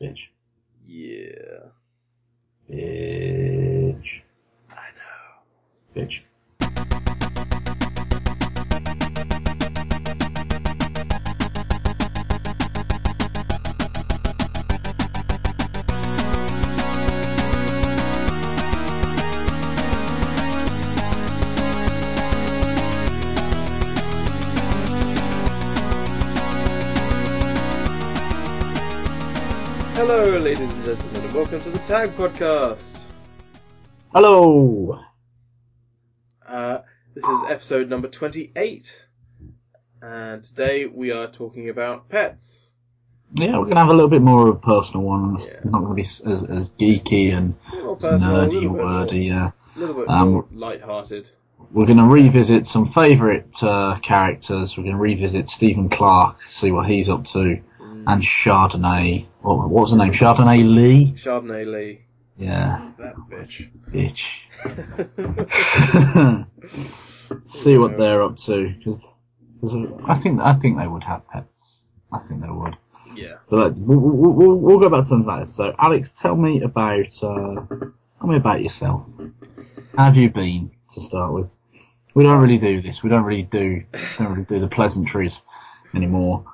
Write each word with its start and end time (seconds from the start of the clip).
Bitch. 0.00 0.28
Yeah. 0.86 1.70
Bitch. 2.70 4.22
I 4.70 4.88
know. 4.96 6.02
Bitch. 6.02 6.20
Hello, 29.98 30.38
ladies 30.38 30.72
and 30.72 30.84
gentlemen, 30.84 31.24
and 31.24 31.34
welcome 31.34 31.60
to 31.60 31.70
the 31.70 31.78
Tag 31.80 32.10
Podcast. 32.10 33.06
Hello! 34.14 35.00
Uh, 36.46 36.78
this 37.14 37.24
is 37.24 37.50
episode 37.50 37.88
number 37.88 38.06
28, 38.08 39.08
and 40.02 40.44
today 40.44 40.86
we 40.86 41.10
are 41.10 41.26
talking 41.26 41.68
about 41.68 42.08
pets. 42.08 42.74
Yeah, 43.34 43.58
we're 43.58 43.64
going 43.64 43.70
to 43.74 43.80
have 43.80 43.88
a 43.88 43.92
little 43.92 44.08
bit 44.08 44.22
more 44.22 44.48
of 44.48 44.56
a 44.56 44.58
personal 44.60 45.02
one. 45.04 45.36
It's 45.36 45.52
Yeah. 45.52 45.60
not 45.70 45.82
going 45.82 45.88
to 45.88 45.94
be 45.94 46.02
as, 46.02 46.44
as 46.44 46.68
geeky 46.80 47.36
and 47.36 47.54
A 47.72 47.76
little 47.76 47.96
personal, 47.96 48.40
a 48.42 48.46
nerdy, 48.46 48.52
little 48.52 48.70
bit, 48.74 48.84
wordy, 48.84 49.18
yeah. 49.26 49.50
a 49.74 49.78
little 49.78 49.94
bit 49.96 50.08
Um, 50.08 50.30
more 50.32 50.46
light-hearted. 50.52 51.30
We're 51.72 51.86
going 51.86 51.98
to 51.98 52.04
revisit 52.04 52.66
some 52.66 52.86
favourite 52.86 53.62
uh, 53.62 53.98
characters. 54.00 54.76
We're 54.76 54.84
going 54.84 54.94
to 54.96 55.00
revisit 55.02 55.48
Stephen 55.48 55.88
Clark, 55.88 56.36
see 56.48 56.70
what 56.70 56.88
he's 56.88 57.08
up 57.08 57.24
to. 57.26 57.58
And 58.06 58.22
Chardonnay. 58.22 59.26
What, 59.42 59.68
what 59.68 59.82
was 59.82 59.90
the 59.92 59.98
name? 59.98 60.12
Chardonnay 60.12 60.62
Lee? 60.74 61.14
Chardonnay 61.16 61.66
Lee, 61.70 62.02
Yeah, 62.36 62.90
that 62.98 63.16
bitch. 63.30 63.70
bitch. 63.90 64.24
see 67.44 67.78
what 67.78 67.96
they're 67.98 68.22
up 68.22 68.36
to, 68.36 68.74
because 68.78 69.06
I 70.06 70.14
think 70.14 70.40
I 70.40 70.54
think 70.54 70.78
they 70.78 70.86
would 70.86 71.04
have 71.04 71.26
pets. 71.28 71.86
I 72.12 72.18
think 72.20 72.42
they 72.42 72.48
would. 72.50 72.76
yeah. 73.14 73.36
So 73.46 73.56
that, 73.56 73.78
we'll, 73.78 73.98
we'll, 73.98 74.54
we'll, 74.56 74.78
go 74.78 74.88
back 74.88 75.00
to 75.00 75.04
something 75.04 75.26
like 75.26 75.40
this. 75.40 75.54
So, 75.54 75.74
Alex, 75.78 76.12
tell 76.12 76.36
me 76.36 76.62
about 76.62 77.22
uh, 77.22 77.60
tell 77.66 78.26
me 78.26 78.36
about 78.36 78.62
yourself. 78.62 79.04
How 79.96 80.04
have 80.04 80.16
you 80.16 80.30
been 80.30 80.70
to 80.92 81.00
start 81.00 81.32
with? 81.32 81.48
We 82.14 82.24
don't 82.24 82.40
really 82.40 82.58
do 82.58 82.80
this. 82.80 83.02
We 83.02 83.10
don't 83.10 83.24
really 83.24 83.42
do 83.42 83.84
don't 84.18 84.32
really 84.32 84.44
do 84.44 84.60
the 84.60 84.68
pleasantries 84.68 85.42
anymore 85.94 86.44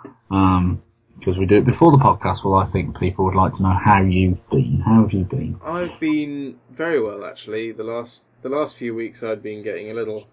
because 1.19 1.39
we 1.39 1.47
do 1.47 1.57
it 1.57 1.65
before 1.65 1.93
the 1.93 1.99
podcast. 1.99 2.45
Well, 2.45 2.55
I 2.55 2.67
think 2.67 2.99
people 2.99 3.25
would 3.25 3.35
like 3.35 3.53
to 3.55 3.63
know 3.63 3.73
how 3.83 4.03
you've 4.03 4.49
been. 4.51 4.81
How 4.81 5.03
have 5.03 5.13
you 5.13 5.25
been? 5.25 5.59
I've 5.65 5.99
been 6.01 6.59
very 6.71 7.01
well 7.01 7.25
actually. 7.25 7.73
The 7.73 7.85
last 7.85 8.29
the 8.43 8.49
last 8.49 8.77
few 8.77 8.95
weeks 8.95 9.23
I'd 9.23 9.43
been 9.43 9.63
getting 9.63 9.91
a 9.91 9.95
little 9.95 10.25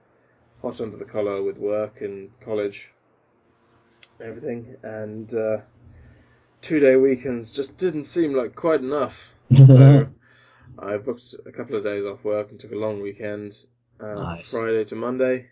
hot 0.61 0.81
under 0.81 0.97
the 0.97 1.05
collar 1.05 1.41
with 1.41 1.57
work 1.57 2.01
and 2.01 2.29
college, 2.41 2.91
everything, 4.19 4.75
and 4.83 5.33
uh, 5.33 5.57
two 6.61 6.79
day 6.79 6.95
weekends 6.95 7.51
just 7.51 7.77
didn't 7.77 8.05
seem 8.05 8.33
like 8.33 8.55
quite 8.55 8.81
enough. 8.81 9.33
So 9.67 10.07
I 10.79 10.97
booked 10.97 11.35
a 11.45 11.51
couple 11.51 11.75
of 11.75 11.83
days 11.83 12.05
off 12.05 12.23
work 12.23 12.51
and 12.51 12.59
took 12.59 12.71
a 12.71 12.75
long 12.75 13.01
weekend, 13.01 13.53
uh, 13.99 14.15
Nice. 14.15 14.49
Friday 14.49 14.85
to 14.85 14.95
Monday, 14.95 15.47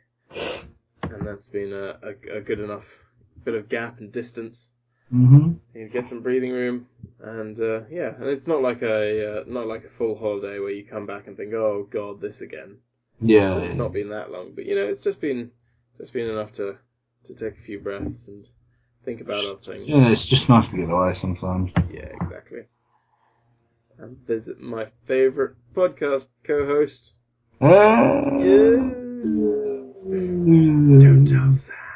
and 1.03 1.27
that's 1.27 1.50
been 1.50 1.73
a, 1.73 2.00
a, 2.02 2.38
a 2.38 2.41
good 2.41 2.59
enough 2.59 3.03
bit 3.44 3.55
of 3.55 3.67
gap 3.69 4.00
and 4.00 4.11
distance. 4.11 4.72
Hmm 5.12 5.54
You 5.74 5.88
get 5.90 6.08
some 6.08 6.22
breathing 6.22 6.52
room, 6.52 6.88
and 7.20 7.60
uh, 7.60 7.82
yeah, 7.90 8.14
and 8.16 8.26
it's 8.28 8.48
not 8.48 8.62
like 8.62 8.82
a 8.82 9.42
uh, 9.42 9.44
not 9.48 9.68
like 9.68 9.86
a 9.86 9.90
full 9.90 10.16
holiday 10.16 10.60
where 10.60 10.72
you 10.72 10.84
come 10.86 11.06
back 11.06 11.28
and 11.28 11.38
think, 11.38 11.54
oh 11.54 11.88
god, 11.90 12.22
this 12.22 12.42
again. 12.42 12.78
Yeah. 13.22 13.58
It's 13.60 13.74
not 13.76 13.94
been 13.94 14.10
that 14.10 14.32
long, 14.32 14.54
but 14.56 14.66
you 14.66 14.75
know, 14.75 14.88
it's 14.88 15.02
just 15.02 15.19
been 15.22 15.52
just 15.98 16.14
been 16.14 16.30
enough 16.30 16.53
to 16.53 16.78
to 17.25 17.34
take 17.34 17.58
a 17.58 17.62
few 17.62 17.80
breaths 17.80 18.28
and 18.28 18.48
think 19.06 19.22
about 19.22 19.46
other 19.46 19.59
things. 19.66 19.88
Yeah, 19.90 20.09
it's 20.12 20.25
just 20.25 20.50
nice 20.50 20.69
to 20.69 20.78
get 20.78 20.90
away 20.90 21.14
sometimes. 21.14 21.72
Yeah, 21.92 22.09
exactly. 22.22 22.64
And 23.98 24.18
visit 24.25 24.59
my 24.59 24.88
favorite 25.06 25.56
podcast 25.75 26.30
co-host. 26.44 27.14
Uh, 27.62 28.38
Yeah. 28.40 28.78
Don't 31.00 31.25
tell 31.28 31.52
Sam. 31.52 31.88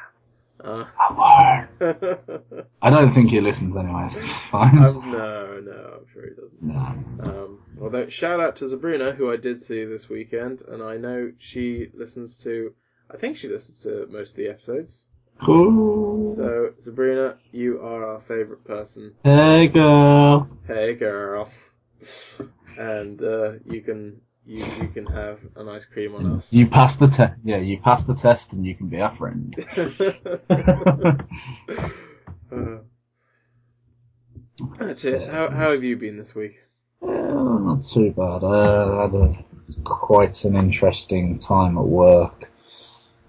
I 2.81 2.89
don't 2.89 3.13
think 3.13 3.29
he 3.29 3.41
listens 3.41 3.75
anyway. 3.75 4.09
So 4.11 4.19
fine. 4.51 4.77
um, 4.77 5.11
no, 5.11 5.59
no, 5.59 5.99
I'm 5.99 6.05
sure 6.13 6.23
he 6.23 6.35
doesn't. 6.35 6.61
no. 6.61 6.95
Um, 7.19 7.59
although 7.81 8.09
shout 8.09 8.39
out 8.39 8.55
to 8.57 8.69
Sabrina, 8.69 9.11
who 9.11 9.31
I 9.31 9.37
did 9.37 9.61
see 9.61 9.85
this 9.85 10.09
weekend, 10.09 10.61
and 10.67 10.81
I 10.83 10.97
know 10.97 11.31
she 11.37 11.89
listens 11.93 12.37
to. 12.43 12.73
I 13.11 13.17
think 13.17 13.37
she 13.37 13.47
listens 13.47 13.81
to 13.83 14.07
most 14.09 14.31
of 14.31 14.37
the 14.37 14.47
episodes. 14.49 15.07
Cool. 15.43 16.35
So 16.35 16.73
Sabrina, 16.77 17.37
you 17.51 17.81
are 17.81 18.05
our 18.13 18.19
favourite 18.19 18.63
person. 18.63 19.13
Hey 19.23 19.67
girl. 19.67 20.47
Hey, 20.67 20.93
girl. 20.95 21.49
And 22.77 23.21
uh, 23.21 23.53
you 23.65 23.81
can 23.81 24.21
you 24.45 24.63
you 24.81 24.87
can 24.87 25.05
have 25.05 25.39
an 25.55 25.69
ice 25.69 25.85
cream 25.85 26.15
on 26.15 26.25
us. 26.25 26.51
You 26.53 26.67
passed 26.67 26.99
the 26.99 27.07
test. 27.07 27.33
Yeah, 27.43 27.57
you 27.57 27.79
passed 27.79 28.07
the 28.07 28.13
test, 28.13 28.53
and 28.53 28.65
you 28.65 28.75
can 28.75 28.87
be 28.87 28.99
our 29.01 29.15
friend. 29.15 29.55
uh, 29.77 31.13
that's 34.77 35.05
it. 35.05 35.21
So 35.21 35.31
how 35.31 35.49
how 35.49 35.71
have 35.71 35.83
you 35.83 35.95
been 35.97 36.17
this 36.17 36.35
week? 36.35 36.61
Well, 37.01 37.59
not 37.59 37.83
too 37.83 38.11
bad. 38.11 38.43
Uh, 38.43 38.97
I 38.97 39.01
had 39.03 39.15
a, 39.15 39.45
quite 39.83 40.43
an 40.45 40.55
interesting 40.55 41.37
time 41.37 41.77
at 41.77 41.83
work, 41.83 42.49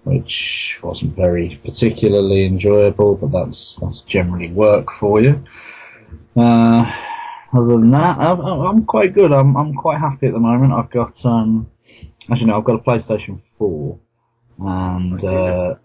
which 0.03 0.79
wasn't 0.83 1.15
very 1.15 1.59
particularly 1.63 2.45
enjoyable, 2.45 3.15
but 3.15 3.31
that's 3.31 3.77
that's 3.77 4.01
generally 4.01 4.51
work 4.51 4.91
for 4.91 5.21
you. 5.21 5.43
Uh, 6.35 6.91
other 7.57 7.77
than 7.77 7.91
that, 7.91 8.17
I'm, 8.17 8.39
I'm 8.41 8.85
quite 8.85 9.13
good. 9.13 9.31
I'm 9.31 9.55
I'm 9.55 9.73
quite 9.73 9.99
happy 9.99 10.27
at 10.27 10.33
the 10.33 10.39
moment. 10.39 10.73
I've 10.73 10.89
got 10.89 11.25
um, 11.25 11.69
as 12.31 12.41
you 12.41 12.47
know, 12.47 12.57
I've 12.57 12.63
got 12.63 12.75
a 12.75 12.83
PlayStation 12.83 13.39
4, 13.39 13.99
and 14.59 15.23
uh, 15.23 15.75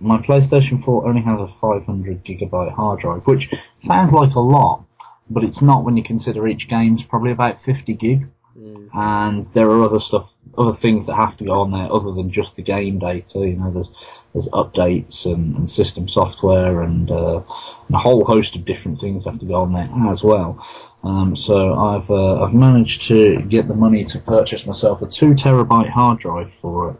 my 0.00 0.18
PlayStation 0.18 0.84
4 0.84 1.06
only 1.08 1.22
has 1.22 1.40
a 1.40 1.48
500 1.48 2.24
gigabyte 2.24 2.74
hard 2.74 3.00
drive, 3.00 3.26
which 3.26 3.52
sounds 3.78 4.12
like 4.12 4.34
a 4.34 4.40
lot, 4.40 4.84
but 5.30 5.44
it's 5.44 5.62
not 5.62 5.84
when 5.84 5.96
you 5.96 6.02
consider 6.02 6.46
each 6.46 6.68
game's 6.68 7.02
probably 7.02 7.32
about 7.32 7.60
50 7.60 7.94
gig. 7.94 8.28
Mm. 8.58 8.88
And 8.94 9.44
there 9.52 9.68
are 9.70 9.82
other 9.82 10.00
stuff, 10.00 10.32
other 10.56 10.72
things 10.72 11.06
that 11.06 11.16
have 11.16 11.36
to 11.38 11.44
go 11.44 11.60
on 11.60 11.72
there 11.72 11.92
other 11.92 12.12
than 12.12 12.30
just 12.30 12.56
the 12.56 12.62
game 12.62 12.98
data. 12.98 13.40
You 13.40 13.56
know, 13.56 13.70
there's 13.70 13.90
there's 14.32 14.48
updates 14.48 15.26
and, 15.26 15.56
and 15.56 15.70
system 15.70 16.08
software 16.08 16.82
and, 16.82 17.10
uh, 17.10 17.36
and 17.36 17.94
a 17.94 17.98
whole 17.98 18.24
host 18.24 18.54
of 18.56 18.64
different 18.64 18.98
things 18.98 19.24
have 19.24 19.38
to 19.38 19.46
go 19.46 19.62
on 19.62 19.72
there 19.72 19.90
as 20.10 20.22
well. 20.22 20.66
Um, 21.04 21.36
so 21.36 21.74
I've 21.74 22.10
uh, 22.10 22.42
I've 22.42 22.54
managed 22.54 23.02
to 23.08 23.36
get 23.36 23.68
the 23.68 23.74
money 23.74 24.04
to 24.06 24.18
purchase 24.18 24.66
myself 24.66 25.02
a 25.02 25.06
two 25.06 25.34
terabyte 25.34 25.90
hard 25.90 26.18
drive 26.20 26.52
for 26.54 26.90
it. 26.90 26.96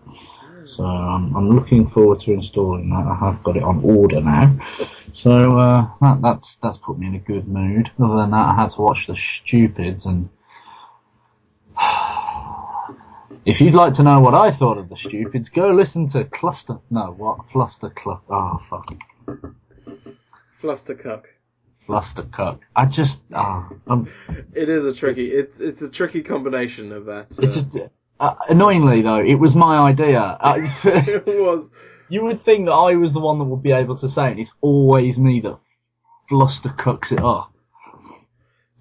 So 0.66 0.84
I'm 0.84 1.50
looking 1.50 1.86
forward 1.86 2.18
to 2.20 2.32
installing 2.32 2.90
that. 2.90 3.06
I 3.06 3.14
have 3.14 3.42
got 3.44 3.56
it 3.56 3.62
on 3.62 3.80
order 3.84 4.20
now. 4.20 4.58
So 5.12 5.58
uh, 5.58 5.88
that, 6.00 6.20
that's 6.22 6.56
that's 6.56 6.76
put 6.76 6.98
me 6.98 7.06
in 7.06 7.14
a 7.14 7.20
good 7.20 7.46
mood. 7.46 7.90
Other 8.02 8.16
than 8.16 8.32
that, 8.32 8.52
I 8.52 8.54
had 8.54 8.70
to 8.70 8.82
watch 8.82 9.06
the 9.06 9.16
Stupids, 9.16 10.06
and 10.06 10.28
if 13.46 13.60
you'd 13.60 13.74
like 13.74 13.94
to 13.94 14.02
know 14.02 14.20
what 14.20 14.34
I 14.34 14.50
thought 14.50 14.76
of 14.76 14.88
the 14.88 14.96
Stupids, 14.96 15.48
go 15.48 15.70
listen 15.70 16.08
to 16.08 16.24
Cluster. 16.24 16.78
No, 16.90 17.14
what 17.16 17.38
Fluster 17.52 17.90
Club? 17.90 18.20
Oh 18.28 18.60
fuck, 18.68 18.92
Flustercuck. 20.60 21.22
Fluster 21.86 22.24
Cuck. 22.24 22.62
I 22.74 22.86
just 22.86 23.22
ah, 23.32 23.68
um, 23.86 24.08
It 24.52 24.68
is 24.68 24.84
a 24.84 24.92
tricky. 24.92 25.26
It's 25.26 25.60
it's 25.60 25.82
a 25.82 25.88
tricky 25.88 26.22
combination 26.22 26.90
of 26.90 27.04
that. 27.06 27.28
it's 27.38 27.56
uh, 27.56 27.64
a, 28.20 28.24
uh, 28.24 28.34
annoyingly 28.48 29.02
though. 29.02 29.20
It 29.24 29.36
was 29.36 29.54
my 29.54 29.78
idea. 29.78 30.20
Uh, 30.20 30.58
it 30.84 31.24
was. 31.40 31.70
You 32.08 32.24
would 32.24 32.40
think 32.40 32.66
that 32.66 32.72
I 32.72 32.96
was 32.96 33.12
the 33.12 33.20
one 33.20 33.38
that 33.38 33.44
would 33.44 33.62
be 33.62 33.72
able 33.72 33.96
to 33.96 34.08
say 34.08 34.32
it. 34.32 34.38
It's 34.38 34.52
always 34.60 35.18
me 35.18 35.40
that 35.40 35.58
fluster 36.28 36.70
cooks 36.70 37.12
it 37.12 37.20
up. 37.22 37.52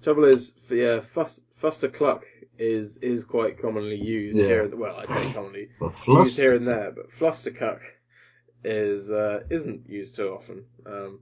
Trouble 0.02 0.24
is, 0.24 0.54
yeah, 0.70 1.00
Fus- 1.00 1.42
Fustercluck 1.60 2.22
is 2.58 2.98
is 2.98 3.24
quite 3.24 3.60
commonly 3.60 3.96
used 3.96 4.36
Yeah. 4.36 4.46
here. 4.46 4.76
Well, 4.76 4.96
I 4.96 5.06
say 5.06 5.30
commonly 5.34 5.68
But 5.80 5.88
used 5.92 6.04
fluster, 6.04 6.42
here 6.42 6.54
and 6.54 6.66
there, 6.66 6.92
but 6.92 7.10
Flustercuck 7.10 7.80
is 8.64 9.10
uh, 9.10 9.44
isn't 9.50 9.88
used 9.88 10.16
too 10.16 10.28
often. 10.30 10.64
Um, 10.86 11.20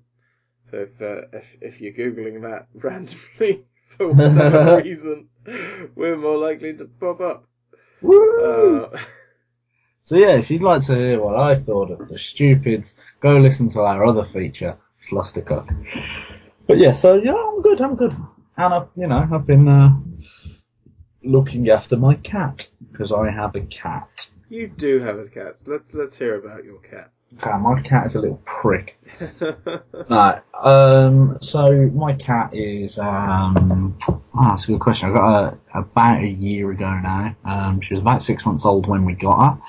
so 0.71 0.79
if, 0.79 1.01
uh, 1.03 1.23
if 1.33 1.57
if 1.61 1.81
you're 1.81 1.93
googling 1.93 2.43
that 2.43 2.69
randomly 2.75 3.67
for 3.87 4.09
whatever 4.13 4.77
reason, 4.85 5.29
we're 5.95 6.17
more 6.17 6.39
likely 6.39 6.75
to 6.75 6.87
pop 6.87 7.21
up. 7.21 7.47
Woo! 8.03 8.85
Uh, 8.85 8.99
So 10.03 10.17
yeah, 10.17 10.33
if 10.37 10.51
you'd 10.51 10.63
like 10.63 10.83
to 10.85 10.95
hear 10.95 11.21
what 11.23 11.35
I 11.37 11.55
thought 11.61 11.91
of 11.91 12.09
the 12.09 12.19
stupids, 12.19 12.95
go 13.21 13.37
listen 13.39 13.69
to 13.71 13.81
our 13.81 14.05
other 14.05 14.27
feature, 14.35 14.77
Flustercock. 15.09 15.67
But 16.67 16.79
yeah, 16.79 16.93
so 16.93 17.15
yeah, 17.15 17.35
I'm 17.35 17.63
good. 17.63 17.81
I'm 17.81 17.97
good. 17.97 18.15
and 18.57 18.75
I've, 18.75 18.89
you 18.97 19.07
know, 19.07 19.27
I've 19.33 19.47
been 19.47 19.67
uh, 19.69 19.97
looking 21.25 21.69
after 21.71 21.97
my 21.97 22.15
cat 22.17 22.69
because 22.93 23.13
I 23.13 23.31
have 23.31 23.55
a 23.57 23.61
cat. 23.61 24.27
You 24.49 24.69
do 24.69 25.01
have 25.01 25.19
a 25.19 25.27
cat. 25.27 25.57
Let's 25.67 25.93
let's 25.95 26.17
hear 26.17 26.37
about 26.37 26.65
your 26.65 26.79
cat. 26.79 27.11
Okay, 27.39 27.59
my 27.59 27.81
cat 27.83 28.07
is 28.07 28.15
a 28.15 28.21
little 28.21 28.41
prick. 28.45 28.97
no, 30.09 30.41
um, 30.63 31.37
so 31.41 31.91
my 31.93 32.13
cat 32.13 32.55
is, 32.55 32.99
um, 32.99 33.99
oh, 34.09 34.21
that's 34.35 34.65
a 34.65 34.67
good 34.69 34.81
question. 34.81 35.11
I 35.11 35.13
got 35.13 35.59
her 35.73 35.81
about 35.81 36.23
a 36.23 36.29
year 36.29 36.71
ago 36.71 36.89
now. 37.03 37.35
Um, 37.45 37.81
she 37.81 37.95
was 37.95 38.03
about 38.03 38.23
six 38.23 38.47
months 38.47 38.65
old 38.65 38.87
when 38.87 39.05
we 39.05 39.15
got 39.15 39.57
her. 39.57 39.63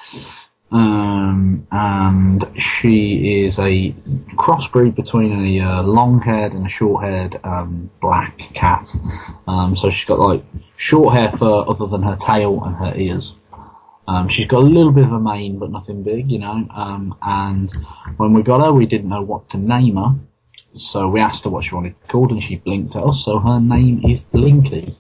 Um, 0.76 1.66
and 1.72 2.46
she 2.60 3.44
is 3.44 3.60
a 3.60 3.96
crossbreed 4.36 4.94
between 4.94 5.32
a 5.32 5.62
uh, 5.62 5.84
long-haired 5.84 6.52
and 6.52 6.66
a 6.66 6.70
short-haired 6.70 7.40
um, 7.46 7.90
black 8.02 8.40
cat. 8.54 8.94
Um, 9.48 9.78
so 9.78 9.90
she's 9.90 10.06
got 10.06 10.20
like 10.20 10.44
short 10.76 11.16
hair 11.16 11.32
fur 11.32 11.64
other 11.66 11.88
than 11.88 12.04
her 12.04 12.18
tail 12.18 12.62
and 12.66 12.76
her 12.76 12.94
ears. 12.94 13.36
Um, 14.10 14.28
she's 14.28 14.48
got 14.48 14.64
a 14.64 14.68
little 14.78 14.92
bit 14.92 15.06
of 15.06 15.14
a 15.14 15.20
mane, 15.20 15.60
but 15.60 15.72
nothing 15.72 16.04
big, 16.04 16.30
you 16.30 16.40
know. 16.40 16.68
Um, 16.76 17.16
and 17.22 17.72
when 18.18 18.34
we 18.34 18.44
got 18.44 18.60
her, 18.60 18.74
we 18.74 18.86
didn't 18.86 19.08
know 19.08 19.22
what 19.22 19.50
to 19.52 19.58
name 19.58 19.96
her, 19.96 20.14
so 20.74 21.08
we 21.08 21.22
asked 21.22 21.46
her 21.46 21.50
what 21.50 21.64
she 21.64 21.74
wanted 21.74 21.96
called, 22.10 22.32
and 22.32 22.44
she 22.44 22.58
blinked 22.58 22.98
at 22.98 23.04
us. 23.04 23.24
So 23.24 23.40
her 23.40 23.62
name 23.62 24.04
is 24.04 24.20
Blinky, 24.20 24.98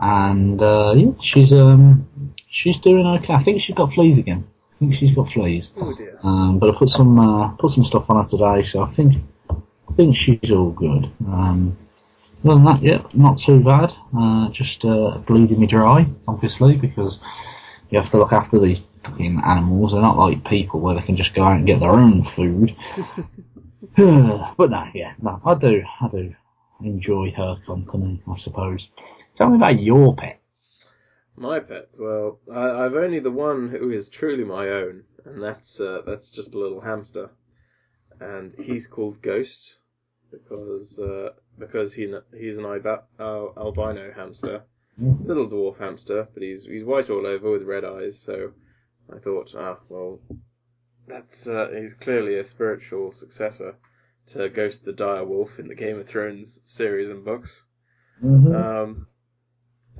and 0.00 0.60
uh, 0.60 0.94
yeah, 0.96 1.12
she's 1.22 1.52
um 1.52 2.08
she's 2.52 2.78
doing 2.78 3.04
okay. 3.06 3.32
I 3.32 3.42
think 3.42 3.60
she's 3.60 3.74
got 3.74 3.92
fleas 3.92 4.18
again. 4.18 4.46
I 4.70 4.78
think 4.78 4.94
she's 4.94 5.14
got 5.14 5.28
fleas. 5.30 5.72
oh 5.76 5.94
dear. 5.94 6.18
Um, 6.22 6.58
but 6.60 6.72
I 6.72 6.78
put 6.78 6.90
some 6.90 7.18
uh, 7.18 7.48
put 7.56 7.72
some 7.72 7.84
stuff 7.84 8.08
on 8.08 8.22
her 8.22 8.28
today, 8.28 8.62
so 8.62 8.82
I 8.82 8.86
think 8.86 9.16
I 9.50 9.92
think 9.92 10.16
she's 10.16 10.50
all 10.52 10.70
good. 10.70 11.10
Um, 11.26 11.76
other 12.44 12.54
than 12.54 12.64
that, 12.64 12.82
yeah, 12.82 13.02
not 13.14 13.38
too 13.38 13.62
bad. 13.62 13.92
Uh, 14.16 14.48
just 14.50 14.84
uh, 14.84 15.18
bleeding 15.18 15.60
me 15.60 15.66
dry, 15.66 16.06
obviously, 16.26 16.76
because 16.76 17.18
you 17.90 17.98
have 17.98 18.10
to 18.10 18.18
look 18.18 18.32
after 18.32 18.58
these 18.58 18.82
fucking 19.04 19.40
animals. 19.44 19.92
They're 19.92 20.02
not 20.02 20.18
like 20.18 20.44
people 20.44 20.80
where 20.80 20.94
they 20.94 21.02
can 21.02 21.16
just 21.16 21.34
go 21.34 21.44
out 21.44 21.56
and 21.56 21.66
get 21.66 21.80
their 21.80 21.90
own 21.90 22.24
food. 22.24 22.74
but 23.96 24.70
no, 24.70 24.88
yeah, 24.94 25.12
no, 25.20 25.40
I 25.44 25.54
do, 25.54 25.84
I 26.00 26.08
do 26.08 26.34
enjoy 26.82 27.30
her 27.32 27.56
company, 27.64 28.20
I 28.28 28.34
suppose. 28.34 28.88
Tell 29.34 29.50
me 29.50 29.56
about 29.56 29.80
your 29.80 30.16
pets. 30.16 30.41
My 31.36 31.60
pet. 31.60 31.96
Well, 31.98 32.40
I, 32.52 32.84
I've 32.84 32.94
only 32.94 33.18
the 33.18 33.30
one 33.30 33.68
who 33.68 33.90
is 33.90 34.08
truly 34.08 34.44
my 34.44 34.68
own, 34.68 35.04
and 35.24 35.42
that's 35.42 35.80
uh, 35.80 36.02
that's 36.04 36.30
just 36.30 36.54
a 36.54 36.58
little 36.58 36.80
hamster, 36.80 37.30
and 38.20 38.54
he's 38.54 38.86
called 38.86 39.22
Ghost 39.22 39.78
because 40.30 40.98
uh, 40.98 41.30
because 41.58 41.94
he 41.94 42.14
he's 42.36 42.58
an 42.58 42.64
alba- 42.64 43.04
al- 43.18 43.54
albino 43.56 44.12
hamster, 44.12 44.62
little 44.98 45.48
dwarf 45.48 45.78
hamster, 45.78 46.28
but 46.34 46.42
he's 46.42 46.64
he's 46.64 46.84
white 46.84 47.10
all 47.10 47.26
over 47.26 47.50
with 47.50 47.62
red 47.62 47.84
eyes. 47.84 48.18
So 48.18 48.52
I 49.12 49.18
thought, 49.18 49.54
ah, 49.56 49.78
well, 49.88 50.20
that's 51.06 51.48
uh, 51.48 51.70
he's 51.74 51.94
clearly 51.94 52.36
a 52.36 52.44
spiritual 52.44 53.10
successor 53.10 53.76
to 54.28 54.48
Ghost 54.48 54.84
the 54.84 54.92
Dire 54.92 55.24
Wolf 55.24 55.58
in 55.58 55.68
the 55.68 55.74
Game 55.74 55.98
of 55.98 56.06
Thrones 56.06 56.60
series 56.64 57.10
and 57.10 57.24
books. 57.24 57.64
Mm-hmm. 58.22 58.54
Um, 58.54 59.06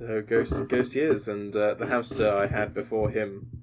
so 0.06 0.22
Ghost 0.22 0.68
Ghost 0.68 0.92
he 0.92 1.00
is, 1.00 1.28
and 1.28 1.54
uh, 1.54 1.74
the 1.74 1.86
hamster 1.86 2.28
I 2.28 2.46
had 2.46 2.74
before 2.74 3.08
him 3.10 3.62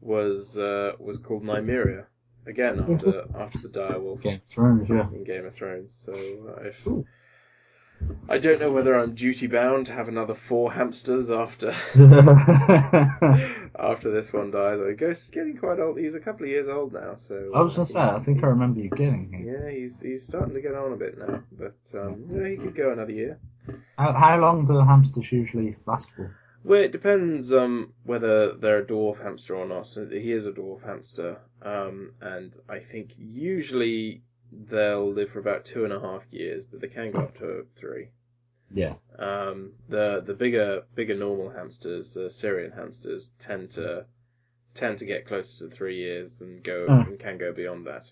was 0.00 0.58
uh, 0.58 0.92
was 0.98 1.18
called 1.18 1.44
Nymeria. 1.44 2.06
Again 2.46 2.78
after 2.90 3.24
after 3.34 3.58
the 3.58 3.68
dire 3.68 4.00
wolf 4.00 4.22
Game 4.22 4.36
of 4.36 4.44
Thrones, 4.44 4.88
yeah. 4.88 5.08
in 5.10 5.24
Game 5.24 5.46
of 5.46 5.54
Thrones. 5.54 5.92
So 5.92 6.12
uh, 6.12 6.62
if 6.62 6.86
I 8.28 8.38
don't 8.38 8.60
know 8.60 8.72
whether 8.72 8.96
I'm 8.96 9.14
duty 9.14 9.46
bound 9.46 9.86
to 9.86 9.92
have 9.92 10.08
another 10.08 10.34
four 10.34 10.72
hamsters 10.72 11.30
after 11.30 11.70
after 13.78 14.10
this 14.10 14.32
one 14.32 14.50
dies. 14.50 14.80
I 14.80 14.92
Ghost 14.92 15.22
is 15.24 15.30
getting 15.30 15.56
quite 15.56 15.78
old. 15.78 15.98
He's 15.98 16.14
a 16.14 16.20
couple 16.20 16.44
of 16.44 16.50
years 16.50 16.68
old 16.68 16.92
now, 16.92 17.14
so 17.16 17.52
I 17.54 17.60
was 17.60 17.76
gonna 17.76 17.84
uh, 17.84 17.86
say, 17.86 18.16
I 18.16 18.18
think 18.24 18.42
I 18.44 18.48
remember 18.48 18.80
you 18.80 18.90
getting 18.90 19.30
him. 19.32 19.44
Yeah, 19.46 19.70
he's 19.70 20.02
he's 20.02 20.24
starting 20.24 20.54
to 20.54 20.60
get 20.60 20.74
on 20.74 20.92
a 20.92 20.96
bit 20.96 21.16
now, 21.18 21.42
but 21.52 21.78
um, 21.94 22.26
yeah, 22.32 22.48
he 22.48 22.56
could 22.56 22.74
go 22.74 22.92
another 22.92 23.12
year. 23.12 23.38
How, 23.98 24.12
how 24.12 24.38
long 24.38 24.66
do 24.66 24.78
hamsters 24.78 25.30
usually 25.32 25.76
last 25.86 26.10
for? 26.12 26.36
Well, 26.64 26.82
it 26.82 26.92
depends 26.92 27.52
um, 27.52 27.92
whether 28.04 28.52
they're 28.54 28.80
a 28.80 28.84
dwarf 28.86 29.22
hamster 29.22 29.54
or 29.54 29.66
not. 29.66 29.86
So 29.86 30.06
he 30.06 30.32
is 30.32 30.46
a 30.46 30.52
dwarf 30.52 30.82
hamster, 30.84 31.38
um, 31.62 32.12
and 32.20 32.52
I 32.68 32.80
think 32.80 33.12
usually 33.16 34.22
they'll 34.52 35.12
live 35.12 35.30
for 35.30 35.38
about 35.38 35.64
two 35.64 35.84
and 35.84 35.92
a 35.92 36.00
half 36.00 36.26
years, 36.30 36.64
but 36.64 36.80
they 36.80 36.88
can 36.88 37.12
go 37.12 37.20
up 37.20 37.38
to 37.38 37.66
three. 37.76 38.08
Yeah. 38.74 38.94
Um, 39.16 39.74
the 39.88 40.22
the 40.26 40.34
bigger 40.34 40.82
bigger 40.94 41.14
normal 41.14 41.50
hamsters, 41.50 42.16
uh, 42.16 42.28
Syrian 42.28 42.72
hamsters, 42.72 43.30
tend 43.38 43.70
to 43.72 44.06
tend 44.74 44.98
to 44.98 45.04
get 45.06 45.26
closer 45.26 45.68
to 45.68 45.74
three 45.74 45.96
years 45.98 46.42
and 46.42 46.62
go 46.64 46.86
Mm. 46.88 47.06
and 47.06 47.18
can 47.18 47.38
go 47.38 47.52
beyond 47.52 47.86
that. 47.86 48.10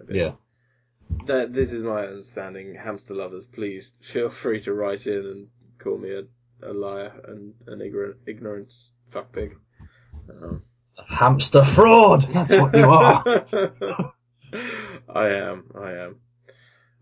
a 0.00 0.04
bit. 0.04 0.16
Yeah. 0.16 0.32
That 1.26 1.52
this 1.52 1.72
is 1.72 1.82
my 1.82 2.06
understanding. 2.06 2.74
Hamster 2.74 3.14
lovers, 3.14 3.46
please 3.46 3.96
feel 4.00 4.30
free 4.42 4.60
to 4.62 4.72
write 4.72 5.06
in 5.06 5.26
and 5.26 5.48
call 5.78 5.98
me 5.98 6.12
a, 6.12 6.24
a 6.62 6.72
liar 6.72 7.12
and 7.28 7.54
an 7.66 7.80
ignorant 7.80 8.16
ignorant 8.26 8.72
fuckpig. 9.10 9.54
Um, 10.30 10.62
Hamster 11.06 11.64
fraud! 11.64 12.22
That's 12.30 12.52
what 12.52 12.74
you 12.74 12.84
are. 12.84 14.12
I 15.08 15.28
am, 15.28 15.64
I 15.78 15.92
am. 15.92 16.20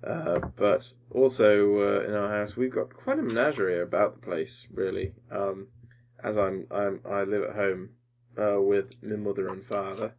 Uh, 0.02 0.40
but 0.56 0.92
also 1.10 1.76
uh, 1.78 2.04
in 2.06 2.14
our 2.14 2.28
house, 2.28 2.56
we've 2.56 2.74
got 2.74 2.92
quite 2.92 3.18
a 3.18 3.22
menagerie 3.22 3.80
about 3.80 4.14
the 4.14 4.26
place, 4.26 4.68
really. 4.72 5.14
Um, 5.30 5.68
as 6.22 6.36
I'm, 6.36 6.66
I'm, 6.70 7.00
I 7.08 7.22
live 7.22 7.44
at 7.44 7.56
home 7.56 7.90
uh, 8.36 8.60
with 8.60 9.02
my 9.02 9.16
mother 9.16 9.48
and 9.48 9.62
father, 9.62 10.14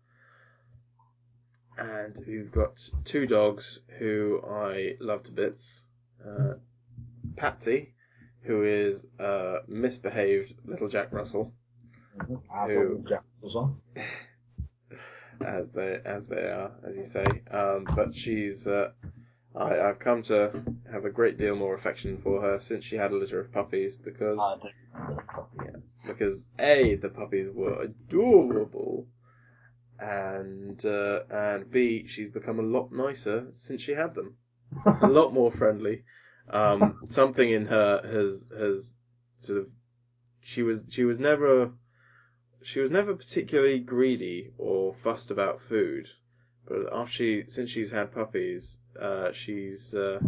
and 1.78 2.20
we've 2.28 2.52
got 2.52 2.80
two 3.04 3.26
dogs 3.28 3.82
who 4.00 4.42
I 4.48 4.96
love 5.00 5.24
to 5.24 5.32
bits. 5.32 5.86
Uh, 6.26 6.54
Patsy, 7.36 7.94
who 8.42 8.64
is 8.64 9.08
a 9.20 9.58
misbehaved 9.68 10.54
little 10.66 10.88
Jack 10.88 11.12
Russell, 11.12 11.54
As 12.56 12.74
Who- 12.74 13.04
jackals 13.08 13.56
are. 13.56 13.74
as 15.46 15.74
they 15.74 16.00
as 16.06 16.28
they 16.28 16.50
are, 16.50 16.72
as 16.84 16.96
you 16.96 17.04
say. 17.04 17.26
Um, 17.52 17.86
but 17.96 18.16
she's 18.16 18.68
uh, 18.68 18.92
I, 19.56 19.82
I've 19.82 20.00
come 20.00 20.22
to 20.24 20.64
have 20.92 21.06
a 21.06 21.10
great 21.10 21.38
deal 21.38 21.56
more 21.56 21.76
affection 21.76 22.18
for 22.18 22.42
her 22.42 22.60
since 22.60 22.86
she 22.86 22.96
had 22.96 23.12
a 23.12 23.16
litter 23.18 23.40
of 23.40 23.52
puppies 23.52 23.96
because 23.98 24.40
yes, 25.64 26.06
because 26.08 26.50
a 26.60 26.96
the 26.96 27.10
puppies 27.10 27.50
were 27.54 27.82
adorable, 27.82 29.08
and 30.00 30.84
uh, 30.86 31.22
and 31.30 31.72
b 31.72 32.06
she's 32.08 32.30
become 32.30 32.60
a 32.60 32.64
lot 32.64 32.92
nicer 32.92 33.48
since 33.52 33.82
she 33.82 33.94
had 33.94 34.14
them, 34.16 34.38
a 35.02 35.08
lot 35.08 35.34
more 35.34 35.52
friendly. 35.52 36.04
Um, 36.50 37.00
something 37.06 37.50
in 37.50 37.66
her 37.68 38.02
has 38.04 38.50
has 38.58 38.98
sort 39.40 39.60
of 39.60 39.68
she 40.42 40.64
was 40.64 40.86
she 40.90 41.04
was 41.04 41.20
never 41.20 41.72
she 42.62 42.80
was 42.80 42.92
never 42.92 43.16
particularly 43.16 43.80
greedy 43.80 44.54
or 44.58 44.94
fussed 44.94 45.32
about 45.32 45.60
food, 45.60 46.10
but 46.68 46.92
after 46.94 47.12
she 47.12 47.44
since 47.48 47.70
she's 47.70 47.92
had 47.92 48.12
puppies, 48.12 48.80
uh, 49.00 49.32
she's 49.32 49.94
uh, 49.94 50.20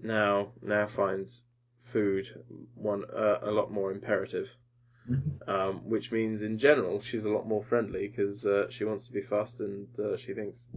now 0.00 0.52
now 0.62 0.86
finds 0.86 1.44
food 1.78 2.26
one 2.74 3.04
uh, 3.04 3.38
a 3.42 3.50
lot 3.50 3.70
more 3.70 3.92
imperative. 3.92 4.56
Um, 5.46 5.88
which 5.90 6.10
means 6.10 6.40
in 6.40 6.56
general 6.56 6.98
she's 6.98 7.24
a 7.24 7.28
lot 7.28 7.46
more 7.46 7.62
friendly 7.62 8.08
because 8.08 8.46
uh, 8.46 8.70
she 8.70 8.84
wants 8.84 9.06
to 9.06 9.12
be 9.12 9.20
fussed 9.20 9.60
and 9.60 9.86
uh, 10.00 10.16
she 10.16 10.32
thinks 10.32 10.70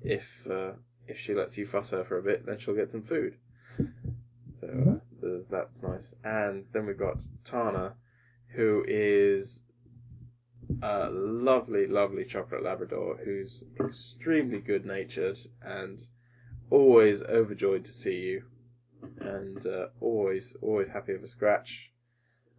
if 0.00 0.46
uh, 0.50 0.72
if 1.06 1.18
she 1.18 1.34
lets 1.34 1.58
you 1.58 1.66
fuss 1.66 1.90
her 1.90 2.04
for 2.04 2.18
a 2.18 2.22
bit, 2.22 2.46
then 2.46 2.58
she'll 2.58 2.74
get 2.74 2.92
some 2.92 3.02
food. 3.02 3.36
So 4.60 4.66
uh, 4.66 5.04
there's 5.20 5.48
that's 5.48 5.82
nice. 5.82 6.14
And 6.24 6.64
then 6.72 6.86
we've 6.86 6.98
got 6.98 7.18
Tana, 7.44 7.96
who 8.48 8.84
is 8.86 9.64
a 10.82 11.10
lovely, 11.10 11.86
lovely 11.86 12.24
chocolate 12.24 12.62
Labrador 12.62 13.18
who's 13.22 13.64
extremely 13.78 14.60
good 14.60 14.84
natured 14.84 15.38
and 15.62 16.02
always 16.70 17.22
overjoyed 17.22 17.84
to 17.84 17.92
see 17.92 18.20
you, 18.20 18.44
and 19.20 19.64
uh, 19.66 19.88
always, 20.00 20.56
always 20.60 20.88
happy 20.88 21.12
of 21.12 21.22
a 21.22 21.26
scratch. 21.26 21.90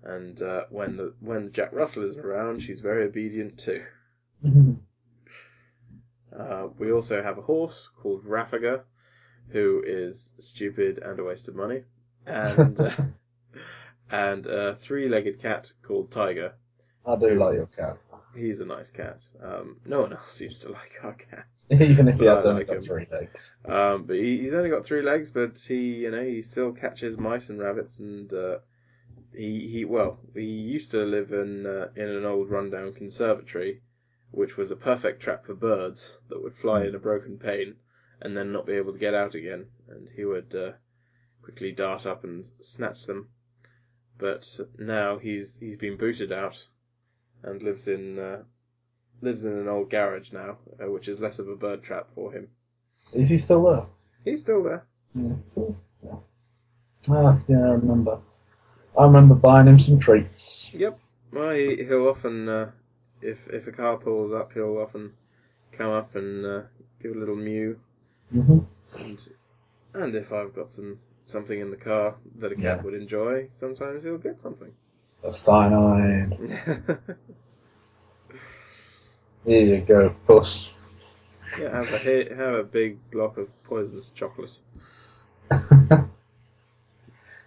And 0.04 0.42
uh, 0.42 0.66
when 0.70 0.96
the 0.98 1.14
when 1.20 1.46
the 1.46 1.52
Jack 1.52 1.74
Russell 1.74 2.04
isn't 2.04 2.24
around, 2.26 2.62
she's 2.62 2.80
very 2.80 3.06
obedient 3.06 3.58
too. 3.58 3.84
Uh, 6.38 6.68
we 6.78 6.92
also 6.92 7.22
have 7.22 7.38
a 7.38 7.42
horse 7.42 7.90
called 8.02 8.24
Raffaga, 8.26 8.84
who 9.50 9.82
is 9.86 10.36
stupid 10.38 11.00
and 11.00 11.20
a 11.20 11.24
waste 11.24 11.48
of 11.48 11.56
money, 11.56 11.84
and 12.26 12.80
uh, 12.80 12.92
and 14.12 14.46
a 14.46 14.76
three-legged 14.76 15.40
cat 15.40 15.72
called 15.82 16.12
Tiger. 16.12 16.54
I 17.06 17.16
do 17.16 17.34
like 17.36 17.56
your 17.56 17.68
cat. 17.68 17.98
he's 18.36 18.60
a 18.60 18.66
nice 18.66 18.90
cat. 18.92 19.26
Um, 19.42 19.78
no 19.86 20.02
one 20.02 20.14
else 20.14 20.32
seems 20.40 20.60
to 20.60 20.70
like 20.70 20.92
our 21.04 21.14
cat. 21.14 21.48
Even 21.72 22.08
if 22.08 22.20
he 22.20 22.26
has 22.26 22.46
I 22.46 22.50
only 22.50 22.62
like 22.62 22.68
got 22.68 22.76
him. 22.78 22.82
three 22.84 23.08
legs. 23.12 23.56
Um, 23.66 24.04
but 24.04 24.18
he, 24.18 24.38
he's 24.40 24.54
only 24.54 24.70
got 24.70 24.86
three 24.86 25.02
legs, 25.02 25.32
but 25.32 25.58
he, 25.58 25.96
you 26.04 26.12
know, 26.12 26.24
he 26.24 26.42
still 26.42 26.72
catches 26.74 27.18
mice 27.18 27.50
and 27.50 27.60
rabbits, 27.60 28.00
and 28.00 28.32
uh, 28.32 28.60
he, 29.38 29.68
he, 29.68 29.86
well, 29.86 30.20
he 30.34 30.46
used 30.46 30.92
to 30.92 31.06
live 31.06 31.32
in 31.32 31.66
uh, 31.66 31.90
in 31.96 32.10
an 32.10 32.26
old 32.26 32.50
rundown 32.50 32.94
conservatory, 32.94 33.82
which 34.32 34.58
was 34.58 34.72
a 34.72 34.76
perfect 34.76 35.22
trap 35.22 35.44
for 35.44 35.54
birds 35.54 36.18
that 36.30 36.42
would 36.42 36.56
fly 36.56 36.86
in 36.86 36.96
a 36.96 37.00
broken 37.00 37.38
pane 37.38 37.76
and 38.22 38.36
then 38.36 38.52
not 38.52 38.66
be 38.66 38.74
able 38.74 38.94
to 38.94 39.00
get 39.00 39.14
out 39.14 39.36
again, 39.36 39.68
and 39.90 40.10
he 40.16 40.26
would 40.26 40.54
uh, 40.56 40.72
quickly 41.44 41.72
dart 41.72 42.06
up 42.06 42.24
and 42.24 42.50
snatch 42.62 43.06
them. 43.06 43.30
But 44.18 44.60
now 44.78 45.20
he's 45.20 45.60
he's 45.60 45.78
been 45.78 45.98
booted 45.98 46.32
out 46.32 46.68
and 47.44 47.62
lives 47.62 47.88
in 47.88 48.18
uh, 48.18 48.44
lives 49.22 49.46
in 49.46 49.54
an 49.54 49.68
old 49.68 49.92
garage 49.92 50.32
now, 50.32 50.58
uh, 50.84 50.90
which 50.90 51.08
is 51.08 51.20
less 51.20 51.38
of 51.40 51.48
a 51.48 51.56
bird 51.56 51.84
trap 51.84 52.10
for 52.16 52.32
him. 52.32 52.50
Is 53.14 53.30
he 53.30 53.38
still 53.38 53.64
there? 53.64 53.86
He's 54.26 54.42
still 54.42 54.64
there. 54.64 54.86
Yeah. 55.14 55.36
Ah, 57.10 57.40
yeah, 57.48 57.60
I 57.60 57.72
remember. 57.74 58.20
I 58.98 59.04
remember 59.06 59.36
buying 59.36 59.68
him 59.68 59.80
some 59.80 60.00
treats. 60.00 60.72
Yep. 60.72 61.00
Well, 61.32 61.56
he, 61.56 61.84
he'll 61.84 62.08
often, 62.08 62.48
uh, 62.48 62.72
if 63.22 63.48
if 63.50 63.68
a 63.68 63.72
car 63.72 63.98
pulls 63.98 64.32
up, 64.32 64.54
he'll 64.54 64.78
often 64.78 65.14
come 65.72 65.92
up 65.92 66.16
and 66.16 66.46
uh, 66.46 66.64
give 67.02 67.16
a 67.16 67.20
little 67.20 67.36
mew, 67.36 67.80
hmm 68.32 68.60
and 68.94 69.30
and 69.94 70.16
if 70.16 70.32
I've 70.34 70.54
got 70.54 70.68
some 70.68 71.00
something 71.26 71.60
in 71.60 71.70
the 71.72 71.78
car 71.78 72.16
that 72.40 72.52
a 72.52 72.56
cat 72.56 72.82
Yeah. 72.82 72.84
would 72.84 72.94
enjoy, 72.94 73.48
sometimes 73.50 74.04
he'll 74.04 74.18
get 74.18 74.40
something. 74.40 74.74
A 75.24 75.32
cyanide. 75.32 76.38
Here 79.46 79.62
you 79.66 79.82
go, 79.82 80.14
puss. 80.28 80.70
yeah, 81.56 81.70
have 81.72 81.92
a 81.94 82.34
have 82.36 82.54
a 82.54 82.64
big 82.64 83.00
block 83.12 83.38
of 83.38 83.50
poisonous 83.64 84.10
chocolate. 84.12 84.60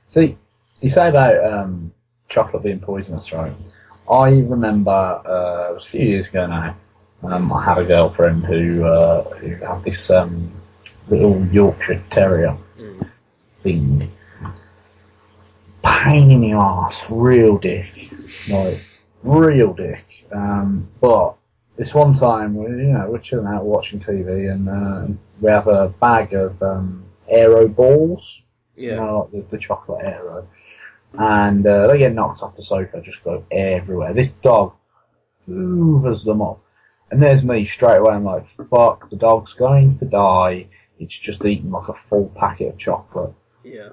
See, 0.06 0.36
you 0.80 0.88
say 0.90 1.08
about 1.08 1.44
um, 1.44 1.92
chocolate 2.28 2.62
being 2.62 2.80
poisonous, 2.80 3.32
right? 3.32 3.52
I 4.10 4.28
remember 4.30 4.90
uh, 4.90 5.70
it 5.70 5.74
was 5.74 5.84
a 5.86 5.88
few 5.88 6.04
years 6.06 6.28
ago 6.28 6.46
now. 6.46 6.76
Um, 7.22 7.52
I 7.52 7.62
had 7.64 7.78
a 7.78 7.84
girlfriend 7.84 8.44
who 8.44 8.84
uh, 8.84 9.22
who 9.34 9.54
had 9.56 9.84
this 9.84 10.10
um, 10.10 10.50
little 11.08 11.44
Yorkshire 11.46 12.02
Terrier 12.10 12.56
Mm. 12.78 13.10
thing. 13.62 14.10
Pain 15.82 16.30
in 16.30 16.40
the 16.40 16.52
ass, 16.52 17.06
real 17.10 17.58
dick, 17.58 18.10
like 18.48 18.78
real 19.22 19.72
dick. 19.74 20.26
Um, 20.32 20.88
but 21.00 21.34
this 21.76 21.94
one 21.94 22.12
time, 22.12 22.54
we 22.54 22.70
you 22.70 22.92
know 22.92 23.06
we're 23.10 23.18
chilling 23.18 23.46
out 23.46 23.64
watching 23.64 24.00
TV, 24.00 24.48
and 24.48 24.68
uh, 24.68 25.06
we 25.40 25.50
have 25.50 25.68
a 25.68 25.88
bag 26.00 26.32
of 26.34 26.62
um, 26.62 27.04
aero 27.28 27.66
balls 27.68 28.42
you 28.80 28.90
Yeah. 28.90 28.96
know, 28.96 29.28
like 29.32 29.48
the, 29.48 29.56
the 29.56 29.58
chocolate 29.62 30.04
Aero. 30.04 30.48
And 31.12 31.66
uh, 31.66 31.88
they 31.88 31.98
get 31.98 32.14
knocked 32.14 32.42
off 32.42 32.54
the 32.56 32.62
sofa, 32.62 33.00
just 33.00 33.24
go 33.24 33.44
everywhere. 33.50 34.12
This 34.14 34.30
dog 34.32 34.74
hoovers 35.46 36.24
them 36.24 36.42
up. 36.42 36.60
And 37.10 37.20
there's 37.20 37.42
me 37.42 37.64
straight 37.64 37.96
away. 37.98 38.14
I'm 38.14 38.24
like, 38.24 38.48
fuck, 38.70 39.10
the 39.10 39.16
dog's 39.16 39.52
going 39.52 39.96
to 39.96 40.04
die. 40.04 40.66
It's 41.00 41.16
just 41.18 41.44
eaten 41.44 41.70
like 41.70 41.88
a 41.88 41.94
full 41.94 42.28
packet 42.36 42.68
of 42.68 42.78
chocolate. 42.78 43.32
Yeah. 43.64 43.90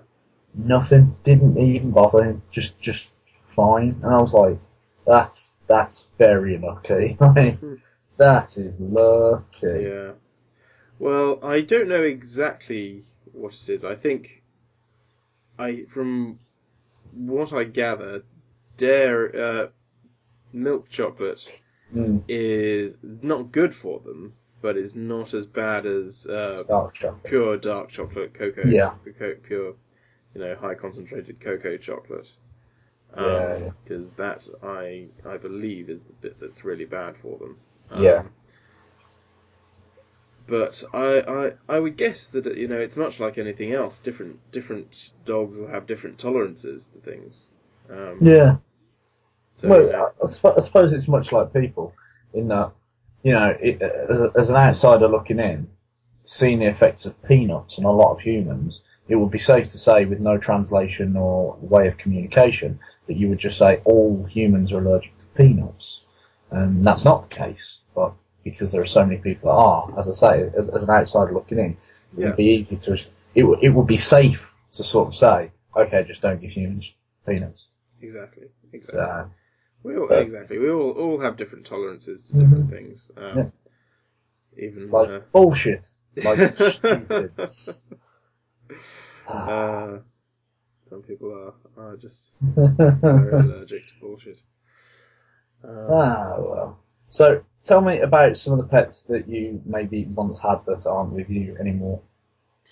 Nothing. 0.54 1.16
Didn't 1.24 1.58
even 1.58 1.92
bother 1.92 2.24
him. 2.24 2.42
Just, 2.52 2.80
just 2.80 3.10
fine. 3.40 4.00
And 4.04 4.14
I 4.14 4.22
was 4.22 4.34
like, 4.34 4.60
that's, 5.08 5.56
that's 5.68 6.08
very 6.18 6.58
lucky. 6.58 7.18
Like, 7.36 7.60
that 8.18 8.58
is 8.58 8.80
lucky. 8.80 9.84
Yeah. 9.84 10.12
Well, 11.00 11.40
I 11.44 11.62
don't 11.62 11.88
know 11.88 12.04
exactly 12.04 13.04
what 13.32 13.54
it 13.54 13.70
is. 13.70 13.86
I 13.86 13.94
think 13.96 14.44
I 15.58 15.84
from 15.86 16.40
what 17.12 17.54
I 17.54 17.64
gather, 17.66 18.24
dairy 18.78 19.32
uh, 19.40 19.68
milk 20.54 20.90
chocolate 20.90 21.60
Mm, 21.96 22.22
is 22.28 23.00
not 23.04 23.52
good 23.52 23.74
for 23.74 24.00
them, 24.00 24.34
but 24.62 24.78
is 24.78 24.96
not 24.96 25.34
as 25.34 25.46
bad 25.46 25.86
as 25.86 26.28
uh, 26.28 26.64
dark 26.68 26.94
chocolate. 26.94 27.24
pure 27.24 27.58
dark 27.58 27.90
chocolate 27.90 28.34
cocoa. 28.34 28.68
Yeah. 28.70 28.94
cocoa- 29.04 29.36
pure, 29.36 29.76
you 30.34 30.42
know, 30.42 30.56
high 30.56 30.76
concentrated 30.76 31.40
cocoa 31.40 31.78
chocolate. 31.78 32.34
Yeah, 33.18 33.58
yeah. 33.58 33.72
Because 33.84 34.12
that 34.12 34.48
I 34.64 35.10
I 35.26 35.38
believe 35.38 35.90
is 35.90 36.04
the 36.04 36.14
bit 36.14 36.40
that's 36.40 36.64
really 36.66 36.86
bad 36.86 37.18
for 37.18 37.38
them. 37.38 37.58
Um, 37.92 38.04
Yeah. 38.04 38.24
But 40.48 40.84
I, 40.94 41.20
I 41.28 41.52
I 41.76 41.80
would 41.80 41.98
guess 41.98 42.30
that 42.30 42.58
you 42.58 42.68
know 42.68 42.78
it's 42.78 42.98
much 42.98 43.20
like 43.20 43.38
anything 43.38 43.74
else. 43.74 44.00
Different 44.00 44.40
different 44.52 45.12
dogs 45.26 45.60
will 45.60 45.68
have 45.68 45.86
different 45.86 46.18
tolerances 46.18 46.88
to 46.90 47.00
things. 47.00 47.54
Um, 47.90 48.18
Yeah. 48.22 48.58
So 49.56 49.68
well, 49.68 49.88
know, 49.88 50.12
I, 50.22 50.50
I 50.58 50.62
suppose 50.62 50.94
it's 50.94 51.08
much 51.08 51.32
like 51.32 51.52
people 51.52 51.94
in 52.34 52.48
that, 52.50 52.72
you 53.24 53.34
know, 53.34 53.58
it, 53.60 53.82
as, 53.82 54.22
as 54.36 54.50
an 54.52 54.56
outsider 54.56 55.08
looking 55.08 55.40
in, 55.40 55.68
seeing 56.24 56.60
the 56.60 56.68
effects 56.68 57.06
of 57.06 57.22
peanuts 57.24 57.80
on 57.80 57.86
a 57.86 57.92
lot 57.92 58.14
of 58.14 58.22
humans, 58.22 58.82
it 59.08 59.16
would 59.16 59.32
be 59.32 59.40
safe 59.40 59.70
to 59.70 59.80
say, 59.80 60.06
with 60.06 60.20
no 60.20 60.38
translation 60.38 61.18
or 61.18 61.58
way 61.60 61.88
of 61.88 61.98
communication, 61.98 62.80
that 63.08 63.18
you 63.18 63.30
would 63.30 63.40
just 63.40 63.58
say 63.58 63.82
all 63.86 64.24
humans 64.26 64.72
are 64.72 64.80
allergic 64.80 65.18
to 65.18 65.26
peanuts. 65.36 66.02
And 66.52 66.86
that's 66.86 67.04
not 67.04 67.30
the 67.30 67.36
case, 67.36 67.80
but 67.96 68.14
because 68.52 68.72
there 68.72 68.82
are 68.82 68.86
so 68.86 69.06
many 69.06 69.20
people 69.20 69.50
that 69.50 69.56
are, 69.58 70.00
as 70.00 70.08
I 70.10 70.14
say, 70.14 70.52
as, 70.58 70.70
as 70.70 70.84
an 70.84 70.90
outsider 70.90 71.34
looking 71.34 71.60
in, 71.60 71.78
it'd 72.18 72.36
be 72.36 72.46
easy 72.46 72.76
to, 72.78 73.00
it, 73.36 73.44
would- 73.44 73.64
it 73.64 73.70
would 73.70 73.88
be 73.88 73.98
safe 73.98 74.54
to 74.74 74.84
sort 74.84 75.08
of 75.08 75.16
say, 75.16 75.52
okay, 75.76 76.04
just 76.04 76.22
don't 76.22 76.42
give 76.42 76.52
humans 76.52 76.94
peanuts. 77.26 77.68
exactly, 78.02 78.48
exactly. 78.74 79.00
So, 79.00 79.30
we 79.84 79.98
all 79.98 80.08
but- 80.08 80.22
exactly 80.24 80.58
we 80.60 80.70
all 80.70 80.92
all 80.92 81.20
have 81.20 81.38
different 81.38 81.66
tolerances 81.66 82.28
to 82.30 82.34
different 82.38 82.70
things. 82.70 83.12
Um, 83.18 83.24
Mm-hmm. 83.24 83.40
Yeah. 83.40 83.50
Even 84.60 84.90
like 84.90 85.10
uh, 85.10 85.20
bullshit. 85.32 85.86
Like 86.24 86.40
stupids. 86.56 87.84
uh, 89.28 89.98
some 90.82 91.02
people 91.04 91.32
are 91.34 91.54
are 91.84 91.96
just 91.98 92.34
very 92.42 93.32
allergic 93.32 93.88
to 93.88 93.94
bullshit. 94.02 94.42
Um, 95.64 95.88
ah, 95.92 96.36
well. 96.40 96.80
So, 97.10 97.44
tell 97.68 97.82
me 97.82 98.00
about 98.00 98.38
some 98.38 98.54
of 98.54 98.60
the 98.60 98.66
pets 98.66 99.04
that 99.04 99.28
you 99.28 99.62
maybe 99.66 100.06
once 100.06 100.40
had 100.40 100.66
that 100.66 100.86
aren't 100.88 101.12
with 101.12 101.30
you 101.30 101.58
anymore. 101.60 102.02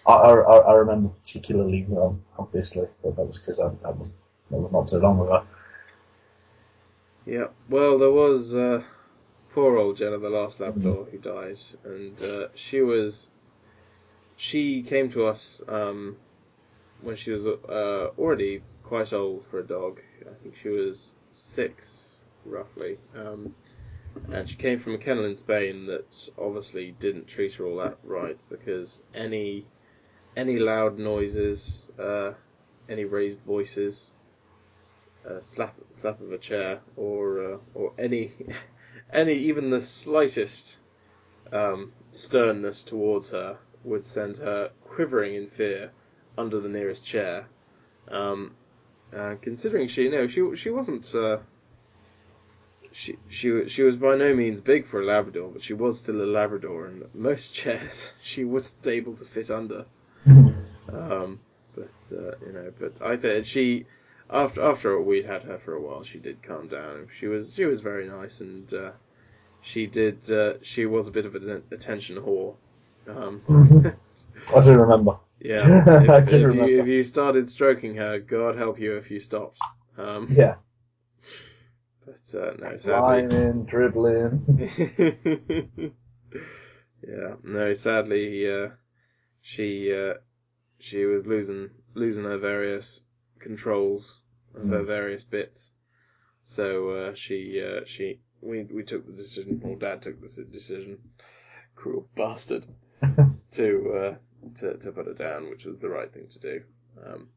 I, 0.08 0.14
I, 0.14 0.58
I 0.58 0.74
remember 0.74 1.10
particularly 1.10 1.86
well, 1.88 2.18
obviously, 2.40 2.88
but 3.04 3.16
that 3.16 3.24
was 3.24 3.38
because 3.38 3.60
I, 3.60 3.70
that 3.82 3.98
was, 3.98 4.10
that 4.52 4.58
was 4.58 4.72
not 4.72 4.88
too 4.88 5.00
long 5.00 5.20
ago. 5.20 5.44
Yeah, 7.26 7.48
well, 7.70 7.98
there 7.98 8.12
was 8.12 8.54
uh, 8.54 8.84
poor 9.54 9.78
old 9.78 9.98
Jenna, 9.98 10.20
the 10.20 10.30
last 10.30 10.60
Labrador, 10.60 11.08
who 11.12 11.18
died, 11.18 11.60
and 11.84 12.22
uh, 12.22 12.48
she 12.56 12.82
was. 12.82 13.30
She 14.38 14.84
came 14.84 15.10
to 15.12 15.26
us 15.26 15.62
um, 15.70 16.18
when 17.02 17.16
she 17.16 17.32
was 17.32 17.48
uh, 17.48 18.10
already 18.20 18.62
quite 18.84 19.14
old 19.14 19.46
for 19.50 19.60
a 19.60 19.64
dog. 19.64 20.02
I 20.22 20.34
think 20.44 20.56
she 20.62 20.68
was 20.70 21.16
six, 21.32 22.20
roughly. 22.46 22.98
Um, 23.16 23.56
and 24.32 24.50
she 24.50 24.56
came 24.56 24.80
from 24.80 24.96
a 24.96 24.98
kennel 24.98 25.26
in 25.26 25.38
Spain 25.38 25.86
that 25.88 26.30
obviously 26.38 26.92
didn't 27.00 27.28
treat 27.28 27.54
her 27.56 27.66
all 27.66 27.78
that 27.78 27.98
right 28.04 28.38
because 28.50 29.04
any 29.14 29.66
any 30.36 30.60
loud 30.60 31.00
noises, 31.00 31.90
uh, 31.98 32.34
any 32.90 33.06
raised 33.06 33.40
voices, 33.42 34.14
a 35.26 35.42
slap 35.42 35.76
slap 35.90 36.20
of 36.22 36.32
a 36.32 36.38
chair 36.38 36.82
or 36.96 37.54
uh, 37.54 37.58
or 37.74 37.94
any 37.98 38.32
any 39.14 39.34
even 39.34 39.70
the 39.70 39.82
slightest 39.82 40.80
um, 41.52 41.94
sternness 42.12 42.84
towards 42.84 43.30
her 43.30 43.58
would 43.84 44.06
send 44.06 44.38
her 44.38 44.72
quivering 44.84 45.36
in 45.36 45.48
fear 45.48 45.92
under 46.38 46.60
the 46.60 46.70
nearest 46.70 47.06
chair. 47.06 47.48
Um, 48.10 48.56
considering 49.42 49.88
she 49.88 50.04
you 50.04 50.12
know 50.12 50.28
she 50.28 50.56
she 50.56 50.70
wasn't 50.70 51.14
uh, 51.16 51.40
she 52.96 53.20
she 53.28 53.68
she 53.68 53.84
was 53.84 53.98
by 53.98 54.16
no 54.16 54.34
means 54.34 54.62
big 54.62 54.86
for 54.88 55.02
a 55.02 55.06
Labrador, 55.06 55.52
but 55.52 55.62
she 55.64 55.74
was 55.74 56.00
still 56.00 56.22
a 56.22 56.26
Labrador, 56.26 56.88
and 56.88 57.04
most 57.14 57.54
chairs 57.60 58.14
she 58.24 58.44
wasn't 58.46 58.88
able 58.88 59.16
to 59.16 59.26
fit 59.26 59.52
under. 59.52 59.86
Um, 60.92 61.42
but 61.76 62.12
uh, 62.12 62.38
you 62.46 62.52
know, 62.54 62.72
but 62.80 63.02
I 63.02 63.18
think 63.18 63.46
she 63.46 63.86
after 64.30 64.62
after 64.64 65.00
we'd 65.02 65.26
had 65.26 65.44
her 65.44 65.58
for 65.60 65.74
a 65.74 65.82
while, 65.82 66.04
she 66.04 66.20
did 66.20 66.42
calm 66.44 66.68
down. 66.68 67.08
She 67.20 67.28
was 67.28 67.54
she 67.54 67.66
was 67.66 67.82
very 67.82 68.08
nice, 68.08 68.42
and 68.42 68.72
uh, 68.74 68.92
she 69.62 69.88
did 69.88 70.30
uh, 70.32 70.56
she 70.64 70.86
was 70.86 71.08
a 71.08 71.12
bit 71.12 71.26
of 71.26 71.36
an 71.36 71.64
attention 71.72 72.18
whore. 72.18 72.58
Um, 73.08 73.44
I 74.56 74.62
do 74.62 74.74
remember. 74.74 75.18
yeah, 75.40 75.74
I 75.88 75.92
if, 76.00 76.28
if 76.28 76.54
remember. 76.54 76.54
you 76.54 76.80
if 76.80 76.88
you 76.88 77.04
started 77.04 77.50
stroking 77.50 77.96
her, 77.96 78.20
God 78.20 78.58
help 78.58 78.80
you 78.80 78.96
if 78.98 79.12
you 79.12 79.20
stopped. 79.20 79.60
Um, 79.98 80.36
Yeah. 80.36 80.56
But 82.32 82.42
uh, 82.42 82.54
no, 82.60 82.78
sadly, 82.78 83.24
Climbing, 83.30 83.66
dribbling. 83.66 84.46
yeah, 87.08 87.36
no, 87.44 87.74
sadly, 87.74 88.52
uh, 88.52 88.70
she 89.42 89.94
uh, 89.94 90.16
she 90.80 91.06
was 91.06 91.26
losing 91.28 91.70
losing 91.94 92.24
her 92.26 92.38
various 92.38 93.02
controls 93.40 94.22
of 94.56 94.68
her 94.70 94.84
Mm. 94.84 94.88
various 94.88 95.24
bits. 95.24 95.72
So 96.42 96.90
uh, 96.90 97.14
she 97.14 97.62
uh, 97.62 97.86
she 97.86 98.20
we 98.42 98.64
we 98.64 98.84
took 98.84 99.06
the 99.06 99.14
decision, 99.14 99.62
or 99.64 99.76
Dad 99.78 100.02
took 100.02 100.22
the 100.22 100.44
decision, 100.46 100.98
cruel 101.76 102.08
bastard, 102.16 102.66
to 103.52 103.94
uh, 103.94 104.16
to 104.56 104.78
to 104.78 104.92
put 104.92 105.08
her 105.08 105.14
down, 105.14 105.50
which 105.50 105.66
was 105.66 105.80
the 105.80 105.90
right 105.90 106.12
thing 106.12 106.28
to 106.28 106.40
do. 106.40 106.64
Um, 107.06 107.30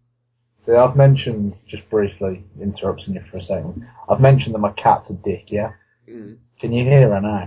See, 0.59 0.73
I've 0.75 0.97
mentioned, 0.97 1.57
just 1.67 1.89
briefly, 1.89 2.45
interrupting 2.61 3.15
you 3.15 3.23
for 3.31 3.37
a 3.37 3.43
second, 3.43 3.87
I've 4.09 4.21
mentioned 4.21 4.55
that 4.55 4.59
my 4.61 4.73
cat's 4.73 5.11
a 5.11 5.15
dick, 5.15 5.53
yeah? 5.53 5.73
mm, 6.09 6.37
Can 6.59 6.73
you 6.73 6.83
hear 6.85 7.11
her 7.11 7.21
now? 7.21 7.47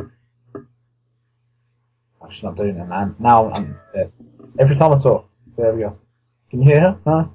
Oh, 2.21 2.29
she's 2.29 2.43
not 2.43 2.55
doing 2.55 2.77
it, 2.77 2.87
man. 2.87 3.15
Now, 3.19 3.51
I'm, 3.51 3.75
uh, 3.97 4.05
every 4.59 4.75
time 4.75 4.93
I 4.93 4.97
talk, 4.97 5.27
there 5.57 5.73
we 5.73 5.81
go. 5.81 5.97
Can 6.49 6.61
you 6.61 6.69
hear 6.69 6.81
her? 6.81 6.97
No? 7.05 7.33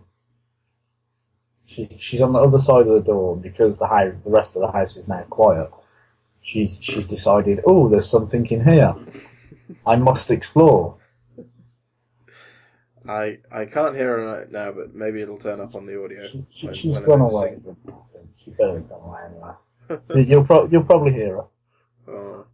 She's, 1.66 1.88
she's 1.99 2.23
on 2.23 2.33
the 2.33 2.38
other 2.38 2.59
side 2.59 2.87
of 2.87 2.95
the 2.95 3.00
door, 3.00 3.35
and 3.35 3.42
because 3.42 3.78
the 3.78 3.87
house, 3.87 4.14
the 4.25 4.30
rest 4.30 4.56
of 4.56 4.62
the 4.62 4.71
house 4.71 4.97
is 4.97 5.09
now 5.09 5.25
quiet, 5.28 5.71
she's, 6.40 6.78
she's 6.80 7.06
decided, 7.06 7.61
oh, 7.66 7.88
there's 7.88 8.09
something 8.09 8.47
in 8.47 8.64
here. 8.64 8.95
I 9.87 9.97
must 9.97 10.30
explore. 10.30 10.97
I 13.09 13.39
I 13.53 13.65
can't 13.67 13.95
hear 13.97 14.19
her 14.19 14.25
right 14.25 14.51
now, 14.51 14.73
but 14.73 14.95
maybe 14.95 15.21
it'll 15.23 15.39
turn 15.39 15.61
up 15.61 15.75
on 15.75 15.87
the 15.87 16.03
audio. 16.03 16.29
She, 16.29 16.45
she, 16.51 16.67
when- 16.67 16.75
she's 16.75 16.93
when 16.95 17.05
gone 17.05 17.21
away. 17.21 17.59
sing. 17.65 17.77
She 18.45 18.51
better 18.53 18.81
gone 18.81 19.01
away 19.03 19.21
anyway. 19.27 20.29
You'll, 20.29 20.45
pro- 20.45 20.67
you'll 20.67 20.85
probably 20.85 21.13
hear 21.13 21.37
her. 21.37 21.45
Oh, 22.09 22.45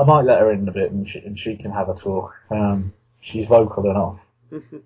I 0.00 0.04
might 0.04 0.22
let 0.24 0.40
her 0.40 0.52
in 0.52 0.66
a 0.68 0.72
bit 0.72 0.90
and 0.92 1.06
she, 1.06 1.18
and 1.20 1.38
she 1.38 1.56
can 1.56 1.70
have 1.72 1.88
a 1.88 1.94
talk. 1.94 2.34
Um, 2.50 2.92
she's 3.20 3.46
vocal 3.46 3.90
enough. 3.90 4.18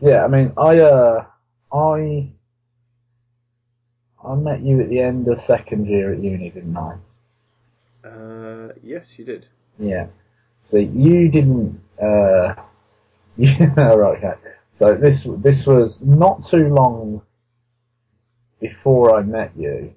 Yeah, 0.00 0.24
I 0.24 0.28
mean, 0.28 0.52
I, 0.56 0.80
uh, 0.80 1.24
I, 1.72 2.28
I 4.24 4.34
met 4.34 4.60
you 4.62 4.80
at 4.80 4.88
the 4.88 4.98
end 4.98 5.28
of 5.28 5.38
second 5.38 5.86
year 5.86 6.12
at 6.12 6.20
uni, 6.20 6.50
didn't 6.50 6.76
I? 6.76 6.96
uh, 8.04 8.72
yes, 8.82 9.16
you 9.16 9.24
did. 9.24 9.46
Yeah. 9.78 10.08
So 10.60 10.78
you 10.78 11.28
didn't, 11.28 11.80
uh, 12.02 12.54
yeah, 13.36 13.74
right, 13.94 14.22
okay. 14.22 14.34
So 14.74 14.94
this, 14.94 15.26
this 15.38 15.66
was 15.66 16.00
not 16.00 16.42
too 16.44 16.68
long 16.68 17.22
before 18.60 19.18
I 19.18 19.22
met 19.22 19.52
you. 19.56 19.94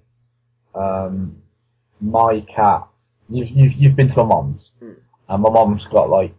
Um, 0.74 1.42
my 2.02 2.42
cat, 2.42 2.88
you've, 3.30 3.50
you've, 3.50 3.74
you've 3.74 3.96
been 3.96 4.08
to 4.10 4.18
my 4.18 4.26
mom's, 4.26 4.72
Hmm. 4.80 4.92
and 5.30 5.44
my 5.44 5.50
mom's 5.50 5.86
got 5.86 6.10
like, 6.10 6.34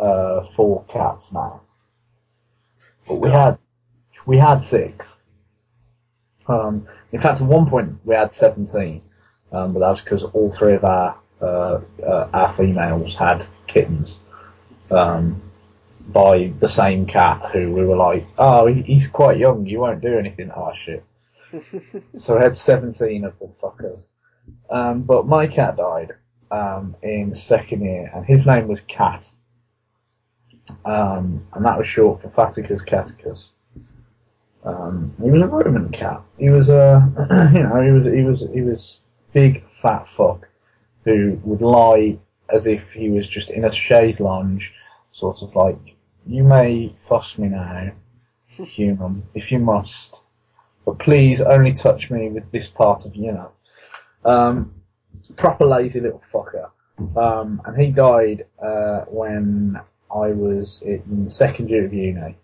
uh, 0.00 0.42
four 0.42 0.84
cats 0.88 1.32
now. 1.32 1.60
But 3.06 3.16
we 3.16 3.30
had, 3.30 3.58
we 4.26 4.38
had 4.38 4.62
six. 4.64 5.16
Um, 6.48 6.86
in 7.12 7.20
fact, 7.20 7.40
at 7.40 7.46
one 7.46 7.68
point 7.68 7.98
we 8.04 8.14
had 8.14 8.32
17, 8.32 9.02
um, 9.52 9.72
but 9.72 9.80
that 9.80 9.90
was 9.90 10.00
because 10.00 10.24
all 10.24 10.52
three 10.52 10.74
of 10.74 10.84
our, 10.84 11.16
uh, 11.40 11.80
uh, 12.04 12.28
our 12.32 12.52
females 12.54 13.14
had 13.14 13.46
kittens, 13.66 14.18
um, 14.90 15.40
by 16.08 16.52
the 16.60 16.68
same 16.68 17.06
cat 17.06 17.50
who 17.52 17.72
we 17.72 17.84
were 17.84 17.96
like, 17.96 18.26
oh, 18.38 18.66
he's 18.66 19.08
quite 19.08 19.38
young, 19.38 19.66
you 19.66 19.80
won't 19.80 20.00
do 20.00 20.18
anything. 20.18 20.50
Oh 20.54 20.72
shit. 20.74 21.04
So 22.16 22.38
I 22.38 22.44
had 22.44 22.56
17 22.56 23.24
of 23.24 23.38
the 23.38 23.48
fuckers. 23.62 24.06
Um, 24.70 25.02
but 25.02 25.26
my 25.26 25.46
cat 25.46 25.76
died, 25.76 26.12
um, 26.50 26.96
in 27.02 27.34
second 27.34 27.82
year, 27.82 28.10
and 28.14 28.24
his 28.24 28.46
name 28.46 28.68
was 28.68 28.80
Cat. 28.80 29.28
Um, 30.84 31.46
and 31.52 31.64
that 31.64 31.78
was 31.78 31.88
short 31.88 32.20
for 32.20 32.28
Faticus 32.28 32.84
caticus. 32.86 33.48
Um, 34.64 35.14
he 35.22 35.30
was 35.30 35.42
a 35.42 35.48
Roman 35.48 35.90
cat. 35.90 36.22
He 36.38 36.50
was 36.50 36.68
a, 36.68 37.02
you 37.54 37.62
know, 37.62 37.82
he 37.82 37.90
was, 37.90 38.06
he 38.06 38.22
was, 38.22 38.52
he 38.54 38.60
was 38.62 39.00
big 39.32 39.68
fat 39.70 40.08
fuck 40.08 40.48
who 41.04 41.40
would 41.42 41.62
lie 41.62 42.16
as 42.48 42.66
if 42.66 42.92
he 42.92 43.10
was 43.10 43.26
just 43.26 43.50
in 43.50 43.64
a 43.64 43.72
chaise 43.72 44.20
lounge, 44.20 44.72
sort 45.12 45.42
of 45.42 45.54
like, 45.54 45.96
you 46.26 46.42
may 46.42 46.92
fuss 46.98 47.38
me 47.38 47.48
now, 47.48 47.92
human, 48.46 49.22
if 49.34 49.52
you 49.52 49.58
must, 49.58 50.20
but 50.84 50.98
please 50.98 51.40
only 51.40 51.72
touch 51.72 52.10
me 52.10 52.28
with 52.28 52.50
this 52.50 52.66
part 52.66 53.06
of 53.06 53.14
you 53.14 53.32
know. 53.32 53.52
Um, 54.24 54.74
proper 55.36 55.66
lazy 55.66 56.00
little 56.00 56.22
fucker. 56.32 56.70
Um, 57.16 57.60
and 57.64 57.80
he 57.80 57.90
died 57.90 58.46
uh, 58.60 59.02
when 59.02 59.78
I 60.10 60.28
was 60.28 60.82
in 60.82 61.28
second 61.30 61.70
year 61.70 61.84
of 61.84 61.92
uni. 61.92 62.36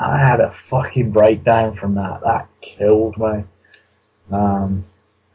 I 0.00 0.18
had 0.18 0.40
a 0.40 0.52
fucking 0.52 1.10
breakdown 1.12 1.74
from 1.74 1.94
that. 1.94 2.20
That 2.22 2.48
killed 2.60 3.16
me. 3.16 3.44
Um, 4.30 4.84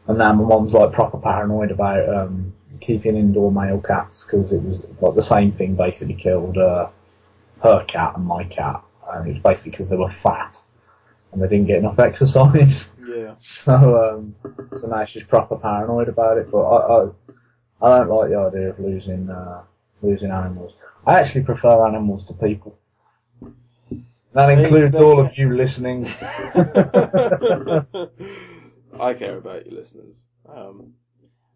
and 0.08 0.18
now 0.18 0.34
my 0.34 0.44
mom's 0.44 0.74
like 0.74 0.92
proper 0.92 1.18
paranoid 1.18 1.72
about 1.72 2.08
um, 2.10 2.54
keeping 2.84 3.16
indoor 3.16 3.52
male 3.52 3.82
cats 3.82 4.24
because 4.24 4.52
it 4.52 4.62
was 4.62 4.86
like 5.02 5.16
the 5.16 5.22
same 5.22 5.52
thing 5.52 5.76
basically 5.76 6.14
killed 6.14 6.58
uh, 6.58 6.90
her 7.62 7.84
cat 7.86 8.14
and 8.16 8.26
my 8.26 8.44
cat. 8.44 8.84
And 9.12 9.28
it 9.28 9.34
was 9.34 9.42
basically 9.42 9.72
because 9.72 9.90
they 9.90 9.98
were 9.98 10.10
fat 10.10 10.56
and 11.32 11.42
they 11.42 11.48
didn't 11.48 11.68
get 11.68 11.80
enough 11.80 12.00
exercise. 12.10 12.90
Yeah. 13.06 13.36
So, 13.40 13.74
um, 13.74 14.36
so 14.78 14.88
now 14.88 15.06
she's 15.06 15.24
proper 15.24 15.56
paranoid 15.56 16.10
about 16.10 16.38
it. 16.38 16.52
But 16.52 16.62
I, 16.62 17.04
I, 17.04 17.10
I 17.82 17.98
don't 18.00 18.10
like 18.10 18.30
the 18.30 18.38
idea 18.38 18.70
of 18.70 18.80
losing, 18.80 19.30
uh, 19.30 19.64
losing 20.02 20.32
animals. 20.32 20.74
I 21.06 21.20
actually 21.20 21.44
prefer 21.44 21.88
animals 21.88 22.26
to 22.26 22.34
people. 22.34 22.78
That 24.34 24.50
includes 24.50 24.98
all 25.00 25.20
of 25.20 25.38
you 25.38 25.56
listening. 25.56 26.06
I 29.00 29.14
care 29.14 29.38
about 29.38 29.66
you 29.68 29.76
listeners. 29.76 30.28
Um, 30.50 30.94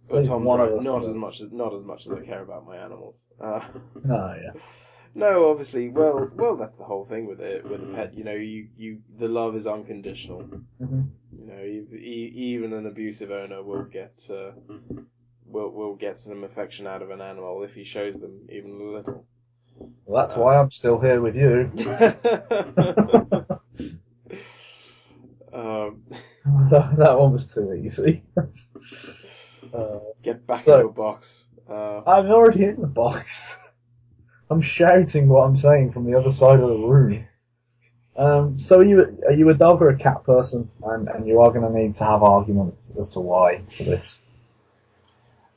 but 0.10 0.26
Tom's 0.26 0.46
one 0.46 0.62
of. 0.62 0.84
Not 0.84 1.04
as 1.04 1.16
much 1.16 1.42
as 1.42 1.52
not 1.52 1.74
as 1.74 1.84
much 1.84 2.06
as 2.06 2.12
I 2.14 2.22
care 2.22 2.42
about 2.42 2.66
my 2.66 2.78
animals. 2.78 3.26
Uh, 3.40 3.62
no, 4.04 4.36
yeah. 4.44 4.60
no, 5.16 5.50
obviously. 5.50 5.90
Well, 5.90 6.30
well, 6.36 6.56
that's 6.56 6.76
the 6.76 6.84
whole 6.84 7.06
thing 7.06 7.26
with 7.28 7.42
it. 7.42 7.64
With 7.66 7.82
a 7.82 7.96
pet, 7.96 8.14
you 8.14 8.24
know, 8.24 8.34
you 8.34 8.68
you 8.78 9.02
the 9.18 9.28
love 9.28 9.56
is 9.56 9.68
unconditional. 9.68 10.42
hmm 10.80 11.02
You 11.38 11.46
know, 11.46 11.62
e- 11.64 11.88
e- 11.94 12.32
even 12.36 12.74
an 12.74 12.86
abusive 12.86 13.32
owner 13.32 13.64
will 13.64 13.84
get 13.84 14.28
uh, 14.32 14.52
will 15.46 15.72
will 15.72 15.96
get 15.96 16.20
some 16.20 16.44
affection 16.44 16.88
out 16.88 17.02
of 17.02 17.10
an 17.12 17.22
animal 17.22 17.64
if 17.64 17.74
he 17.74 17.84
shows 17.84 18.20
them 18.20 18.48
even 18.50 18.72
a 18.82 18.84
little. 18.84 19.26
Well, 20.06 20.22
that's 20.22 20.36
why 20.38 20.58
I'm 20.58 20.72
still 20.72 21.00
here 21.00 21.22
with 21.22 21.36
you. 21.36 21.70
um, 25.54 26.04
that, 26.70 26.96
that 26.98 27.20
one 27.20 27.34
was 27.34 27.54
too 27.54 27.74
easy. 27.74 28.24
Uh, 29.74 30.00
get 30.22 30.46
back 30.48 30.64
So- 30.64 30.74
in 30.76 30.80
your 30.82 30.94
box. 30.94 31.48
Uh, 31.70 32.02
I'm 32.08 32.32
already 32.32 32.64
in 32.64 32.80
the 32.80 32.88
box. 32.88 33.58
I'm 34.50 34.62
shouting 34.62 35.28
what 35.28 35.42
I'm 35.42 35.58
saying 35.58 35.92
from 35.92 36.06
the 36.06 36.18
other 36.18 36.32
side 36.32 36.62
of 36.62 36.70
the 36.70 36.78
room. 36.88 37.26
Um, 38.16 38.58
so 38.58 38.80
are 38.80 38.86
you 38.86 39.18
are 39.28 39.34
you 39.34 39.50
a 39.50 39.54
dog 39.54 39.82
or 39.82 39.90
a 39.90 39.98
cat 39.98 40.24
person? 40.24 40.72
And 40.84 41.10
and 41.10 41.28
you 41.28 41.42
are 41.42 41.52
going 41.52 41.72
to 41.72 41.78
need 41.78 41.96
to 41.96 42.06
have 42.06 42.24
arguments 42.24 42.94
as 42.98 43.12
to 43.12 43.20
why 43.20 43.62
for 43.76 43.84
this. 43.84 44.22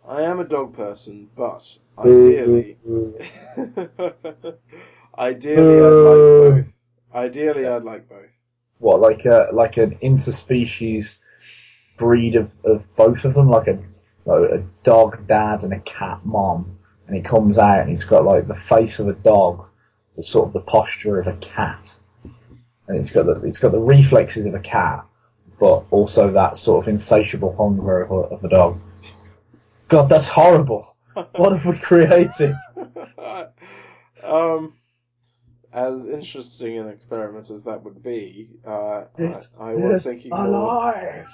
I 0.06 0.22
am 0.22 0.40
a 0.40 0.44
dog 0.44 0.74
person, 0.76 1.30
but 1.36 1.78
ideally, 1.98 2.76
ideally 5.18 5.80
I'd 5.80 5.90
like 5.90 6.64
both. 6.64 6.72
Ideally, 7.14 7.66
I'd 7.66 7.84
like 7.84 8.08
both. 8.08 8.26
what 8.78 9.00
like 9.00 9.24
a 9.26 9.48
like 9.52 9.76
an 9.76 9.96
interspecies 10.02 11.18
breed 11.96 12.34
of, 12.36 12.52
of 12.64 12.82
both 12.96 13.24
of 13.24 13.34
them, 13.34 13.48
like 13.48 13.68
a 13.68 13.78
like 14.24 14.50
a 14.50 14.64
dog 14.82 15.26
dad 15.26 15.62
and 15.62 15.72
a 15.72 15.80
cat 15.80 16.20
mom, 16.24 16.78
and 17.06 17.16
he 17.16 17.22
comes 17.22 17.58
out 17.58 17.80
and 17.80 17.90
he's 17.90 18.04
got 18.04 18.24
like 18.24 18.46
the 18.46 18.54
face 18.54 18.98
of 18.98 19.08
a 19.08 19.14
dog, 19.14 19.66
but 20.16 20.24
sort 20.24 20.48
of 20.48 20.52
the 20.52 20.60
posture 20.60 21.20
of 21.20 21.26
a 21.26 21.36
cat, 21.36 21.94
and 22.88 22.98
it's 22.98 23.10
got 23.10 23.26
the 23.26 23.40
it's 23.42 23.58
got 23.58 23.72
the 23.72 23.80
reflexes 23.80 24.46
of 24.46 24.54
a 24.54 24.60
cat, 24.60 25.04
but 25.58 25.84
also 25.90 26.30
that 26.32 26.56
sort 26.56 26.84
of 26.84 26.88
insatiable 26.88 27.54
hunger 27.56 28.02
of 28.02 28.10
a, 28.10 28.34
of 28.34 28.44
a 28.44 28.48
dog. 28.48 28.80
God, 29.88 30.08
that's 30.08 30.28
horrible. 30.28 30.96
What 31.34 31.52
have 31.52 31.66
we 31.66 31.78
created? 31.78 32.54
um, 34.22 34.74
as 35.72 36.06
interesting 36.08 36.78
an 36.78 36.88
experiment 36.88 37.50
as 37.50 37.64
that 37.64 37.82
would 37.82 38.02
be, 38.02 38.50
uh, 38.64 39.04
I, 39.18 39.40
I 39.58 39.74
was 39.74 40.04
thinking 40.04 40.30
more. 40.30 41.26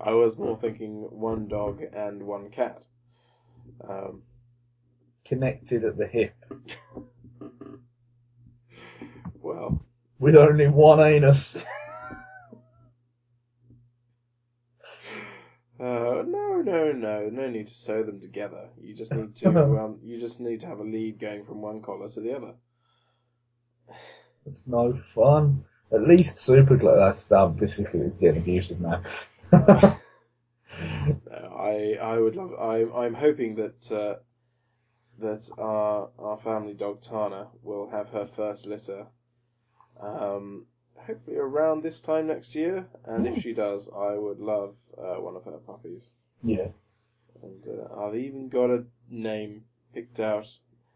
I 0.00 0.12
was 0.12 0.38
more 0.38 0.56
thinking 0.56 1.02
one 1.10 1.48
dog 1.48 1.82
and 1.92 2.22
one 2.22 2.50
cat. 2.50 2.82
Um, 3.86 4.22
Connected 5.24 5.84
at 5.84 5.98
the 5.98 6.06
hip 6.06 6.34
well, 9.48 9.82
with 10.18 10.36
only 10.36 10.68
one 10.68 11.00
anus. 11.00 11.64
Uh, 15.80 16.24
no, 16.26 16.60
no, 16.60 16.90
no, 16.90 17.28
no 17.30 17.48
need 17.48 17.68
to 17.68 17.72
sew 17.72 18.02
them 18.02 18.20
together. 18.20 18.68
You 18.82 18.94
just 18.94 19.14
need 19.14 19.36
to, 19.36 19.48
um, 19.80 20.00
you 20.02 20.18
just 20.18 20.40
need 20.40 20.58
to 20.62 20.66
have 20.66 20.80
a 20.80 20.82
lead 20.82 21.20
going 21.20 21.44
from 21.44 21.62
one 21.62 21.82
collar 21.82 22.10
to 22.10 22.20
the 22.20 22.36
other. 22.36 22.54
It's 24.44 24.66
no 24.66 24.98
fun. 25.14 25.64
At 25.92 26.02
least 26.02 26.38
super 26.38 26.76
glue. 26.76 26.96
That's 26.96 27.30
um, 27.30 27.56
this 27.56 27.78
is 27.78 27.86
getting 27.86 28.42
abusive 28.42 28.80
now. 28.80 29.04
No, 29.52 29.94
I, 31.56 31.98
I 32.00 32.18
would 32.18 32.36
love. 32.36 32.52
I'm, 32.58 32.92
I'm 32.94 33.14
hoping 33.14 33.56
that 33.56 33.92
uh, 33.92 34.16
that 35.18 35.50
our 35.58 36.10
our 36.18 36.36
family 36.38 36.74
dog 36.74 37.00
Tana 37.00 37.48
will 37.62 37.88
have 37.90 38.08
her 38.10 38.26
first 38.26 38.66
litter. 38.66 39.06
Um, 40.00 40.66
hopefully 41.06 41.36
around 41.36 41.82
this 41.82 42.00
time 42.00 42.26
next 42.26 42.54
year, 42.54 42.86
and 43.04 43.26
if 43.26 43.42
she 43.42 43.52
does, 43.54 43.90
I 43.94 44.14
would 44.14 44.40
love 44.40 44.76
uh, 44.96 45.16
one 45.20 45.36
of 45.36 45.44
her 45.44 45.58
puppies. 45.58 46.10
yeah. 46.42 46.68
And 47.42 47.64
uh, 47.68 48.02
I've 48.04 48.16
even 48.16 48.48
got 48.48 48.70
a 48.70 48.84
name 49.08 49.64
picked 49.94 50.20
out. 50.20 50.46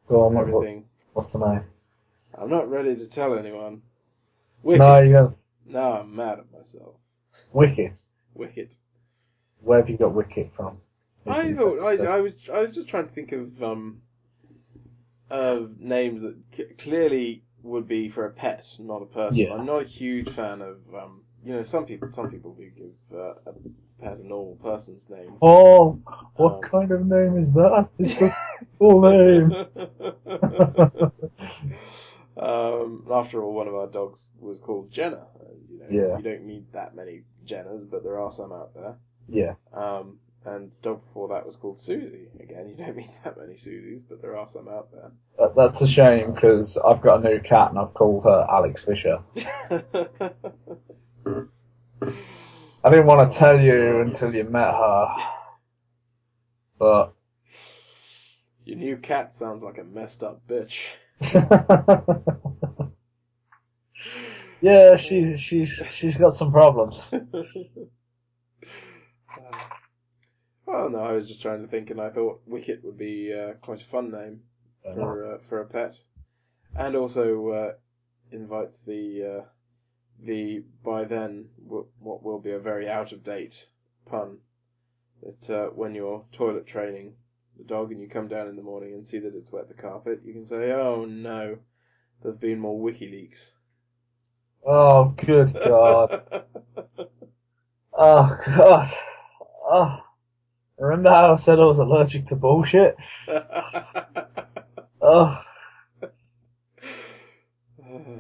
Go 0.09 0.23
on. 0.23 0.27
and 0.29 0.37
What, 0.37 0.49
what, 0.49 0.51
everything. 0.51 0.85
what's 1.13 1.31
the 1.31 1.39
name? 1.39 1.65
I'm 2.35 2.51
not 2.51 2.71
ready 2.71 2.97
to 2.97 3.09
tell 3.09 3.39
anyone. 3.39 3.83
Wicket. 4.63 4.81
No, 4.81 5.01
you 5.01 5.13
got 5.13 5.35
Now 5.67 6.01
I'm 6.01 6.15
mad 6.15 6.41
at 6.41 6.53
myself. 6.53 6.97
Wicket. 7.53 8.01
Wicket. 8.35 8.77
Where 9.61 9.81
have 9.81 9.91
you 9.91 9.97
got 9.97 10.15
Wicket 10.15 10.53
from? 10.55 10.79
I 11.27 11.55
thought 11.55 11.79
I, 11.81 12.17
I 12.17 12.21
was 12.21 12.49
I 12.49 12.61
was 12.61 12.75
just 12.75 12.89
trying 12.89 13.07
to 13.07 13.13
think 13.13 13.33
of 13.33 13.63
um 13.63 14.03
of 15.31 15.79
names 15.81 16.23
that 16.23 16.37
c- 16.55 16.65
clearly 16.79 17.45
would 17.63 17.87
be 17.87 18.09
for 18.09 18.27
a 18.27 18.31
pet, 18.31 18.67
not 18.81 19.03
a 19.03 19.07
person. 19.07 19.47
Yeah. 19.47 19.55
I'm 19.55 19.67
not 19.67 19.83
a 19.83 19.87
huge 19.87 20.31
fan 20.31 20.63
of 20.63 20.79
um 20.95 21.23
you 21.45 21.55
know 21.55 21.63
some 21.63 21.87
people 21.87 22.09
some 22.13 22.31
people 22.31 22.55
do 22.55 22.71
give 22.71 23.19
uh, 23.19 23.35
a 23.47 23.53
pet 24.01 24.19
a 24.19 24.27
normal 24.27 24.59
person's 24.63 25.09
name. 25.11 25.35
Oh, 25.41 26.01
what 26.37 26.55
Um, 26.55 26.61
kind 26.63 26.91
of 26.91 27.07
name 27.07 27.37
is 27.39 27.53
that? 27.53 27.89
It's 27.99 28.21
a 28.21 28.35
full 28.79 29.01
name. 29.01 29.53
um, 32.37 33.05
after 33.11 33.43
all, 33.43 33.55
one 33.55 33.69
of 33.69 33.75
our 33.75 33.87
dogs 33.87 34.33
was 34.41 34.59
called 34.59 34.91
Jenna. 34.91 35.27
And, 35.41 35.69
you 35.71 35.79
know, 35.79 35.87
Yeah. 35.91 36.17
You 36.17 36.23
don't 36.23 36.45
need 36.45 36.73
that 36.73 36.95
many 36.95 37.23
Jennas, 37.53 37.91
but 37.91 38.03
there 38.03 38.21
are 38.21 38.33
some 38.33 38.53
out 38.53 38.75
there. 38.75 38.97
Yeah. 39.29 39.55
Um, 39.73 40.19
and 40.45 40.73
the 40.73 40.91
dog 40.91 41.05
before 41.07 41.29
that 41.29 41.47
was 41.47 41.57
called 41.57 41.81
Susie. 41.81 42.29
Again, 42.41 42.69
you 42.69 42.77
don't 42.77 42.97
meet 43.03 43.11
that 43.25 43.39
many 43.39 43.55
Susies, 43.55 44.03
but 44.09 44.23
there 44.23 44.37
are 44.37 44.49
some 44.49 44.69
out 44.69 44.89
That, 45.39 45.55
that's 45.57 45.81
a 45.83 45.87
shame 45.87 46.33
because 46.33 46.79
I've 46.79 47.03
got 47.03 47.25
a 47.25 47.29
new 47.29 47.41
cat 47.41 47.71
and 47.71 47.79
I've 47.79 47.95
called 47.95 48.25
her 48.25 48.47
Alex 48.51 48.85
Fisher. 48.85 49.21
I 52.85 52.91
didn't 52.91 53.07
want 53.07 53.31
to 53.31 53.39
tell 53.39 53.61
you 53.61 54.01
until 54.01 54.35
you 54.35 54.45
met 54.45 54.73
her, 54.75 55.09
but 56.79 57.15
Your 58.65 58.79
new 58.79 58.97
cat 58.97 59.35
sounds 59.35 59.63
like 59.63 59.79
a 59.79 59.85
messed 59.85 60.25
up 60.25 60.47
bitch. 60.49 60.89
yeah, 64.63 64.97
she's 64.97 65.41
she's 65.41 65.83
she's 65.91 66.17
got 66.17 66.35
some 66.35 66.53
problems. 66.53 67.11
well, 70.67 70.89
no, 70.91 70.99
I 70.99 71.13
was 71.13 71.29
just 71.29 71.43
trying 71.43 71.63
to 71.63 71.69
think, 71.69 71.91
and 71.91 72.01
I 72.01 72.11
thought 72.11 72.43
Wicket 72.47 72.85
would 72.85 72.97
be 72.97 73.35
uh, 73.35 73.55
quite 73.55 73.81
a 73.81 73.85
fun 73.85 74.11
name 74.11 74.43
for 74.95 75.35
uh, 75.35 75.39
for 75.39 75.61
a 75.61 75.67
pet, 75.67 76.01
and 76.75 76.95
also 76.97 77.49
uh, 77.49 77.73
invites 78.31 78.83
the 78.83 79.25
uh, 79.25 79.45
the 80.23 80.65
by 80.85 81.05
then 81.05 81.49
w- 81.65 81.89
what 81.99 82.23
will 82.23 82.39
be 82.41 82.53
a 82.53 82.59
very 82.61 82.89
out 82.89 83.13
of 83.13 83.25
date 83.25 83.69
pun 84.07 84.39
that 85.23 85.51
uh, 85.51 85.67
when 85.71 85.95
you're 85.95 86.25
toilet 86.33 86.67
training 86.67 87.15
the 87.57 87.65
dog 87.65 87.93
and 87.93 88.01
you 88.01 88.09
come 88.09 88.29
down 88.29 88.49
in 88.49 88.57
the 88.57 88.63
morning 88.63 88.95
and 88.95 89.07
see 89.07 89.19
that 89.19 89.35
it's 89.35 89.53
wet 89.53 89.69
the 89.69 89.75
carpet, 89.75 90.21
you 90.25 90.33
can 90.33 90.47
say, 90.47 90.73
"Oh 90.73 91.05
no, 91.05 91.59
there's 92.23 92.37
been 92.37 92.59
more 92.61 92.79
WikiLeaks." 92.81 93.57
Oh, 94.65 95.15
good 95.17 95.53
God! 95.55 96.25
Oh 97.93 98.39
God! 98.47 98.87
Oh, 99.65 100.01
remember 100.79 101.11
how 101.11 101.33
I 101.33 101.37
said 101.37 101.59
I 101.61 101.65
was 101.65 101.79
allergic 101.79 102.27
to 102.27 102.37
bullshit? 102.37 102.97
Oh, 105.05 105.43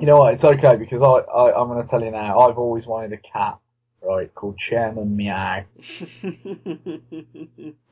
you 0.00 0.06
know 0.06 0.16
what? 0.18 0.34
It's 0.34 0.44
okay 0.44 0.76
because 0.76 1.00
I, 1.00 1.06
I 1.06 1.60
I'm 1.60 1.68
going 1.68 1.82
to 1.82 1.88
tell 1.88 2.02
you 2.02 2.10
now. 2.10 2.40
I've 2.40 2.58
always 2.58 2.88
wanted 2.88 3.12
a 3.12 3.18
cat, 3.18 3.58
right? 4.02 4.34
Called 4.34 4.58
Chairman 4.58 5.16
Meow. 5.16 5.64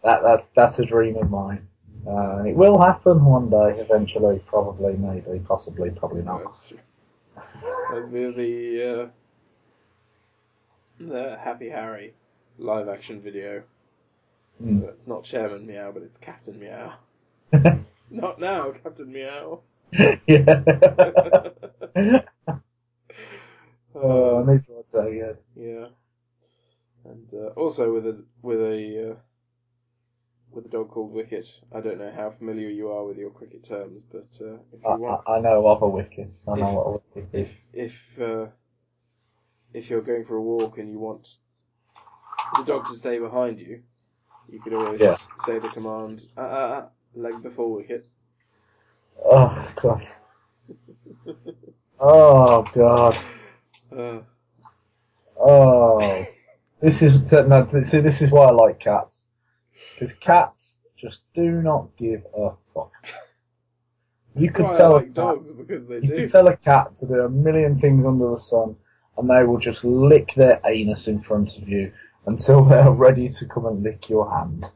That 0.02 0.22
that 0.22 0.46
that's 0.56 0.78
a 0.78 0.84
dream 0.86 1.16
of 1.16 1.30
mine. 1.30 1.68
Uh, 2.06 2.38
and 2.38 2.48
it 2.48 2.56
will 2.56 2.80
happen 2.80 3.24
one 3.24 3.50
day, 3.50 3.78
eventually, 3.80 4.40
probably, 4.46 4.94
maybe, 4.96 5.38
possibly, 5.40 5.90
probably 5.90 6.22
not. 6.22 6.42
That's 7.92 8.06
Reminds 8.08 8.36
the 8.36 8.82
uh, 9.00 9.08
the 11.00 11.38
Happy 11.38 11.68
Harry 11.68 12.14
live 12.58 12.88
action 12.88 13.20
video. 13.20 13.64
Mm. 14.62 14.82
But 14.82 15.08
not 15.08 15.24
Chairman 15.24 15.66
Meow, 15.66 15.90
but 15.92 16.02
it's 16.02 16.16
Captain 16.16 16.58
Meow. 16.58 16.92
Not 18.10 18.38
now, 18.38 18.72
Captain 18.72 19.10
Meow. 19.10 19.60
yeah. 19.92 20.12
oh, 23.94 24.42
I 24.42 24.52
need 24.52 24.62
to 24.62 24.72
watch 24.72 24.90
that 24.92 25.06
again. 25.06 25.36
Yeah. 25.56 25.86
And 27.04 27.32
uh, 27.32 27.48
also 27.56 27.92
with 27.94 28.06
a 28.06 28.22
with 28.42 28.60
a 28.60 29.10
uh, 29.10 29.14
with 30.52 30.66
a 30.66 30.68
dog 30.68 30.90
called 30.90 31.12
Wicket. 31.12 31.46
I 31.72 31.80
don't 31.80 31.98
know 31.98 32.10
how 32.10 32.30
familiar 32.30 32.68
you 32.68 32.90
are 32.90 33.04
with 33.04 33.18
your 33.18 33.30
cricket 33.30 33.64
terms, 33.64 34.04
but 34.10 34.28
uh, 34.44 34.58
if 34.72 34.80
you 34.82 34.88
I, 34.90 34.96
want, 34.96 35.20
I, 35.26 35.32
I 35.36 35.40
know 35.40 35.66
of 35.66 35.82
a 35.82 35.88
wicket. 35.88 36.32
I 36.48 36.56
know 36.56 36.60
If- 36.60 36.74
what 36.74 36.86
a 36.86 36.90
wicket 37.16 37.34
is. 37.34 37.48
if 37.48 37.64
if 37.72 38.20
uh, 38.20 38.46
if 39.74 39.90
you're 39.90 40.02
going 40.02 40.24
for 40.24 40.36
a 40.36 40.42
walk 40.42 40.78
and 40.78 40.90
you 40.90 40.98
want 40.98 41.28
the 42.56 42.64
dog 42.64 42.84
to 42.86 42.94
stay 42.94 43.18
behind 43.18 43.60
you, 43.60 43.82
you 44.48 44.60
could 44.60 44.74
always 44.74 45.00
Yeah. 45.00 45.16
say 45.36 45.58
the 45.58 45.68
command 45.68 46.20
uh, 46.36 46.40
uh, 46.40 46.44
uh, 46.44 46.88
leg 47.14 47.42
before 47.42 47.72
wicket. 47.76 48.06
Oh 49.24 49.68
god. 49.76 50.06
Oh 52.00 52.62
god. 52.74 53.16
Uh, 53.96 54.20
Oh. 55.38 56.26
This 56.80 57.02
is 57.02 57.14
see, 57.30 58.00
this 58.00 58.22
is 58.22 58.30
why 58.30 58.46
I 58.46 58.50
like 58.52 58.80
cats 58.80 59.26
because 60.00 60.14
cats 60.14 60.80
just 60.96 61.20
do 61.34 61.60
not 61.60 61.94
give 61.98 62.24
a 62.34 62.52
fuck. 62.72 62.92
You 64.34 64.50
that's 64.50 64.56
could 64.56 64.70
tell 64.70 64.96
a 64.96 64.96
like 64.96 65.14
cat, 65.14 65.14
dogs 65.14 65.52
because 65.52 65.86
they 65.86 66.00
you 66.00 66.08
do. 66.08 66.16
could 66.16 66.30
tell 66.30 66.48
a 66.48 66.56
cat 66.56 66.96
to 66.96 67.06
do 67.06 67.20
a 67.20 67.28
million 67.28 67.78
things 67.78 68.06
under 68.06 68.30
the 68.30 68.38
sun, 68.38 68.76
and 69.18 69.28
they 69.28 69.44
will 69.44 69.58
just 69.58 69.84
lick 69.84 70.32
their 70.34 70.60
anus 70.64 71.08
in 71.08 71.20
front 71.20 71.58
of 71.58 71.68
you 71.68 71.92
until 72.26 72.64
they're 72.68 72.90
ready 72.90 73.28
to 73.28 73.46
come 73.46 73.66
and 73.66 73.82
lick 73.82 74.08
your 74.08 74.30
hand. 74.30 74.70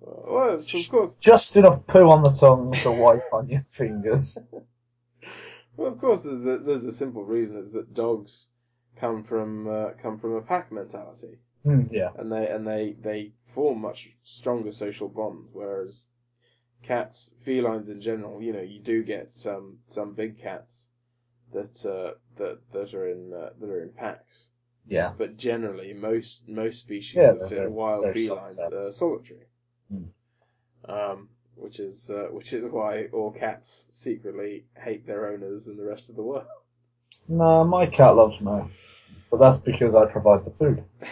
well, 0.00 0.54
of 0.54 0.88
course, 0.90 1.16
Just 1.16 1.56
enough 1.56 1.86
poo 1.86 2.10
on 2.10 2.24
the 2.24 2.32
tongue 2.32 2.72
to 2.72 2.90
wipe 2.90 3.32
on 3.32 3.48
your 3.48 3.64
fingers. 3.70 4.36
well, 5.76 5.92
of 5.92 5.98
course, 6.00 6.24
there's 6.24 6.40
the, 6.40 6.58
there's 6.58 6.82
the 6.82 6.92
simple 6.92 7.24
reason 7.24 7.56
is 7.56 7.72
that 7.72 7.94
dogs 7.94 8.50
come 8.96 9.22
from 9.22 9.68
uh, 9.68 9.90
come 10.02 10.18
from 10.18 10.32
a 10.34 10.42
pack 10.42 10.72
mentality. 10.72 11.38
Hmm, 11.62 11.82
yeah. 11.90 12.10
and 12.16 12.32
they 12.32 12.48
and 12.48 12.66
they 12.66 12.92
they 13.00 13.32
form 13.44 13.80
much 13.82 14.10
stronger 14.22 14.72
social 14.72 15.08
bonds. 15.08 15.50
Whereas 15.52 16.08
cats, 16.82 17.34
felines 17.44 17.90
in 17.90 18.00
general, 18.00 18.40
you 18.40 18.52
know, 18.52 18.62
you 18.62 18.80
do 18.80 19.02
get 19.02 19.30
some 19.32 19.78
some 19.86 20.14
big 20.14 20.38
cats 20.38 20.88
that 21.52 21.84
uh, 21.84 22.14
that 22.36 22.58
that 22.72 22.94
are 22.94 23.08
in 23.08 23.32
uh, 23.34 23.50
that 23.60 23.68
are 23.68 23.82
in 23.82 23.90
packs, 23.90 24.50
Yeah. 24.86 25.12
but 25.18 25.36
generally 25.36 25.92
most 25.92 26.48
most 26.48 26.80
species 26.80 27.14
Yeah, 27.16 27.30
of 27.32 27.40
they're- 27.40 27.48
they're- 27.48 27.70
wild 27.70 28.04
they're 28.04 28.12
felines 28.14 28.56
solitary. 28.56 28.86
are 28.86 28.90
solitary. 28.92 29.46
Hmm. 29.90 30.04
Um, 30.86 31.28
which 31.56 31.78
is 31.78 32.10
uh, 32.10 32.28
which 32.30 32.54
is 32.54 32.64
why 32.64 33.08
all 33.12 33.32
cats 33.32 33.90
secretly 33.92 34.64
hate 34.78 35.06
their 35.06 35.26
owners 35.26 35.68
and 35.68 35.78
the 35.78 35.84
rest 35.84 36.08
of 36.08 36.16
the 36.16 36.22
world. 36.22 36.46
No, 37.28 37.64
my 37.64 37.84
cat 37.86 38.16
loves 38.16 38.40
me. 38.40 38.62
But 39.30 39.40
that's 39.40 39.58
because 39.58 39.94
I 39.94 40.06
provide 40.06 40.44
the 40.46 40.50
food. 40.52 40.84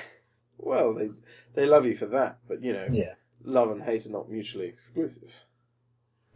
Well, 0.59 0.94
they 0.94 1.11
they 1.55 1.66
love 1.66 1.87
you 1.87 1.97
for 1.97 2.07
that, 2.07 2.38
but 2.49 2.62
you 2.62 2.73
know, 2.73 2.88
Yeah. 2.92 3.14
love 3.42 3.71
and 3.71 3.83
hate 3.83 4.07
are 4.07 4.11
not 4.11 4.31
mutually 4.31 4.66
exclusive. 4.66 5.44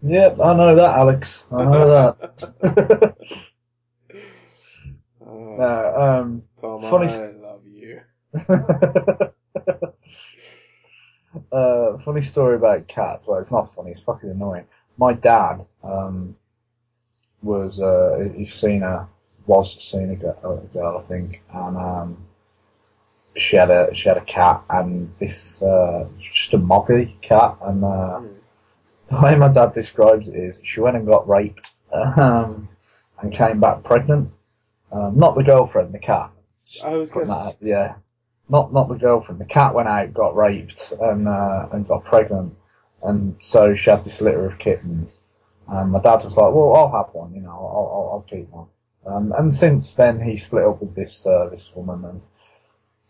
Yep, 0.02 0.40
I 0.40 0.54
know 0.54 0.74
that, 0.74 0.96
Alex. 0.96 1.46
I 1.52 1.64
know 1.64 1.88
that. 2.60 3.16
Oh, 5.24 5.56
no, 5.58 5.96
um, 5.96 6.42
Tom, 6.56 6.80
funny 6.82 7.06
I 7.06 7.26
love 7.28 7.66
you. 7.66 8.00
uh, 11.52 11.98
funny 11.98 12.20
story 12.20 12.56
about 12.56 12.88
cats. 12.88 13.26
Well, 13.26 13.38
it's 13.38 13.52
not 13.52 13.72
funny. 13.74 13.90
It's 13.90 14.00
fucking 14.00 14.30
annoying. 14.30 14.66
My 14.98 15.12
dad 15.12 15.64
um, 15.82 16.36
was 17.42 17.80
uh, 17.80 18.28
he's 18.36 18.54
seen 18.54 18.82
a 18.82 19.08
was 19.46 19.82
seen 19.82 20.10
a 20.10 20.16
girl, 20.16 20.62
a 20.64 20.66
girl 20.74 20.98
I 21.04 21.08
think, 21.08 21.42
and 21.52 21.76
um, 21.76 22.26
she 23.36 23.56
had 23.56 23.70
a 23.70 23.94
she 23.94 24.08
had 24.08 24.18
a 24.18 24.24
cat 24.24 24.62
and 24.70 25.12
this 25.18 25.62
uh, 25.62 26.06
just 26.20 26.52
a 26.54 26.58
moggy 26.58 27.16
cat 27.22 27.56
and 27.62 27.84
uh, 27.84 28.20
Hmm. 28.20 28.26
the 29.08 29.20
way 29.20 29.34
my 29.36 29.48
dad 29.48 29.72
describes 29.74 30.28
it 30.28 30.36
is 30.36 30.60
she 30.64 30.80
went 30.80 30.96
and 30.96 31.06
got 31.06 31.28
raped 31.28 31.72
um, 31.92 32.68
and 33.20 33.32
came 33.32 33.60
back 33.60 33.82
pregnant. 33.84 34.30
Um, 34.92 35.18
not 35.18 35.36
the 35.36 35.42
girlfriend, 35.44 35.94
the 35.94 35.98
cat. 35.98 36.30
I 36.84 36.94
was 36.96 37.10
going 37.10 37.26
to 37.28 37.56
yeah. 37.60 37.94
Not 38.48 38.72
not 38.72 38.88
the 38.88 38.94
girlfriend. 38.96 39.40
The 39.40 39.44
cat 39.46 39.74
went 39.74 39.88
out, 39.88 40.12
got 40.14 40.36
raped, 40.36 40.92
and 41.00 41.28
uh, 41.28 41.68
and 41.72 41.86
got 41.86 42.04
pregnant, 42.04 42.54
and 43.02 43.36
so 43.42 43.74
she 43.74 43.90
had 43.90 44.04
this 44.04 44.20
litter 44.20 44.46
of 44.46 44.58
kittens. 44.58 45.20
And 45.68 45.92
my 45.92 46.00
dad 46.00 46.24
was 46.24 46.36
like, 46.36 46.52
"Well, 46.54 46.74
I'll 46.74 46.92
have 46.92 47.14
one, 47.14 47.34
you 47.34 47.40
know, 47.40 47.50
I'll 47.50 47.90
I'll, 47.94 48.10
I'll 48.14 48.26
keep 48.28 48.48
one." 48.50 48.66
Um, 49.06 49.32
and 49.38 49.52
since 49.54 49.94
then, 49.94 50.20
he 50.20 50.36
split 50.36 50.64
up 50.64 50.80
with 50.80 50.94
this 50.94 51.26
uh, 51.26 51.48
this 51.50 51.70
woman, 51.74 52.04
and 52.04 52.20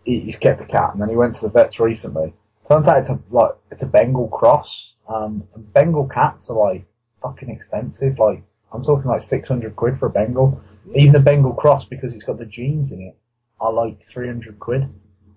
he, 0.04 0.20
he's 0.20 0.36
kept 0.36 0.60
the 0.60 0.66
cat. 0.66 0.90
And 0.92 1.02
then 1.02 1.08
he 1.08 1.16
went 1.16 1.34
to 1.34 1.42
the 1.42 1.48
vets 1.50 1.80
recently. 1.80 2.34
Turns 2.66 2.86
out 2.88 2.98
it's 2.98 3.08
a 3.08 3.18
like 3.30 3.52
it's 3.70 3.82
a 3.82 3.86
Bengal 3.86 4.28
cross. 4.28 4.94
Um, 5.08 5.44
Bengal 5.56 6.06
cats 6.06 6.48
are 6.50 6.56
like 6.56 6.84
fucking 7.22 7.50
expensive. 7.50 8.18
Like 8.18 8.42
I'm 8.72 8.82
talking 8.82 9.10
like 9.10 9.20
six 9.20 9.48
hundred 9.48 9.74
quid 9.76 9.98
for 9.98 10.06
a 10.06 10.10
Bengal. 10.10 10.60
Even 10.94 11.16
a 11.16 11.20
Bengal 11.20 11.54
cross 11.54 11.84
because 11.84 12.14
it's 12.14 12.24
got 12.24 12.38
the 12.38 12.46
genes 12.46 12.92
in 12.92 13.00
it 13.02 13.16
are 13.60 13.72
like 13.72 14.02
three 14.04 14.26
hundred 14.28 14.58
quid. 14.60 14.88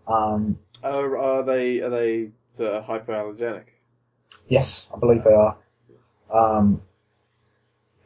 Um, 0.07 0.59
Are, 0.83 1.17
are 1.17 1.43
they 1.43 1.81
are 1.81 1.89
they 1.89 2.29
uh, 2.59 2.81
hypoallergenic? 2.83 3.65
yes, 4.47 4.87
I 4.95 4.99
believe 4.99 5.23
they 5.23 5.33
are. 5.33 5.57
Um, 6.31 6.81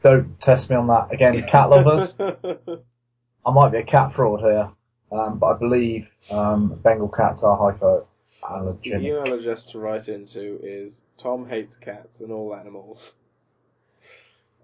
don't 0.02 0.40
test 0.40 0.70
me 0.70 0.76
on 0.76 0.86
that 0.86 1.12
again, 1.12 1.42
cat 1.46 1.68
lovers. 1.68 2.16
I 2.20 3.50
might 3.52 3.72
be 3.72 3.78
a 3.78 3.82
cat 3.82 4.14
fraud 4.14 4.40
here, 4.40 4.70
um, 5.12 5.38
but 5.38 5.46
I 5.46 5.58
believe 5.58 6.08
um, 6.30 6.78
Bengal 6.82 7.08
cats 7.08 7.42
are 7.42 7.56
The 7.72 8.04
hypoallergenic. 8.42 9.02
email 9.02 9.32
address 9.34 9.64
to 9.66 9.78
write 9.78 10.08
into 10.08 10.58
is 10.62 11.04
Tom 11.16 11.48
hates 11.48 11.76
cats 11.76 12.20
and 12.20 12.32
all 12.32 12.54
animals. 12.54 13.16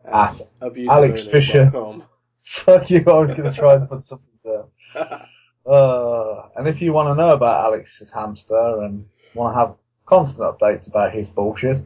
At 0.05 0.41
Alex 0.63 1.27
Fisher. 1.27 1.71
Fuck 2.39 2.91
you! 2.91 3.03
I 3.09 3.19
was 3.19 3.33
going 3.33 3.53
to 3.53 3.59
try 3.59 3.75
and 3.75 3.89
put 3.89 4.05
something 4.05 4.39
there. 4.45 4.65
Uh, 5.67 6.49
and 6.55 6.69
if 6.69 6.81
you 6.81 6.93
want 6.93 7.09
to 7.09 7.15
know 7.21 7.31
about 7.31 7.65
Alex's 7.65 8.09
hamster 8.09 8.85
and 8.85 9.05
want 9.35 9.53
to 9.53 9.59
have 9.59 9.75
constant 10.07 10.47
updates 10.49 10.87
about 10.87 11.13
his 11.13 11.27
bullshit, 11.27 11.81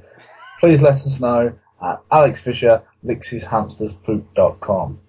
please 0.61 0.83
let 0.83 0.93
us 0.93 1.19
know 1.19 1.51
at 1.83 1.99
Alex 2.13 2.43
Fisher 2.43 2.83
lickshishamsterspoop.com 3.07 5.01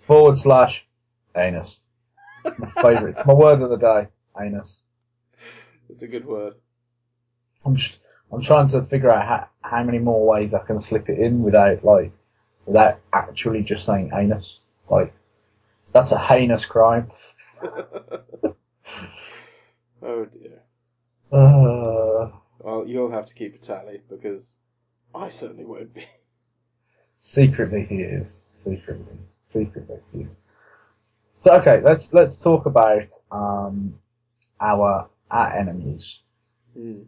forward 0.00 0.36
slash 0.36 0.84
anus. 1.36 1.80
My 2.58 2.70
favourite. 2.82 3.10
It's 3.10 3.26
my 3.26 3.32
word 3.34 3.60
of 3.62 3.70
the 3.70 3.76
day. 3.76 4.08
Anus. 4.40 4.82
It's 5.88 6.02
a 6.02 6.08
good 6.08 6.24
word. 6.24 6.54
I'm 7.64 7.76
just, 7.76 7.98
I'm 8.32 8.40
trying 8.42 8.66
to 8.68 8.82
figure 8.82 9.10
out 9.10 9.26
how, 9.26 9.48
how 9.62 9.82
many 9.84 9.98
more 9.98 10.26
ways 10.26 10.54
I 10.54 10.60
can 10.60 10.80
slip 10.80 11.08
it 11.08 11.18
in 11.18 11.42
without 11.42 11.84
like, 11.84 12.12
without 12.66 12.98
actually 13.12 13.62
just 13.62 13.84
saying 13.86 14.10
anus. 14.14 14.60
Like, 14.90 15.12
that's 15.92 16.12
a 16.12 16.18
heinous 16.18 16.64
crime. 16.64 17.10
Oh 20.04 20.24
dear. 20.24 20.62
Uh, 21.30 22.30
Well, 22.58 22.84
you'll 22.86 23.12
have 23.12 23.26
to 23.26 23.34
keep 23.34 23.54
a 23.54 23.58
tally 23.58 24.02
because 24.08 24.56
I 25.14 25.28
certainly 25.28 25.64
won't 25.64 25.94
be. 25.94 26.04
secretly 27.20 27.84
he 27.88 28.02
is. 28.02 28.44
Secretly. 28.52 29.16
Secretly 29.42 29.98
he 30.12 30.22
is. 30.22 30.36
So 31.42 31.50
okay, 31.54 31.80
let's, 31.82 32.12
let's 32.12 32.36
talk 32.36 32.66
about, 32.66 33.10
um, 33.32 33.98
our, 34.60 35.08
our 35.28 35.52
enemies. 35.52 36.20
Hmm. 36.72 37.02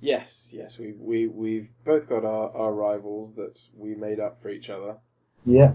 Yes, 0.00 0.50
yes, 0.56 0.78
we 0.78 0.92
we 0.92 1.26
we've 1.26 1.68
both 1.84 2.08
got 2.08 2.24
our, 2.24 2.56
our 2.56 2.72
rivals 2.72 3.34
that 3.34 3.60
we 3.76 3.94
made 3.94 4.18
up 4.18 4.40
for 4.40 4.48
each 4.48 4.70
other. 4.70 4.96
Yeah, 5.44 5.72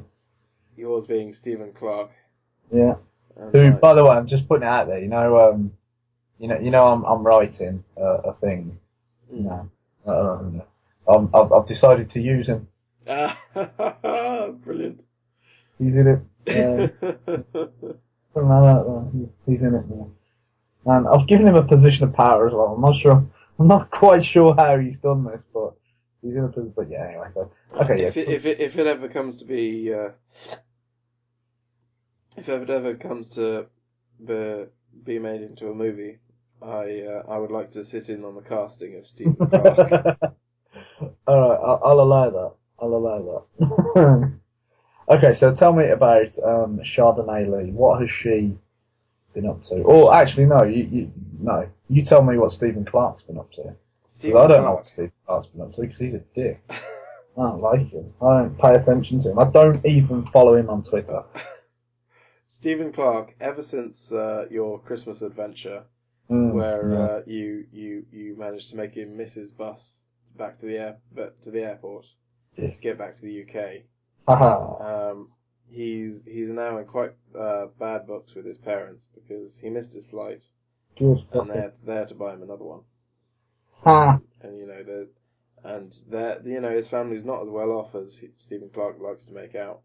Yours 0.75 1.05
being 1.05 1.31
Stephen 1.31 1.73
Clark. 1.73 2.09
yeah. 2.73 2.95
And 3.37 3.51
Who, 3.53 3.71
by 3.73 3.93
the 3.93 4.03
way, 4.03 4.15
I'm 4.15 4.25
just 4.25 4.47
putting 4.47 4.67
it 4.67 4.71
out 4.71 4.87
there, 4.87 4.97
you 4.97 5.09
know, 5.09 5.51
um, 5.51 5.71
you 6.39 6.47
know, 6.47 6.57
you 6.57 6.71
know, 6.71 6.87
I'm, 6.87 7.03
I'm 7.03 7.23
writing 7.23 7.83
a, 7.97 8.03
a 8.03 8.33
thing, 8.33 8.79
you 9.31 9.43
know, 9.43 9.69
um, 10.07 10.63
I'm, 11.07 11.29
I've, 11.35 11.53
I've 11.53 11.67
decided 11.67 12.09
to 12.11 12.19
use 12.19 12.47
him. 12.47 12.67
Ah, 13.07 13.39
brilliant. 14.63 15.05
He's 15.79 15.95
in 15.95 16.07
it. 16.07 16.19
Uh, 16.47 16.87
something 18.33 18.49
like 18.49 18.63
that, 18.63 19.11
he's, 19.13 19.35
he's 19.45 19.63
in 19.63 19.75
it 19.75 19.89
now. 19.89 20.09
And 20.85 21.07
I've 21.07 21.27
given 21.27 21.47
him 21.47 21.55
a 21.55 21.63
position 21.63 22.03
of 22.03 22.13
power 22.13 22.47
as 22.47 22.53
well. 22.53 22.73
I'm 22.75 22.81
not 22.81 22.95
sure, 22.95 23.25
I'm 23.59 23.67
not 23.67 23.89
quite 23.89 24.23
sure 24.23 24.53
how 24.55 24.77
he's 24.77 24.97
done 24.97 25.23
this, 25.23 25.43
but 25.53 25.73
he's 26.21 26.35
in 26.35 26.43
a 26.43 26.47
position, 26.47 26.73
but 26.75 26.89
yeah, 26.89 27.07
anyway, 27.07 27.27
so, 27.31 27.51
okay, 27.73 28.01
yeah. 28.01 28.07
if 28.07 28.17
it, 28.17 28.29
if 28.29 28.45
it 28.45 28.59
if 28.59 28.77
it 28.77 28.85
ever 28.85 29.07
comes 29.07 29.37
to 29.37 29.45
be 29.45 29.93
uh, 29.93 30.09
if 32.37 32.49
it 32.49 32.69
ever 32.69 32.95
comes 32.95 33.29
to 33.29 33.67
be, 34.23 34.65
be 35.03 35.19
made 35.19 35.41
into 35.41 35.69
a 35.69 35.73
movie, 35.73 36.19
I 36.61 37.01
uh, 37.01 37.23
I 37.27 37.37
would 37.37 37.51
like 37.51 37.71
to 37.71 37.83
sit 37.83 38.09
in 38.09 38.23
on 38.23 38.35
the 38.35 38.41
casting 38.41 38.97
of 38.97 39.07
Stephen 39.07 39.35
Clark. 39.35 40.19
Alright, 41.27 41.59
I'll, 41.59 41.81
I'll 41.83 41.99
allow 42.01 42.29
that. 42.29 42.53
I'll 42.79 42.95
allow 42.95 43.45
that. 43.57 44.39
okay, 45.09 45.33
so 45.33 45.53
tell 45.53 45.73
me 45.73 45.89
about 45.89 46.37
um, 46.43 46.79
Chardonnay 46.79 47.47
Lee. 47.49 47.71
What 47.71 48.01
has 48.01 48.09
she 48.11 48.57
been 49.33 49.47
up 49.47 49.63
to? 49.65 49.75
Or 49.81 50.13
actually, 50.13 50.45
no, 50.45 50.63
you, 50.63 50.83
you 50.83 51.11
no, 51.39 51.67
you 51.89 52.03
tell 52.03 52.23
me 52.23 52.37
what 52.37 52.51
Stephen 52.51 52.85
Clark's 52.85 53.23
been 53.23 53.37
up 53.37 53.51
to. 53.53 53.75
Because 54.21 54.35
I 54.35 54.47
don't 54.47 54.63
know 54.63 54.73
what 54.75 54.85
Stephen 54.87 55.11
Clark's 55.25 55.47
been 55.47 55.61
up 55.61 55.73
to 55.73 55.81
because 55.81 55.97
he's 55.99 56.13
a 56.13 56.19
dick. 56.35 56.61
I 57.37 57.41
don't 57.41 57.61
like 57.61 57.89
him. 57.89 58.13
I 58.21 58.39
don't 58.39 58.57
pay 58.57 58.75
attention 58.75 59.19
to 59.19 59.31
him. 59.31 59.39
I 59.39 59.45
don't 59.51 59.85
even 59.85 60.25
follow 60.27 60.55
him 60.55 60.69
on 60.69 60.83
Twitter. 60.83 61.23
Stephen 62.47 62.91
Clark, 62.93 63.35
ever 63.41 63.61
since 63.61 64.11
uh, 64.11 64.47
your 64.49 64.79
Christmas 64.79 65.21
adventure, 65.21 65.85
Mm, 66.27 66.53
where 66.53 66.91
yeah. 66.91 66.99
uh, 66.99 67.21
you 67.27 67.67
you 67.71 68.05
you 68.11 68.35
managed 68.35 68.71
to 68.71 68.75
make 68.77 68.95
him 68.95 69.15
miss 69.15 69.35
his 69.35 69.51
bus 69.51 70.07
back 70.35 70.57
to 70.57 70.65
the 70.65 70.75
air 70.75 70.97
but 71.13 71.39
to 71.43 71.51
the 71.51 71.63
airport 71.63 72.07
Yeah. 72.57 72.71
to 72.71 72.79
get 72.81 72.97
back 72.97 73.15
to 73.17 73.21
the 73.21 73.43
UK. 73.43 73.83
Um, 74.27 75.29
he's 75.69 76.25
he's 76.25 76.51
now 76.51 76.77
in 76.77 76.85
quite 76.85 77.11
uh, 77.37 77.67
bad 77.79 78.07
books 78.07 78.35
with 78.35 78.45
his 78.45 78.57
parents 78.57 79.09
because 79.13 79.57
he 79.57 79.69
missed 79.69 79.93
his 79.93 80.05
flight 80.05 80.43
Good. 80.97 81.25
and 81.33 81.49
they're 81.49 81.73
there 81.85 82.05
to 82.05 82.15
buy 82.15 82.33
him 82.33 82.43
another 82.43 82.63
one. 82.63 82.81
Ha. 83.83 84.19
And 84.41 84.57
you 84.57 84.67
know 84.67 84.83
the 84.83 85.09
and 85.63 85.91
that 86.09 86.45
you 86.45 86.59
know 86.61 86.69
his 86.71 86.87
family's 86.87 87.23
not 87.23 87.41
as 87.41 87.49
well 87.49 87.71
off 87.71 87.95
as 87.95 88.17
he- 88.17 88.31
Stephen 88.35 88.69
Clark 88.73 88.99
likes 88.99 89.25
to 89.25 89.33
make 89.33 89.55
out. 89.55 89.81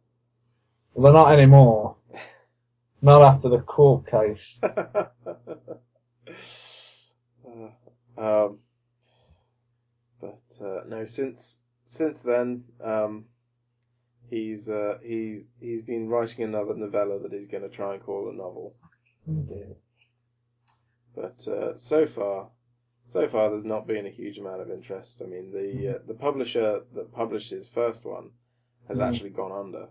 Well, 0.95 1.13
they're 1.13 1.23
not 1.23 1.33
anymore. 1.33 1.97
Not 3.03 3.23
after 3.23 3.49
the 3.49 3.61
court 3.61 4.07
case. 4.07 4.59
Uh, 7.43 8.47
um, 8.47 8.59
but 10.21 10.41
uh, 10.65 10.83
no, 10.87 11.05
since 11.05 11.63
since 11.85 12.21
then, 12.21 12.63
um, 12.83 13.25
he's 14.31 14.71
uh, 14.71 14.99
he's 15.03 15.49
he's 15.61 15.83
been 15.83 16.09
writing 16.09 16.45
another 16.45 16.75
novella 16.75 17.19
that 17.21 17.33
he's 17.33 17.49
going 17.49 17.63
to 17.65 17.69
try 17.69 17.95
and 17.95 18.03
call 18.03 18.31
a 18.31 18.33
novel. 18.33 18.75
But 21.15 21.47
uh, 21.49 21.77
so 21.77 22.07
far, 22.07 22.51
so 23.05 23.27
far, 23.29 23.51
there's 23.51 23.65
not 23.65 23.87
been 23.87 24.07
a 24.07 24.11
huge 24.11 24.39
amount 24.39 24.63
of 24.63 24.71
interest. 24.71 25.23
I 25.23 25.27
mean, 25.27 25.53
the 25.53 25.97
uh, 25.97 25.99
the 26.07 26.15
publisher 26.15 26.83
that 26.95 27.13
published 27.13 27.51
his 27.51 27.69
first 27.69 28.07
one 28.07 28.31
has 28.89 28.99
Mhm. 28.99 29.09
actually 29.09 29.31
gone 29.31 29.53
under 29.53 29.89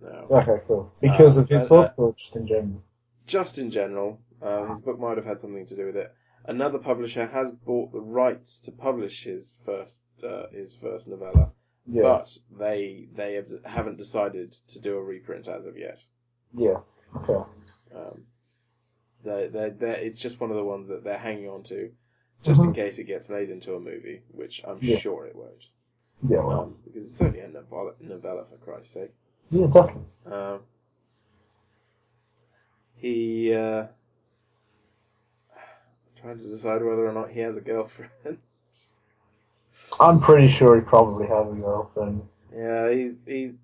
now. 0.00 0.26
Okay, 0.30 0.60
cool. 0.66 0.92
Because 1.00 1.38
Uh, 1.38 1.42
of 1.42 1.48
his 1.48 1.62
uh, 1.62 1.66
book 1.66 1.92
or 1.96 2.14
just 2.14 2.36
in 2.36 2.46
general? 2.46 2.82
just 3.26 3.58
in 3.58 3.70
general, 3.70 4.20
uh, 4.42 4.66
his 4.66 4.80
book 4.80 4.98
might 4.98 5.16
have 5.16 5.24
had 5.26 5.40
something 5.40 5.66
to 5.66 5.76
do 5.76 5.86
with 5.86 5.96
it. 5.96 6.12
Another 6.44 6.78
publisher 6.78 7.26
has 7.26 7.50
bought 7.52 7.92
the 7.92 8.00
rights 8.00 8.60
to 8.60 8.72
publish 8.72 9.24
his 9.24 9.58
first 9.64 10.02
uh, 10.22 10.46
his 10.50 10.74
first 10.74 11.08
novella, 11.08 11.52
Yeah. 11.90 12.02
but 12.02 12.38
they 12.50 13.08
they 13.14 13.34
have, 13.34 13.64
haven't 13.64 13.98
decided 13.98 14.52
to 14.52 14.80
do 14.80 14.96
a 14.96 15.02
reprint 15.02 15.48
as 15.48 15.66
of 15.66 15.76
yet. 15.78 16.04
yeah. 16.54 16.80
Okay. 17.16 17.42
Um, 17.94 18.26
they 19.22 19.48
they 19.48 19.70
they 19.70 20.00
it's 20.06 20.20
just 20.20 20.40
one 20.40 20.50
of 20.50 20.56
the 20.56 20.64
ones 20.64 20.88
that 20.88 21.04
they're 21.04 21.18
hanging 21.18 21.48
on 21.48 21.62
to, 21.64 21.92
just 22.42 22.64
in 22.64 22.70
Mhm. 22.70 22.74
case 22.74 22.98
it 22.98 23.04
gets 23.04 23.28
made 23.28 23.50
into 23.50 23.74
a 23.74 23.80
movie, 23.80 24.22
which 24.32 24.62
I'm 24.64 24.80
Yeah. 24.80 24.96
sure 24.98 25.26
it 25.26 25.36
won't, 25.36 25.70
Yeah, 26.28 26.44
well. 26.44 26.60
um, 26.62 26.76
because 26.84 27.04
it's 27.06 27.20
only 27.20 27.40
a 27.40 27.48
novella, 27.48 27.92
novella 28.00 28.44
for 28.46 28.56
Christ's 28.58 28.94
sake. 28.94 29.12
Yeah, 29.50 29.64
exactly. 29.64 30.02
Um, 30.26 30.60
he 32.96 33.54
uh, 33.54 33.86
trying 36.16 36.38
to 36.38 36.48
decide 36.48 36.82
whether 36.82 37.06
or 37.08 37.12
not 37.12 37.30
he 37.30 37.40
has 37.40 37.56
a 37.56 37.60
girlfriend. 37.60 38.38
I'm 40.00 40.20
pretty 40.20 40.48
sure 40.48 40.76
he 40.76 40.82
probably 40.82 41.26
has 41.26 41.50
a 41.50 41.54
girlfriend. 41.54 42.22
yeah, 42.52 42.90
he's 42.90 43.24
he's 43.24 43.54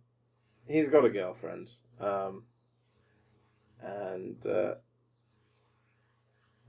he's 0.66 0.88
got 0.88 1.04
a 1.04 1.10
girlfriend, 1.10 1.70
um, 2.00 2.44
and 3.80 4.44
uh, 4.46 4.74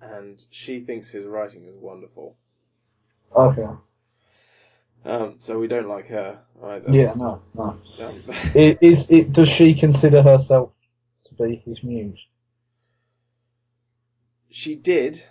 and 0.01 0.43
she 0.51 0.82
thinks 0.82 1.10
his 1.10 1.25
writing 1.25 1.65
is 1.65 1.75
wonderful. 1.75 2.38
Okay. 3.36 3.67
Um, 5.04 5.36
so 5.39 5.60
we 5.60 5.67
don't 5.67 5.88
like 5.88 6.08
her 6.08 6.41
either. 6.63 6.91
Yeah, 6.91 7.13
no, 7.15 7.41
no. 7.54 7.78
Um, 7.99 8.23
I- 8.30 8.78
Is 8.82 9.10
it? 9.10 9.32
Does 9.32 9.49
she 9.49 9.73
consider 9.75 10.21
herself 10.21 10.71
to 11.25 11.34
be 11.36 11.56
his 11.65 11.84
muse? 11.84 12.19
she 14.49 14.75
did 14.75 15.21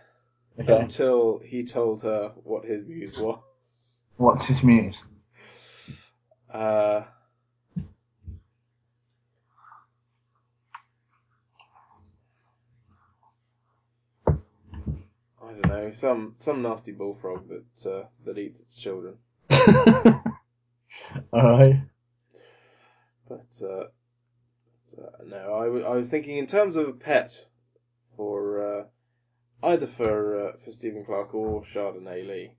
Okay. 0.60 0.80
until 0.80 1.38
he 1.38 1.64
told 1.64 2.02
her 2.02 2.32
what 2.44 2.64
his 2.64 2.84
muse 2.84 3.16
was. 3.16 3.40
What's 4.16 4.44
his 4.46 4.62
muse? 4.62 5.02
Uh, 6.50 7.02
I 15.42 15.52
don't 15.52 15.66
know, 15.68 15.90
some 15.90 16.34
some 16.36 16.62
nasty 16.62 16.92
bullfrog 16.92 17.48
that 17.48 17.86
uh, 17.90 18.06
that 18.24 18.38
eats 18.38 18.60
its 18.60 18.76
children. 18.76 19.18
All 19.50 20.22
right. 21.32 21.80
But, 23.28 23.60
uh, 23.62 23.84
but, 24.96 25.02
uh, 25.02 25.24
no, 25.26 25.54
I, 25.54 25.64
w- 25.64 25.84
I 25.84 25.96
was 25.96 26.08
thinking 26.10 26.36
in 26.36 26.46
terms 26.46 26.76
of 26.76 26.88
a 26.88 26.92
pet 26.92 27.34
for 28.16 28.60
uh, 28.80 28.84
either 29.62 29.86
for 29.86 30.48
uh, 30.48 30.56
for 30.58 30.72
Stephen 30.72 31.04
Clark 31.04 31.34
or 31.34 31.62
Chardonnay 31.62 32.26
Lee. 32.26 32.52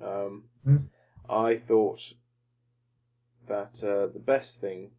Um, 0.00 0.44
Hmm. 0.64 0.76
I 1.28 1.56
thought 1.56 2.12
that 3.46 3.82
uh, 3.82 4.06
the 4.08 4.20
best 4.24 4.60
thing 4.60 4.90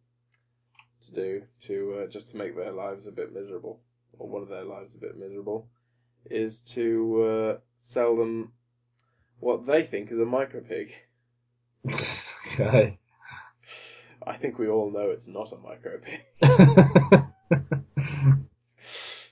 to 1.06 1.12
do 1.12 1.42
to 1.60 1.98
uh, 2.00 2.06
just 2.06 2.30
to 2.30 2.36
make 2.36 2.56
their 2.56 2.72
lives 2.72 3.06
a 3.06 3.12
bit 3.12 3.32
miserable, 3.32 3.80
or 4.18 4.28
one 4.28 4.42
of 4.42 4.48
their 4.48 4.64
lives 4.64 4.94
a 4.94 4.98
bit 4.98 5.16
miserable, 5.16 5.68
is 6.30 6.62
to 6.62 7.22
uh, 7.22 7.58
sell 7.74 8.16
them 8.16 8.52
what 9.40 9.66
they 9.66 9.82
think 9.82 10.10
is 10.10 10.18
a 10.18 10.26
micro 10.26 10.60
pig. 10.60 10.92
Okay. 12.54 12.98
I 14.24 14.36
think 14.36 14.58
we 14.60 14.68
all 14.68 14.90
know 14.92 15.10
it's 15.10 15.26
not 15.26 15.50
a 15.52 15.56
micro 15.56 15.98
pig. 15.98 16.20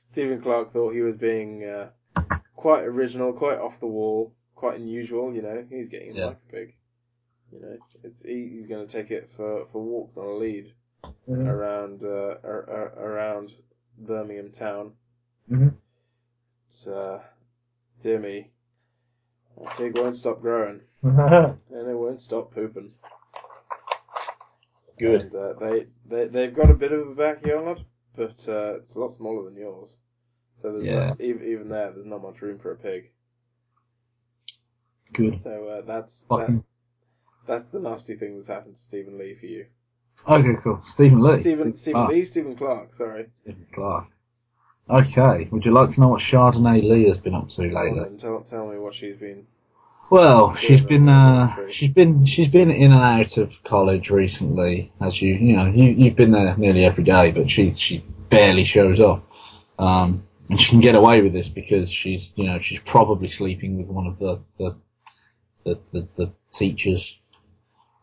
Stephen 0.04 0.42
Clark 0.42 0.72
thought 0.72 0.92
he 0.92 1.02
was 1.02 1.16
being 1.16 1.62
uh, 1.64 1.90
quite 2.56 2.82
original, 2.82 3.32
quite 3.32 3.58
off 3.58 3.78
the 3.78 3.86
wall, 3.86 4.34
quite 4.56 4.80
unusual. 4.80 5.32
You 5.34 5.42
know, 5.42 5.64
he's 5.70 5.88
getting 5.88 6.10
a 6.12 6.14
Yeah. 6.14 6.26
micro 6.26 6.40
pig. 6.50 6.74
You 7.52 7.60
know, 7.60 7.76
it's 8.02 8.22
he, 8.24 8.48
he's 8.48 8.66
going 8.66 8.86
to 8.86 8.92
take 8.92 9.10
it 9.10 9.28
for, 9.28 9.66
for 9.66 9.82
walks 9.82 10.16
on 10.16 10.26
a 10.26 10.34
lead 10.34 10.72
Mhm. 11.28 11.46
around 11.46 12.04
uh, 12.04 12.38
ar- 12.42 12.70
ar- 12.70 12.94
around 12.98 13.52
Birmingham 13.98 14.50
town. 14.52 14.94
Mhm. 15.50 15.76
It's, 16.66 16.86
uh, 16.86 17.22
dear 18.00 18.18
me, 18.18 18.50
pig 19.76 19.96
won't 19.96 20.16
stop 20.16 20.40
growing, 20.40 20.80
and 21.02 21.88
it 21.88 21.94
won't 21.96 22.20
stop 22.20 22.52
pooping. 22.52 22.94
Good. 24.98 25.22
And, 25.22 25.34
uh, 25.34 25.52
they 25.54 25.86
they 26.06 26.28
they've 26.28 26.54
got 26.54 26.70
a 26.70 26.74
bit 26.74 26.92
of 26.92 27.08
a 27.08 27.14
backyard, 27.14 27.84
but 28.14 28.48
uh, 28.48 28.74
it's 28.76 28.94
a 28.94 29.00
lot 29.00 29.10
smaller 29.10 29.44
than 29.44 29.56
yours. 29.56 29.98
So 30.54 30.72
there's 30.72 30.88
Yeah. 30.88 31.08
not, 31.08 31.20
even 31.20 31.44
even 31.46 31.68
there, 31.68 31.90
there's 31.92 32.06
not 32.06 32.22
much 32.22 32.40
room 32.42 32.58
for 32.58 32.72
a 32.72 32.76
pig. 32.76 33.10
Good. 35.12 35.38
So 35.38 35.68
uh, 35.68 35.80
that's 35.82 36.24
that. 36.26 36.62
That's 37.46 37.68
the 37.68 37.80
nasty 37.80 38.14
thing 38.14 38.36
that's 38.36 38.48
happened 38.48 38.74
to 38.74 38.80
Stephen 38.80 39.18
Lee 39.18 39.34
for 39.34 39.46
you. 39.46 39.66
Okay, 40.28 40.54
cool. 40.62 40.80
Stephen 40.84 41.20
Lee. 41.20 41.40
Stephen 41.40 41.74
Stephen 41.74 42.00
Clark. 42.00 42.12
Lee, 42.12 42.24
Stephen 42.24 42.56
Clark. 42.56 42.92
Sorry. 42.92 43.26
Stephen 43.32 43.66
Clark. 43.72 44.06
Okay. 44.88 45.48
Would 45.50 45.64
you 45.64 45.72
like 45.72 45.90
to 45.90 46.00
know 46.00 46.08
what 46.08 46.20
Chardonnay 46.20 46.82
Lee 46.82 47.08
has 47.08 47.18
been 47.18 47.34
up 47.34 47.48
to 47.50 47.62
lately? 47.62 48.00
then, 48.02 48.16
tell 48.16 48.40
tell 48.42 48.68
me 48.68 48.78
what 48.78 48.94
she's 48.94 49.16
been. 49.16 49.46
Well, 50.10 50.54
she's 50.56 50.82
been 50.82 51.08
uh, 51.08 51.70
she's 51.70 51.90
been 51.90 52.26
she's 52.26 52.48
been 52.48 52.70
in 52.70 52.92
and 52.92 53.00
out 53.00 53.38
of 53.38 53.64
college 53.64 54.10
recently, 54.10 54.92
as 55.00 55.22
you 55.22 55.34
you 55.34 55.56
know 55.56 55.66
you 55.66 55.84
you've 55.90 56.16
been 56.16 56.32
there 56.32 56.54
nearly 56.56 56.84
every 56.84 57.04
day, 57.04 57.30
but 57.32 57.50
she 57.50 57.74
she 57.74 58.04
barely 58.28 58.64
shows 58.64 59.00
up, 59.00 59.26
um, 59.78 60.24
and 60.50 60.60
she 60.60 60.68
can 60.68 60.80
get 60.80 60.96
away 60.96 61.22
with 61.22 61.32
this 61.32 61.48
because 61.48 61.90
she's 61.90 62.34
you 62.36 62.44
know 62.44 62.60
she's 62.60 62.80
probably 62.80 63.28
sleeping 63.28 63.78
with 63.78 63.86
one 63.86 64.06
of 64.06 64.18
the 64.18 64.40
the 64.58 64.76
the, 65.64 65.80
the, 65.92 66.08
the 66.16 66.32
teachers. 66.52 67.18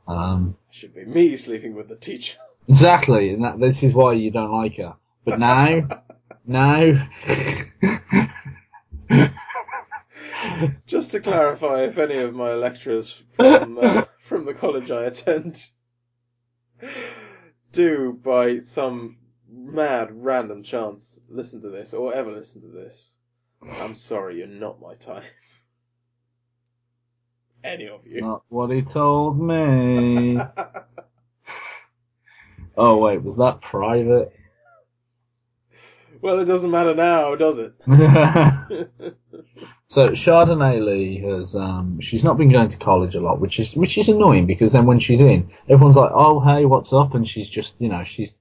Um, 0.10 0.58
Should 0.72 0.95
be 0.95 1.06
me 1.06 1.38
sleeping 1.38 1.76
with 1.76 1.88
the 1.88 1.95
teacher. 1.95 2.38
exactly, 2.67 3.32
and 3.32 3.43
that 3.43 3.60
this 3.60 3.84
is 3.84 3.93
why 3.93 4.13
you 4.13 4.32
don't 4.32 4.52
like 4.52 4.78
her. 4.78 4.95
But 5.24 5.39
now, 5.39 5.88
now. 6.48 7.08
Just 10.88 11.12
to 11.12 11.19
clarify, 11.19 11.84
if 11.84 12.00
any 12.00 12.17
of 12.17 12.34
my 12.34 12.54
lecturers 12.54 13.24
from 13.34 13.78
uh, 13.80 14.06
from 14.19 14.45
the 14.45 14.54
college 14.56 14.89
I 14.89 15.04
attend 15.04 15.69
do, 17.72 18.19
by 18.24 18.60
some 18.60 19.17
mad 19.48 20.10
random 20.12 20.63
chance, 20.63 21.24
listen 21.30 21.62
to 21.62 21.69
this 21.69 21.93
or 21.93 22.15
ever 22.15 22.32
listen 22.32 22.62
to 22.62 22.67
this, 22.67 23.19
I'm 23.62 23.93
sorry, 23.93 24.38
you're 24.38 24.48
not 24.48 24.82
my 24.82 24.95
type. 24.95 25.24
Any 27.63 27.88
of 27.88 27.95
It's 27.95 28.12
you. 28.12 28.22
not 28.22 28.43
what 28.50 28.69
he 28.72 28.82
told 28.82 29.39
me. 29.39 30.38
Oh 32.78 32.98
wait, 32.98 33.22
was 33.24 33.36
that 33.38 33.62
private? 33.62 34.34
well, 36.22 36.39
it 36.39 36.45
doesn't 36.45 36.72
matter 36.72 36.95
now, 36.95 37.36
does 37.36 37.60
it? 37.60 37.74
so 39.88 40.10
Chardonnay 40.12 40.80
Lee 40.86 41.17
has 41.19 41.56
um 41.56 42.00
she's 42.00 42.24
not 42.24 42.38
been 42.38 42.52
going 42.52 42.69
to 42.69 42.78
college 42.78 43.15
a 43.15 43.19
lot, 43.19 43.39
which 43.41 43.60
is 43.60 43.76
which 43.76 43.98
is 43.98 44.08
annoying 44.08 44.45
because 44.45 44.72
then 44.72 44.86
when 44.86 45.00
she's 45.00 45.19
in, 45.22 45.52
everyone's 45.67 45.98
like, 45.98 46.12
"Oh 46.13 46.39
hey, 46.39 46.63
what's 46.65 46.93
up?" 46.93 47.15
and 47.15 47.28
she's 47.30 47.50
just 47.50 47.76
you 47.80 47.89
know 47.89 48.04
she's 48.06 48.34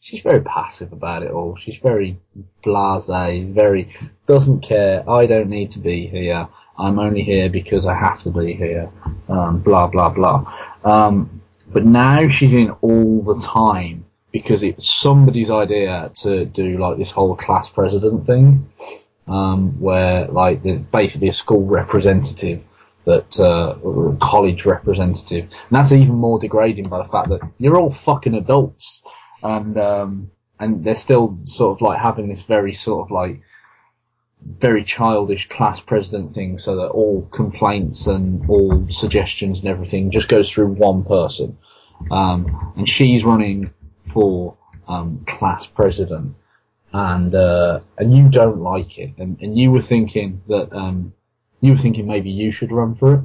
she's 0.00 0.22
very 0.22 0.40
passive 0.40 0.92
about 0.92 1.22
it 1.22 1.30
all. 1.30 1.56
She's 1.56 1.76
very 1.76 2.18
blasé, 2.64 3.52
very 3.52 3.90
doesn't 4.26 4.60
care. 4.60 5.08
I 5.08 5.26
don't 5.26 5.50
need 5.50 5.70
to 5.72 5.78
be 5.80 6.06
here. 6.06 6.48
I'm 6.78 6.98
only 6.98 7.22
here 7.22 7.48
because 7.48 7.86
I 7.86 7.94
have 7.94 8.22
to 8.22 8.30
be 8.30 8.54
here. 8.54 8.90
Um, 9.28 9.60
blah 9.60 9.86
blah 9.86 10.08
blah. 10.08 10.52
Um, 10.84 11.42
but 11.72 11.84
now 11.84 12.28
she's 12.28 12.52
in 12.52 12.70
all 12.82 13.22
the 13.22 13.38
time 13.38 14.04
because 14.30 14.62
it's 14.62 14.88
somebody's 14.88 15.50
idea 15.50 16.10
to 16.22 16.46
do 16.46 16.78
like 16.78 16.98
this 16.98 17.10
whole 17.10 17.36
class 17.36 17.68
president 17.68 18.26
thing, 18.26 18.68
um, 19.28 19.78
where 19.80 20.26
like 20.28 20.62
basically 20.90 21.28
a 21.28 21.32
school 21.32 21.66
representative 21.66 22.64
that 23.04 23.40
uh, 23.40 23.74
college 24.18 24.64
representative, 24.64 25.44
and 25.44 25.70
that's 25.70 25.92
even 25.92 26.14
more 26.14 26.38
degrading 26.38 26.88
by 26.88 26.98
the 26.98 27.08
fact 27.08 27.28
that 27.28 27.40
you're 27.58 27.78
all 27.78 27.92
fucking 27.92 28.34
adults, 28.34 29.02
and 29.42 29.76
um, 29.78 30.30
and 30.60 30.84
they're 30.84 30.94
still 30.94 31.38
sort 31.44 31.76
of 31.76 31.82
like 31.82 31.98
having 31.98 32.28
this 32.28 32.42
very 32.42 32.74
sort 32.74 33.06
of 33.06 33.10
like 33.10 33.42
very 34.58 34.84
childish 34.84 35.48
class 35.48 35.80
president 35.80 36.34
thing, 36.34 36.58
so 36.58 36.76
that 36.76 36.88
all 36.88 37.22
complaints 37.32 38.06
and 38.06 38.48
all 38.48 38.86
suggestions 38.88 39.60
and 39.60 39.68
everything 39.68 40.10
just 40.10 40.28
goes 40.28 40.50
through 40.50 40.68
one 40.68 41.04
person, 41.04 41.56
um, 42.10 42.72
and 42.76 42.88
she's 42.88 43.24
running 43.24 43.72
for 44.12 44.56
um, 44.88 45.24
class 45.26 45.66
president, 45.66 46.34
and 46.92 47.34
uh, 47.34 47.80
and 47.98 48.14
you 48.16 48.28
don't 48.28 48.60
like 48.60 48.98
it, 48.98 49.12
and, 49.18 49.40
and 49.40 49.58
you 49.58 49.70
were 49.70 49.80
thinking 49.80 50.42
that 50.48 50.72
um, 50.72 51.12
you 51.60 51.72
were 51.72 51.78
thinking 51.78 52.06
maybe 52.06 52.30
you 52.30 52.52
should 52.52 52.72
run 52.72 52.94
for 52.94 53.14
it. 53.14 53.20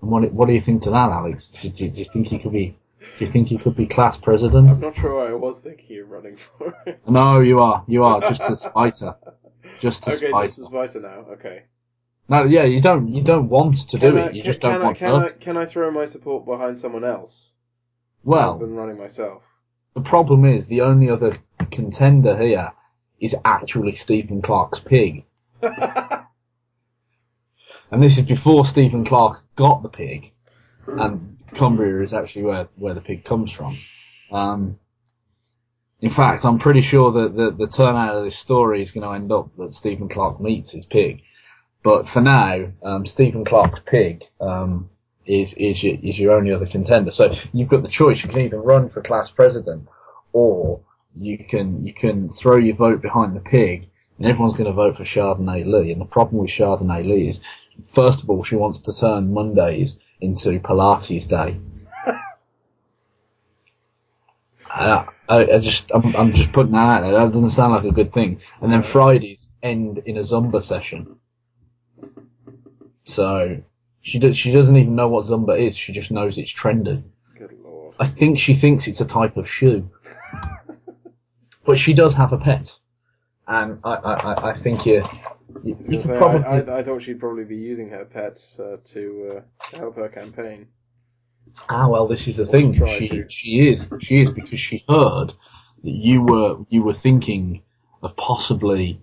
And 0.00 0.10
what 0.10 0.32
what 0.32 0.46
do 0.46 0.54
you 0.54 0.60
think 0.60 0.82
to 0.82 0.90
that, 0.90 1.10
Alex? 1.10 1.48
Do, 1.48 1.68
do, 1.68 1.88
do 1.88 1.98
you 1.98 2.04
think 2.12 2.28
he 2.28 2.38
could 2.38 2.52
be? 2.52 2.76
Do 3.16 3.24
you 3.24 3.30
think 3.30 3.48
he 3.48 3.58
could 3.58 3.76
be 3.76 3.86
class 3.86 4.16
president? 4.16 4.70
I'm 4.70 4.80
not 4.80 4.96
sure 4.96 5.14
why 5.16 5.30
I 5.30 5.34
was 5.34 5.60
thinking 5.60 6.00
of 6.00 6.10
running 6.10 6.36
for 6.36 6.74
it. 6.86 7.00
No, 7.06 7.40
you 7.40 7.60
are. 7.60 7.84
You 7.86 8.04
are 8.04 8.20
just 8.30 8.42
to 8.46 8.56
spite 8.56 8.98
her. 8.98 9.16
Just 9.80 10.02
to 10.04 10.12
Okay, 10.14 10.28
spite 10.28 10.44
just 10.46 10.58
as 10.58 10.66
vital 10.68 11.02
now. 11.02 11.26
Okay. 11.32 11.62
No, 12.28 12.44
yeah, 12.44 12.64
you 12.64 12.80
don't. 12.80 13.08
You 13.08 13.22
don't 13.22 13.48
want 13.48 13.76
to 13.90 13.98
do 13.98 14.12
Can 14.12 14.18
it. 14.18 14.34
You 14.34 14.42
can, 14.42 14.52
just 14.52 14.60
don't 14.60 14.72
can 14.72 14.82
I, 14.82 14.84
want 14.86 14.98
can 14.98 15.14
her. 15.14 15.26
I 15.26 15.30
can 15.30 15.56
I 15.56 15.64
throw 15.66 15.90
my 15.90 16.06
support 16.06 16.44
behind 16.46 16.78
someone 16.78 17.04
else 17.04 17.54
rather 18.24 18.56
Well, 18.56 18.58
than 18.58 18.74
running 18.74 18.98
myself? 18.98 19.42
the 19.94 20.00
problem 20.00 20.44
is 20.44 20.66
the 20.66 20.80
only 20.80 21.10
other 21.10 21.38
contender 21.70 22.36
here 22.36 22.72
is 23.20 23.36
actually 23.44 23.94
Stephen 23.94 24.42
Clark's 24.42 24.80
pig, 24.80 25.24
and 25.62 26.26
this 28.02 28.18
is 28.18 28.24
before 28.24 28.66
Stephen 28.66 29.04
Clark 29.04 29.42
got 29.56 29.82
the 29.82 29.88
pig, 29.88 30.32
and 30.86 31.36
Cumbria 31.54 32.02
is 32.02 32.14
actually 32.14 32.42
where 32.42 32.68
where 32.76 32.94
the 32.94 33.00
pig 33.00 33.24
comes 33.24 33.52
from. 33.52 33.78
Um, 34.30 34.78
in 36.00 36.10
fact, 36.10 36.44
I'm 36.44 36.58
pretty 36.58 36.82
sure 36.82 37.12
that 37.12 37.34
the, 37.34 37.50
the 37.50 37.66
turnout 37.66 38.16
of 38.16 38.24
this 38.24 38.36
story 38.36 38.82
is 38.82 38.90
going 38.90 39.04
to 39.04 39.14
end 39.14 39.32
up 39.32 39.56
that 39.56 39.72
Stephen 39.72 40.08
Clark 40.08 40.40
meets 40.40 40.70
his 40.70 40.84
pig. 40.84 41.22
But 41.82 42.08
for 42.08 42.20
now, 42.20 42.72
um, 42.82 43.06
Stephen 43.06 43.44
Clark's 43.44 43.80
pig 43.80 44.24
um, 44.40 44.90
is 45.26 45.52
is 45.54 45.82
your, 45.82 45.96
is 46.02 46.18
your 46.18 46.32
only 46.32 46.52
other 46.52 46.66
contender. 46.66 47.10
So 47.10 47.32
you've 47.52 47.68
got 47.68 47.82
the 47.82 47.88
choice. 47.88 48.22
You 48.22 48.28
can 48.28 48.40
either 48.40 48.60
run 48.60 48.88
for 48.88 49.02
class 49.02 49.30
president, 49.30 49.88
or 50.32 50.80
you 51.18 51.38
can 51.38 51.84
you 51.84 51.94
can 51.94 52.28
throw 52.30 52.56
your 52.56 52.74
vote 52.74 53.00
behind 53.00 53.36
the 53.36 53.40
pig 53.40 53.88
and 54.18 54.26
everyone's 54.26 54.54
going 54.54 54.66
to 54.66 54.72
vote 54.72 54.96
for 54.96 55.04
Chardonnay 55.04 55.66
Lee. 55.66 55.92
And 55.92 56.00
the 56.00 56.06
problem 56.06 56.38
with 56.38 56.48
Chardonnay 56.50 57.04
Lee 57.04 57.28
is, 57.28 57.40
first 57.84 58.22
of 58.22 58.30
all, 58.30 58.44
she 58.44 58.56
wants 58.56 58.78
to 58.80 58.96
turn 58.96 59.32
Mondays 59.32 59.98
into 60.20 60.60
Pilates 60.60 61.26
Day. 61.28 61.56
I, 64.70 65.06
I, 65.28 65.38
I 65.54 65.58
just, 65.58 65.90
I'm, 65.92 66.14
I'm 66.14 66.32
just 66.32 66.52
putting 66.52 66.72
that 66.72 66.98
out 66.98 67.02
there. 67.02 67.12
That 67.12 67.32
doesn't 67.32 67.50
sound 67.50 67.72
like 67.72 67.84
a 67.84 67.92
good 67.92 68.12
thing. 68.12 68.40
And 68.60 68.72
then 68.72 68.82
Fridays 68.82 69.48
end 69.62 70.02
in 70.06 70.16
a 70.16 70.20
Zumba 70.20 70.62
session. 70.62 71.18
So 73.04 73.62
she 74.02 74.18
does, 74.18 74.36
she 74.36 74.52
doesn't 74.52 74.76
even 74.76 74.94
know 74.94 75.08
what 75.08 75.26
Zumba 75.26 75.58
is. 75.58 75.76
She 75.76 75.92
just 75.92 76.10
knows 76.10 76.38
it's 76.38 76.52
trendy. 76.52 77.02
Good 77.36 77.58
lord. 77.62 77.94
I 77.98 78.06
think 78.06 78.38
she 78.38 78.54
thinks 78.54 78.86
it's 78.86 79.00
a 79.00 79.06
type 79.06 79.36
of 79.36 79.48
shoe. 79.48 79.90
but 81.64 81.78
she 81.78 81.94
does 81.94 82.14
have 82.14 82.32
a 82.32 82.38
pet. 82.38 82.78
And 83.46 83.80
I, 83.84 83.90
I, 83.94 84.50
I- 84.50 84.54
think 84.54 84.86
you, 84.86 85.04
you, 85.64 85.76
I, 85.88 85.88
you 85.88 85.98
gonna 85.98 86.02
could 86.02 86.04
say, 86.04 86.18
probably, 86.18 86.44
I, 86.44 86.78
I, 86.78 86.82
thought 86.82 87.02
she'd 87.02 87.20
probably 87.20 87.44
be 87.44 87.56
using 87.56 87.90
her 87.90 88.04
pets 88.04 88.58
uh, 88.60 88.78
to, 88.86 89.36
uh, 89.38 89.70
to 89.70 89.76
help 89.78 89.96
her 89.96 90.08
campaign. 90.08 90.68
ah 91.68 91.88
well 91.88 92.06
this 92.08 92.28
is 92.28 92.36
the 92.38 92.46
Or 92.46 92.46
thing. 92.46 92.72
She, 92.72 93.08
to. 93.08 93.26
she 93.28 93.68
is, 93.68 93.88
she 94.00 94.16
is 94.22 94.30
because 94.30 94.60
she 94.60 94.84
heard 94.88 95.32
that 95.84 95.90
you 95.90 96.22
were, 96.22 96.58
you 96.70 96.82
were 96.82 96.94
thinking 96.94 97.62
of 98.02 98.16
possibly 98.16 99.00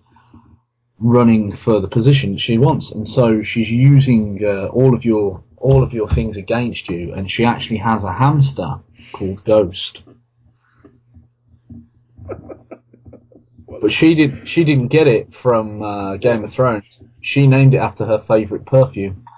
running 0.98 1.54
for 1.56 1.80
the 1.80 1.88
position 1.88 2.38
she 2.38 2.58
wants. 2.58 2.92
And 2.92 3.06
so 3.06 3.42
she's 3.42 3.70
using, 3.70 4.40
uh, 4.44 4.66
all 4.66 4.94
of 4.94 5.04
your, 5.04 5.42
all 5.56 5.82
of 5.82 5.92
your 5.92 6.08
things 6.08 6.36
against 6.36 6.88
you 6.88 7.14
and 7.14 7.30
she 7.30 7.44
actually 7.44 7.78
has 7.78 8.04
a 8.04 8.12
hamster 8.12 8.80
called 9.12 9.44
Ghost. 9.44 10.02
But 13.82 13.92
she 13.92 14.14
did. 14.14 14.46
She 14.46 14.62
didn't 14.62 14.88
get 14.88 15.08
it 15.08 15.34
from 15.34 15.82
uh, 15.82 16.16
Game 16.16 16.44
of 16.44 16.52
Thrones. 16.52 17.02
She 17.20 17.48
named 17.48 17.74
it 17.74 17.78
after 17.78 18.06
her 18.06 18.20
favourite 18.20 18.64
perfume. 18.64 19.24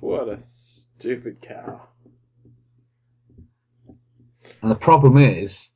What 0.00 0.28
a 0.28 0.40
stupid 0.40 1.42
cow. 1.42 1.88
And 4.62 4.70
the 4.70 4.74
problem 4.74 5.18
is, 5.18 5.68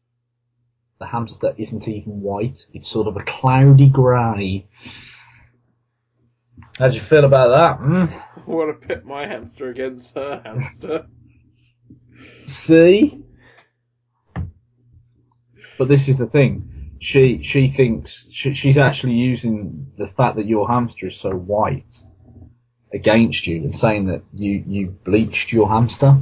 the 0.98 1.06
hamster 1.06 1.54
isn't 1.58 1.86
even 1.86 2.22
white. 2.22 2.66
It's 2.72 2.88
sort 2.88 3.06
of 3.06 3.16
a 3.18 3.22
cloudy 3.22 3.90
grey. 3.90 4.66
How'd 6.78 6.94
you 6.94 7.00
feel 7.00 7.26
about 7.26 7.50
that? 7.50 7.84
Hmm? 7.84 8.40
I 8.40 8.50
want 8.50 8.80
to 8.80 8.88
pit 8.88 9.04
my 9.04 9.26
hamster 9.26 9.68
against 9.68 10.14
her 10.14 10.40
hamster. 10.42 11.06
See? 12.46 13.23
But 15.78 15.88
this 15.88 16.08
is 16.08 16.18
the 16.18 16.26
thing. 16.26 16.96
She 17.00 17.42
she 17.42 17.68
thinks 17.68 18.30
she, 18.30 18.54
she's 18.54 18.78
actually 18.78 19.14
using 19.14 19.92
the 19.98 20.06
fact 20.06 20.36
that 20.36 20.46
your 20.46 20.68
hamster 20.68 21.08
is 21.08 21.16
so 21.16 21.30
white 21.30 22.02
against 22.92 23.46
you 23.46 23.56
and 23.56 23.76
saying 23.76 24.06
that 24.06 24.22
you 24.32 24.64
you 24.66 24.86
bleached 25.04 25.52
your 25.52 25.68
hamster. 25.68 26.18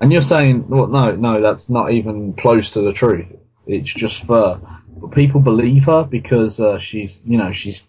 And 0.00 0.12
you're 0.12 0.22
saying, 0.22 0.68
well, 0.68 0.88
no, 0.88 1.14
no, 1.14 1.40
that's 1.40 1.70
not 1.70 1.92
even 1.92 2.32
close 2.32 2.70
to 2.70 2.80
the 2.80 2.92
truth. 2.92 3.32
It's 3.66 3.92
just 3.92 4.24
fur. 4.24 4.60
But 4.96 5.12
people 5.12 5.40
believe 5.40 5.84
her 5.84 6.02
because 6.02 6.58
uh, 6.58 6.80
she's, 6.80 7.20
you 7.24 7.38
know, 7.38 7.52
she's 7.52 7.82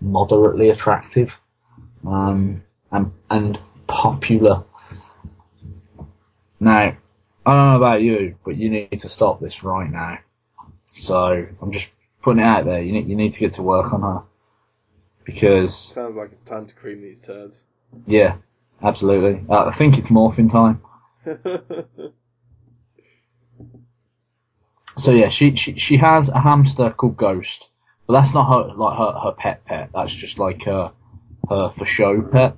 moderately 0.00 0.70
attractive, 0.70 1.30
um, 2.06 2.62
and 2.90 3.12
and 3.30 3.58
popular. 3.86 4.64
Now, 6.58 6.96
I 7.50 7.54
don't 7.54 7.70
know 7.70 7.76
about 7.76 8.02
you, 8.02 8.36
but 8.44 8.56
you 8.56 8.70
need 8.70 9.00
to 9.00 9.08
stop 9.08 9.40
this 9.40 9.64
right 9.64 9.90
now. 9.90 10.18
So 10.92 11.46
I'm 11.60 11.72
just 11.72 11.88
putting 12.22 12.42
it 12.42 12.46
out 12.46 12.64
there. 12.64 12.80
You 12.80 12.92
need 12.92 13.08
you 13.08 13.16
need 13.16 13.32
to 13.32 13.40
get 13.40 13.52
to 13.52 13.62
work 13.62 13.92
on 13.92 14.02
her 14.02 14.22
because 15.24 15.74
Sounds 15.76 16.14
like 16.14 16.28
it's 16.28 16.44
time 16.44 16.66
to 16.66 16.74
cream 16.76 17.00
these 17.00 17.20
turds. 17.20 17.64
yeah, 18.06 18.36
absolutely. 18.80 19.44
Uh, 19.48 19.64
I 19.64 19.72
think 19.72 19.98
it's 19.98 20.08
morphing 20.08 20.48
time. 20.48 20.80
So 24.96 25.12
yeah, 25.12 25.28
she, 25.30 25.56
she 25.56 25.76
she 25.78 25.96
has 25.96 26.28
a 26.28 26.38
hamster 26.38 26.90
called 26.90 27.16
Ghost, 27.16 27.68
but 28.06 28.12
that's 28.12 28.34
not 28.34 28.52
her 28.52 28.74
like 28.74 28.98
her, 28.98 29.12
her 29.18 29.32
pet 29.32 29.64
pet. 29.64 29.90
That's 29.94 30.12
just 30.14 30.38
like 30.38 30.64
her 30.64 30.92
her 31.48 31.70
for 31.70 31.86
show 31.86 32.20
pet. 32.20 32.56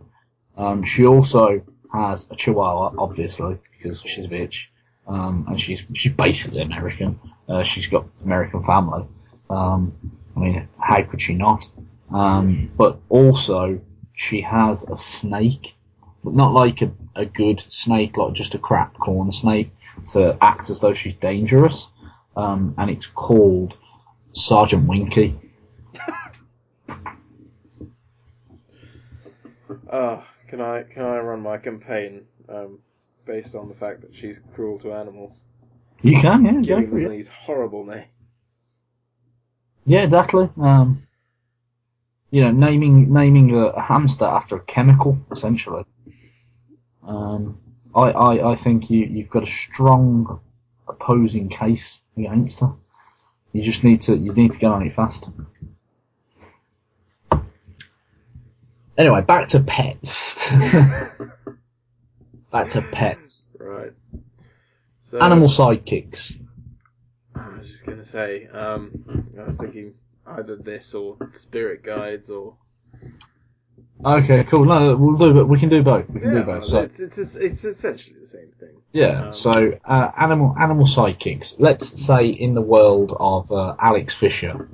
Um, 0.56 0.82
she 0.82 1.06
also 1.06 1.62
has 1.92 2.26
a 2.30 2.34
Chihuahua, 2.36 2.94
obviously 2.98 3.58
because 3.70 4.00
she's 4.00 4.24
a 4.24 4.28
bitch, 4.28 4.66
um, 5.06 5.46
and 5.48 5.60
she's 5.60 5.82
she's 5.94 6.12
basically 6.12 6.62
American. 6.62 7.18
Uh, 7.48 7.62
she's 7.62 7.86
got 7.86 8.06
American 8.24 8.62
family. 8.64 9.06
Um, 9.50 9.92
I 10.36 10.40
mean, 10.40 10.68
how 10.78 11.02
could 11.02 11.20
she 11.20 11.34
not? 11.34 11.64
Um, 12.12 12.70
but 12.76 12.98
also 13.08 13.80
she 14.14 14.40
has 14.42 14.84
a 14.84 14.96
snake, 14.96 15.74
but 16.22 16.34
not 16.34 16.52
like 16.52 16.82
a, 16.82 16.92
a 17.16 17.24
good 17.24 17.60
snake, 17.68 18.16
like 18.16 18.34
just 18.34 18.54
a 18.54 18.58
crap 18.58 18.94
corn 18.98 19.32
snake 19.32 19.70
to 20.12 20.36
act 20.40 20.70
as 20.70 20.80
though 20.80 20.94
she's 20.94 21.14
dangerous. 21.16 21.88
Um, 22.36 22.74
and 22.78 22.90
it's 22.90 23.06
called 23.06 23.74
Sergeant 24.32 24.88
Winky. 24.88 25.36
Ah, 29.90 30.26
can 30.48 30.60
I 30.60 30.82
can 30.82 31.04
I 31.04 31.18
run 31.18 31.40
my 31.40 31.56
campaign 31.58 32.26
um, 32.48 32.78
based 33.24 33.54
on 33.54 33.68
the 33.68 33.74
fact 33.74 34.00
that 34.02 34.14
she's 34.14 34.40
cruel 34.54 34.78
to 34.80 34.92
animals, 34.92 35.44
You 36.02 36.20
can, 36.20 36.44
yeah, 36.44 36.60
giving 36.60 36.90
for 36.90 37.00
them 37.00 37.10
these 37.10 37.28
horrible 37.28 37.84
names? 37.84 38.84
Yeah, 39.84 40.02
exactly. 40.02 40.48
Um, 40.60 41.02
you 42.30 42.42
know, 42.42 42.50
naming 42.50 43.12
naming 43.12 43.54
a, 43.54 43.66
a 43.66 43.80
hamster 43.80 44.24
after 44.24 44.56
a 44.56 44.60
chemical, 44.60 45.18
essentially. 45.30 45.84
Um, 47.02 47.58
I, 47.94 48.10
I, 48.10 48.52
I 48.52 48.56
think 48.56 48.90
you, 48.90 49.04
you've 49.04 49.28
got 49.28 49.42
a 49.42 49.46
strong 49.46 50.40
opposing 50.88 51.48
case 51.48 52.00
against 52.16 52.60
her. 52.60 52.72
You 53.52 53.62
just 53.62 53.84
need 53.84 54.00
to 54.02 54.16
you 54.16 54.32
need 54.32 54.52
to 54.52 54.58
get 54.58 54.70
on 54.70 54.86
it 54.86 54.92
fast. 54.92 55.28
Anyway, 58.96 59.20
back 59.22 59.48
to 59.48 59.60
pets. 59.60 60.38
back 62.52 62.70
to 62.70 62.82
pets. 62.82 63.50
Right. 63.58 63.92
So 64.98 65.18
Animal 65.20 65.48
sidekicks. 65.48 66.38
I 67.34 67.48
was 67.56 67.68
just 67.70 67.86
gonna 67.86 68.04
say, 68.04 68.46
um, 68.46 69.26
I 69.38 69.44
was 69.44 69.58
thinking 69.58 69.94
either 70.26 70.56
this 70.56 70.94
or 70.94 71.16
spirit 71.32 71.82
guides 71.82 72.30
or 72.30 72.54
Okay, 74.04 74.42
cool. 74.44 74.64
No, 74.64 74.96
we'll 74.96 75.16
do. 75.16 75.32
but 75.32 75.46
We 75.48 75.60
can 75.60 75.68
do 75.68 75.82
both. 75.82 76.08
We 76.10 76.20
can 76.20 76.34
do 76.34 76.42
both. 76.42 76.64
So, 76.64 76.80
it's, 76.80 76.98
it's 76.98 77.18
it's 77.36 77.64
essentially 77.64 78.18
the 78.18 78.26
same 78.26 78.50
thing. 78.58 78.82
Yeah. 78.92 79.26
Um, 79.26 79.32
so 79.32 79.78
uh, 79.84 80.10
animal 80.16 80.56
animal 80.60 80.86
sidekicks. 80.86 81.54
Let's 81.58 82.04
say 82.04 82.26
in 82.28 82.54
the 82.54 82.60
world 82.62 83.16
of 83.18 83.50
uh, 83.52 83.76
Alex 83.78 84.12
Fisher, 84.12 84.68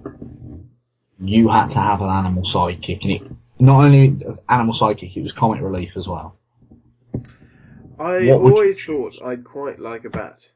you 1.20 1.48
had 1.48 1.68
to 1.70 1.78
have 1.78 2.00
an 2.00 2.08
animal 2.08 2.42
sidekick, 2.42 3.02
and 3.02 3.12
it 3.12 3.22
not 3.60 3.84
only 3.84 4.16
animal 4.48 4.72
sidekick, 4.72 5.14
it 5.14 5.22
was 5.22 5.32
comic 5.32 5.60
relief 5.60 5.96
as 5.96 6.08
well. 6.08 6.37
I 7.98 8.30
What 8.30 8.42
would 8.42 8.58
you 8.60 8.62
always 8.62 8.76
choose? 8.76 9.18
thought 9.18 9.22
I'd 9.22 9.44
quite 9.44 9.78
like 9.78 10.04
a 10.04 10.10
bat 10.10 10.52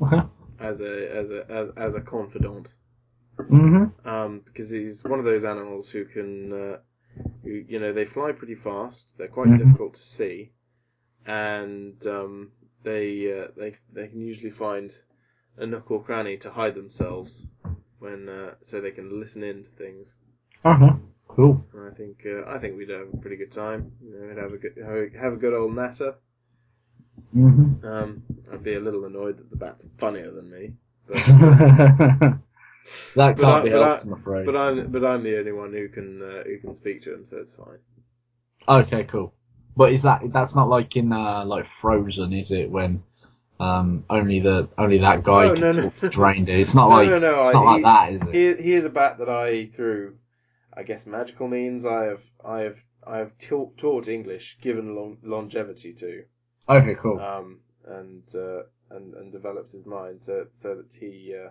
Okay. 0.00 0.22
as 0.58 0.80
a 0.80 1.10
as 1.16 1.30
a 1.30 1.50
as, 1.50 1.70
as 1.76 1.94
a 1.94 2.00
confidant. 2.00 2.68
Mhm. 3.38 3.92
um, 4.04 4.40
because 4.40 4.70
he's 4.70 5.04
one 5.04 5.18
of 5.18 5.24
those 5.24 5.44
animals 5.44 5.90
who 5.90 6.04
can, 6.04 6.52
uh, 6.52 6.78
who, 7.44 7.50
you 7.68 7.78
know, 7.80 7.92
they 7.92 8.04
fly 8.04 8.32
pretty 8.32 8.54
fast. 8.54 9.16
They're 9.18 9.28
quite 9.28 9.48
Mhm. 9.50 9.58
difficult 9.58 9.94
to 9.94 10.00
see, 10.00 10.52
and 11.26 12.06
um, 12.06 12.52
they 12.82 13.32
uh, 13.40 13.48
they 13.56 13.76
they 13.92 14.08
can 14.08 14.20
usually 14.20 14.50
find 14.50 14.96
a 15.58 15.66
nook 15.66 15.90
or 15.90 16.02
cranny 16.02 16.36
to 16.38 16.50
hide 16.50 16.74
themselves 16.74 17.48
when, 17.98 18.28
uh, 18.28 18.54
so 18.62 18.80
they 18.80 18.90
can 18.92 19.20
listen 19.20 19.42
in 19.42 19.62
to 19.64 19.70
things. 19.70 20.18
Okay. 20.64 20.92
Cool. 21.28 21.64
And 21.72 21.92
I 21.92 21.94
think 21.94 22.26
uh, 22.26 22.44
I 22.48 22.58
think 22.58 22.76
we'd 22.76 22.90
have 22.90 23.08
a 23.12 23.16
pretty 23.18 23.36
good 23.36 23.52
time. 23.52 23.92
You 24.02 24.12
know, 24.14 24.28
we'd 24.28 24.38
have 24.38 24.52
a 24.52 24.58
good 24.58 24.76
have 24.78 24.96
a- 24.96 25.18
have 25.18 25.32
a 25.34 25.36
good 25.36 25.54
old 25.54 25.74
natter. 25.74 26.14
Mhm. 27.34 27.84
Um, 27.84 28.22
I'd 28.52 28.62
be 28.62 28.74
a 28.74 28.80
little 28.80 29.04
annoyed 29.04 29.38
that 29.38 29.50
the 29.50 29.56
bat's 29.56 29.86
funnier 29.98 30.30
than 30.30 30.50
me, 30.50 30.72
but 31.06 31.16
that 33.16 33.36
can't 33.38 33.44
I- 33.44 33.62
be 33.62 33.70
but 33.70 33.82
I- 33.82 33.88
helped, 33.88 34.04
I'm 34.04 34.12
afraid. 34.12 34.46
but 34.46 34.56
I'm 34.56 34.86
but 34.90 35.04
I'm 35.04 35.22
the 35.22 35.38
only 35.38 35.52
one 35.52 35.72
who 35.72 35.88
can 35.88 36.22
uh, 36.22 36.42
who 36.44 36.58
can 36.58 36.74
speak 36.74 37.02
to 37.02 37.14
him, 37.14 37.24
so 37.26 37.38
it's 37.38 37.54
fine. 37.54 37.78
Okay, 38.68 39.04
cool. 39.04 39.32
But 39.76 39.92
is 39.92 40.02
that 40.02 40.22
that's 40.32 40.54
not 40.54 40.68
like 40.68 40.96
in 40.96 41.12
uh, 41.12 41.44
like 41.44 41.66
Frozen, 41.68 42.32
is 42.32 42.50
it? 42.50 42.70
When 42.70 43.02
um, 43.60 44.04
only 44.08 44.40
the 44.40 44.68
only 44.78 44.98
that 44.98 45.22
guy 45.24 45.50
can 45.50 45.60
no, 45.60 45.72
no. 45.72 45.90
talk 45.90 46.12
to 46.12 46.20
reindeer. 46.20 46.56
It's 46.58 46.74
not 46.74 46.88
No, 46.90 46.96
like 46.96 47.08
no, 47.08 47.18
no, 47.18 47.40
it's 47.42 47.48
I- 47.50 47.52
not 47.52 47.64
like 47.64 47.76
he- 47.76 47.82
that, 47.82 48.12
is 48.12 48.22
it? 48.28 48.34
Here, 48.34 48.56
here's 48.56 48.84
a 48.84 48.90
bat 48.90 49.18
that 49.18 49.28
I, 49.28 49.66
through, 49.66 50.16
I 50.72 50.82
guess, 50.82 51.06
magical 51.06 51.48
means, 51.48 51.84
I 51.86 52.04
have, 52.04 52.22
I 52.44 52.60
have, 52.60 52.82
I 53.06 53.18
have 53.18 53.36
taught, 53.38 53.76
taught 53.78 54.08
English, 54.08 54.58
given 54.60 54.94
long, 54.96 55.18
longevity 55.22 55.92
to, 55.94 56.24
Okay, 56.68 56.94
cool. 56.96 57.18
um, 57.20 57.60
and 57.84 58.22
uh, 58.34 58.62
and 58.90 59.14
and 59.14 59.32
develops 59.32 59.72
his 59.72 59.86
mind 59.86 60.22
so 60.22 60.46
so 60.54 60.76
that 60.76 60.92
he 60.94 61.34
uh, 61.34 61.50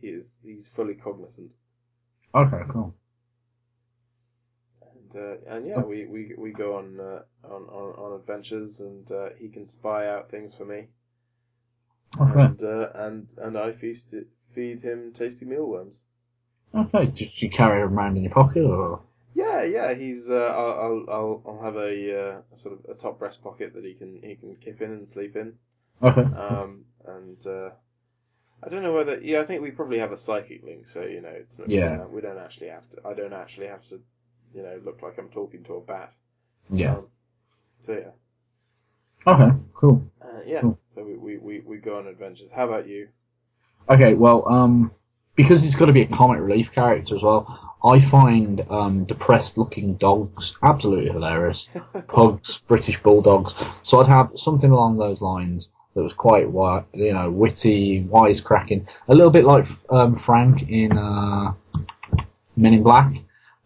he 0.00 0.08
is 0.08 0.38
he's 0.42 0.68
fully 0.68 0.94
cognizant. 0.94 1.52
Okay, 2.34 2.62
cool. 2.70 2.94
And 4.80 5.14
uh, 5.16 5.36
and 5.46 5.66
yeah, 5.66 5.82
we, 5.82 6.06
we, 6.06 6.34
we 6.36 6.50
go 6.52 6.76
on, 6.76 6.98
uh, 6.98 7.22
on 7.44 7.62
on 7.68 7.94
on 7.98 8.20
adventures, 8.20 8.80
and 8.80 9.08
uh, 9.12 9.30
he 9.38 9.48
can 9.48 9.66
spy 9.66 10.08
out 10.08 10.30
things 10.30 10.54
for 10.54 10.64
me, 10.64 10.88
Okay. 12.20 12.50
and 12.50 12.62
uh, 12.62 12.90
and 12.94 13.28
and 13.38 13.56
I 13.56 13.72
feast 13.72 14.12
it, 14.12 14.28
feed 14.52 14.80
him 14.80 15.12
tasty 15.12 15.44
mealworms. 15.46 16.02
Okay. 16.72 17.06
Did 17.06 17.42
you 17.42 17.50
carry 17.50 17.82
him 17.82 17.98
around 17.98 18.16
in 18.16 18.22
your 18.22 18.32
pocket 18.32 18.62
or? 18.64 19.00
Yeah, 19.36 19.64
yeah, 19.64 19.92
he's. 19.94 20.30
Uh, 20.30 20.34
I'll, 20.56 21.04
I'll 21.10 21.42
I'll 21.46 21.62
have 21.62 21.76
a, 21.76 22.20
uh, 22.20 22.56
sort 22.56 22.72
of 22.78 22.90
a 22.90 22.94
top 22.94 23.18
breast 23.18 23.42
pocket 23.42 23.74
that 23.74 23.84
he 23.84 23.92
can 23.92 24.20
he 24.22 24.34
can 24.36 24.56
kip 24.56 24.80
in 24.80 24.90
and 24.92 25.08
sleep 25.08 25.36
in. 25.36 25.58
Okay. 26.02 26.22
Um, 26.34 26.86
and 27.04 27.46
uh, 27.46 27.70
I 28.62 28.68
don't 28.70 28.82
know 28.82 28.94
whether. 28.94 29.20
Yeah, 29.20 29.40
I 29.40 29.44
think 29.46 29.62
we 29.62 29.70
probably 29.72 29.98
have 29.98 30.12
a 30.12 30.16
psychic 30.16 30.62
link, 30.64 30.86
so 30.86 31.02
you 31.02 31.20
know, 31.20 31.28
it's 31.30 31.58
not, 31.58 31.68
Yeah. 31.68 31.90
we, 31.92 31.96
don't, 31.98 32.12
we 32.14 32.20
don't 32.22 32.38
actually 32.38 32.68
have 32.68 32.88
to. 32.90 33.06
I 33.06 33.14
don't 33.14 33.34
actually 33.34 33.68
have 33.68 33.86
to, 33.90 34.00
you 34.54 34.62
know, 34.62 34.80
look 34.84 35.02
like 35.02 35.18
I'm 35.18 35.28
talking 35.30 35.64
to 35.64 35.74
a 35.74 35.80
bat. 35.82 36.12
Yeah. 36.70 36.96
Um, 36.96 37.06
so 37.82 37.92
yeah, 37.92 38.10
Okay. 39.26 39.50
Cool. 39.74 40.02
uh, 40.22 40.40
yeah. 40.46 40.60
Cool. 40.62 40.78
So 40.94 41.04
we, 41.04 41.16
we, 41.16 41.38
we, 41.38 41.60
we 41.60 41.76
go 41.78 41.98
on 41.98 42.06
adventures. 42.06 42.50
How 42.50 42.66
about 42.66 42.88
you? 42.88 43.08
Okay. 43.90 44.14
Well, 44.14 44.48
um, 44.48 44.90
because 45.36 45.62
he's 45.62 45.76
got 45.76 45.86
to 45.86 45.92
be 45.92 46.02
a 46.02 46.06
comic 46.06 46.40
relief 46.40 46.72
character 46.72 47.16
as 47.16 47.22
well. 47.22 47.74
I 47.84 48.00
find 48.00 48.64
um, 48.68 49.04
depressed-looking 49.04 49.94
dogs 49.94 50.56
absolutely 50.62 51.10
hilarious. 51.12 51.68
Pugs, 52.08 52.58
British 52.66 53.00
bulldogs. 53.00 53.54
So 53.82 54.00
I'd 54.00 54.08
have 54.08 54.32
something 54.34 54.70
along 54.70 54.96
those 54.96 55.20
lines 55.20 55.68
that 55.94 56.02
was 56.02 56.12
quite, 56.12 56.46
you 56.94 57.12
know, 57.12 57.30
witty, 57.30 58.02
wisecracking, 58.04 58.86
a 59.08 59.14
little 59.14 59.30
bit 59.30 59.44
like 59.44 59.66
um, 59.88 60.16
Frank 60.16 60.68
in 60.68 60.96
uh, 60.96 61.52
Men 62.56 62.74
in 62.74 62.82
Black, 62.82 63.14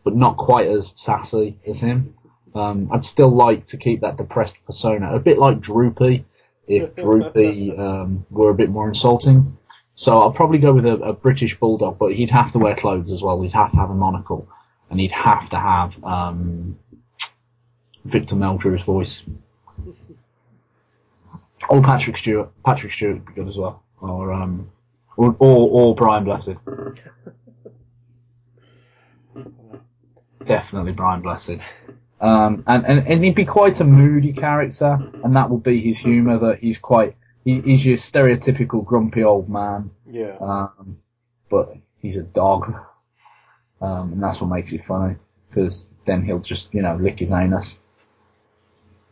but 0.04 0.14
not 0.14 0.36
quite 0.36 0.68
as 0.68 0.92
sassy 0.96 1.58
as 1.66 1.78
him. 1.78 2.14
Um, 2.54 2.88
I'd 2.92 3.04
still 3.04 3.30
like 3.30 3.66
to 3.66 3.76
keep 3.76 4.00
that 4.00 4.16
depressed 4.16 4.56
persona, 4.66 5.14
a 5.14 5.18
bit 5.18 5.38
like 5.38 5.60
Droopy, 5.60 6.24
if 6.68 6.94
Droopy 6.96 7.76
um, 7.76 8.26
were 8.30 8.50
a 8.50 8.54
bit 8.54 8.70
more 8.70 8.88
insulting. 8.88 9.56
So 10.00 10.18
I'll 10.18 10.32
probably 10.32 10.56
go 10.56 10.72
with 10.72 10.86
a, 10.86 10.94
a 10.94 11.12
British 11.12 11.60
bulldog, 11.60 11.98
but 11.98 12.14
he'd 12.14 12.30
have 12.30 12.50
to 12.52 12.58
wear 12.58 12.74
clothes 12.74 13.12
as 13.12 13.20
well. 13.20 13.42
He'd 13.42 13.52
have 13.52 13.70
to 13.72 13.76
have 13.76 13.90
a 13.90 13.94
monocle, 13.94 14.48
and 14.88 14.98
he'd 14.98 15.12
have 15.12 15.50
to 15.50 15.58
have 15.58 16.02
um, 16.02 16.78
Victor 18.06 18.34
Meldrew's 18.34 18.82
voice. 18.82 19.22
Or 21.68 21.82
Patrick 21.82 22.16
Stewart. 22.16 22.48
Patrick 22.64 22.92
Stewart 22.94 23.16
would 23.16 23.26
be 23.26 23.34
good 23.34 23.48
as 23.48 23.58
well, 23.58 23.82
or 24.00 24.32
um, 24.32 24.70
or 25.18 25.36
or, 25.38 25.68
or 25.68 25.94
Brian 25.94 26.24
Blessed. 26.24 26.56
Definitely 30.46 30.92
Brian 30.92 31.20
Blessed. 31.20 31.58
Um, 32.22 32.64
and, 32.66 32.86
and, 32.86 33.06
and 33.06 33.22
he'd 33.22 33.34
be 33.34 33.44
quite 33.44 33.78
a 33.80 33.84
moody 33.84 34.32
character, 34.32 34.98
and 35.22 35.36
that 35.36 35.50
would 35.50 35.62
be 35.62 35.78
his 35.78 35.98
humour, 35.98 36.38
that 36.38 36.58
he's 36.60 36.78
quite, 36.78 37.16
he, 37.54 37.60
he's 37.62 37.84
your 37.86 37.96
stereotypical 37.96 38.84
grumpy 38.84 39.24
old 39.24 39.48
man, 39.48 39.90
Yeah. 40.06 40.36
um, 40.40 40.98
but 41.48 41.74
he's 41.98 42.16
a 42.16 42.22
dog, 42.22 42.74
um, 43.80 44.12
and 44.12 44.22
that's 44.22 44.40
what 44.40 44.48
makes 44.50 44.72
it 44.72 44.84
funny, 44.84 45.16
because 45.48 45.86
then 46.04 46.22
he'll 46.24 46.38
just, 46.40 46.72
you 46.74 46.82
know, 46.82 46.96
lick 46.96 47.18
his 47.18 47.32
anus. 47.32 47.78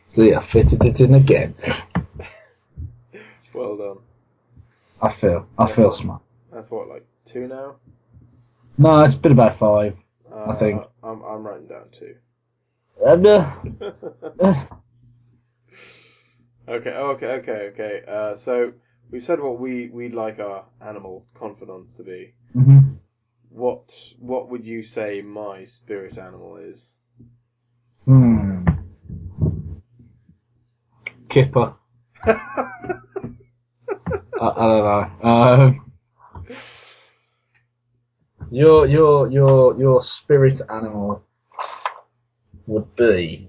See, 0.07 0.33
I 0.33 0.41
fitted 0.41 0.83
it 0.85 1.01
in 1.01 1.13
again. 1.15 1.53
Well 3.53 3.77
done. 3.77 3.97
I 5.01 5.09
feel, 5.09 5.47
I 5.57 5.65
That's 5.65 5.75
feel 5.75 5.85
what- 5.85 5.95
smart. 5.95 6.21
That's 6.51 6.71
what, 6.71 6.87
like 6.87 7.05
two 7.25 7.47
now? 7.47 7.75
No, 8.77 9.03
it's 9.03 9.13
been 9.13 9.33
about 9.33 9.57
five. 9.57 9.95
Uh, 10.31 10.55
think. 10.55 10.81
I'm, 11.03 11.21
I'm 11.23 11.45
writing 11.45 11.67
down 11.67 11.89
two. 11.91 12.15
And, 13.05 13.25
uh, 13.27 13.53
uh, 16.69 16.73
Okay, 16.73 16.91
okay, 16.91 17.27
okay, 17.39 17.69
okay. 17.73 18.03
Uh, 18.07 18.35
so 18.35 18.73
we've 19.11 19.23
said 19.23 19.39
what 19.39 19.59
we 19.59 19.89
we'd 19.89 20.13
like 20.13 20.39
our 20.39 20.65
animal 20.81 21.25
confidants 21.35 21.93
to 21.95 22.03
be. 22.03 22.33
mhm. 22.55 22.99
What 23.49 23.93
what 24.19 24.49
would 24.49 24.65
you 24.65 24.83
say 24.83 25.21
my 25.21 25.65
spirit 25.65 26.17
animal 26.17 26.57
is? 26.57 26.97
Hmm. 28.05 28.63
Kipper. 31.29 31.75
I, 32.25 32.31
I 34.39 34.65
don't 34.67 34.85
know. 35.23 35.29
Um, 35.29 35.91
your 38.51 38.87
your 38.87 39.31
your 39.31 39.77
your 39.79 40.01
spirit 40.03 40.61
animal 40.69 41.23
would 42.67 42.95
be. 42.95 43.48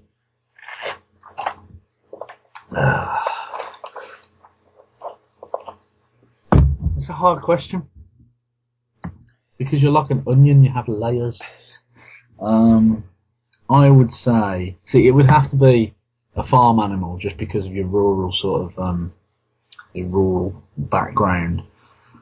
It's 6.97 7.09
a 7.09 7.13
hard 7.13 7.43
question 7.43 7.89
because 9.59 9.83
you're 9.83 9.91
like 9.91 10.11
an 10.11 10.23
onion. 10.27 10.63
You 10.63 10.71
have 10.71 10.87
layers. 10.87 11.41
Um, 12.39 13.05
I 13.69 13.91
would 13.91 14.13
say, 14.13 14.77
see, 14.85 15.09
it 15.09 15.11
would 15.11 15.29
have 15.29 15.49
to 15.51 15.57
be 15.57 15.95
a 16.37 16.45
farm 16.45 16.79
animal 16.79 17.19
just 17.19 17.37
because 17.37 17.67
of 17.67 17.75
your 17.75 17.87
rural 17.87 18.33
sort 18.33 18.71
of 18.73 18.79
um, 18.79 19.13
your 19.93 20.07
rural 20.07 20.63
background. 20.77 21.63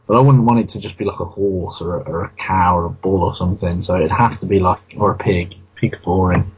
But 0.07 0.17
I 0.17 0.21
wouldn't 0.21 0.45
want 0.45 0.61
it 0.61 0.69
to 0.71 0.81
just 0.81 0.97
be 0.97 1.05
like 1.05 1.21
a 1.21 1.27
horse 1.27 1.83
or 1.83 1.97
a, 1.97 2.01
or 2.05 2.25
a 2.25 2.31
cow 2.39 2.79
or 2.79 2.87
a 2.87 2.91
bull 2.91 3.23
or 3.23 3.37
something. 3.37 3.83
So 3.83 3.97
it'd 3.97 4.11
have 4.11 4.39
to 4.41 4.47
be 4.47 4.59
like 4.61 4.81
or 4.97 5.13
a 5.13 5.17
pig. 5.19 5.55
Pig's 5.75 5.99
boring. 5.99 6.51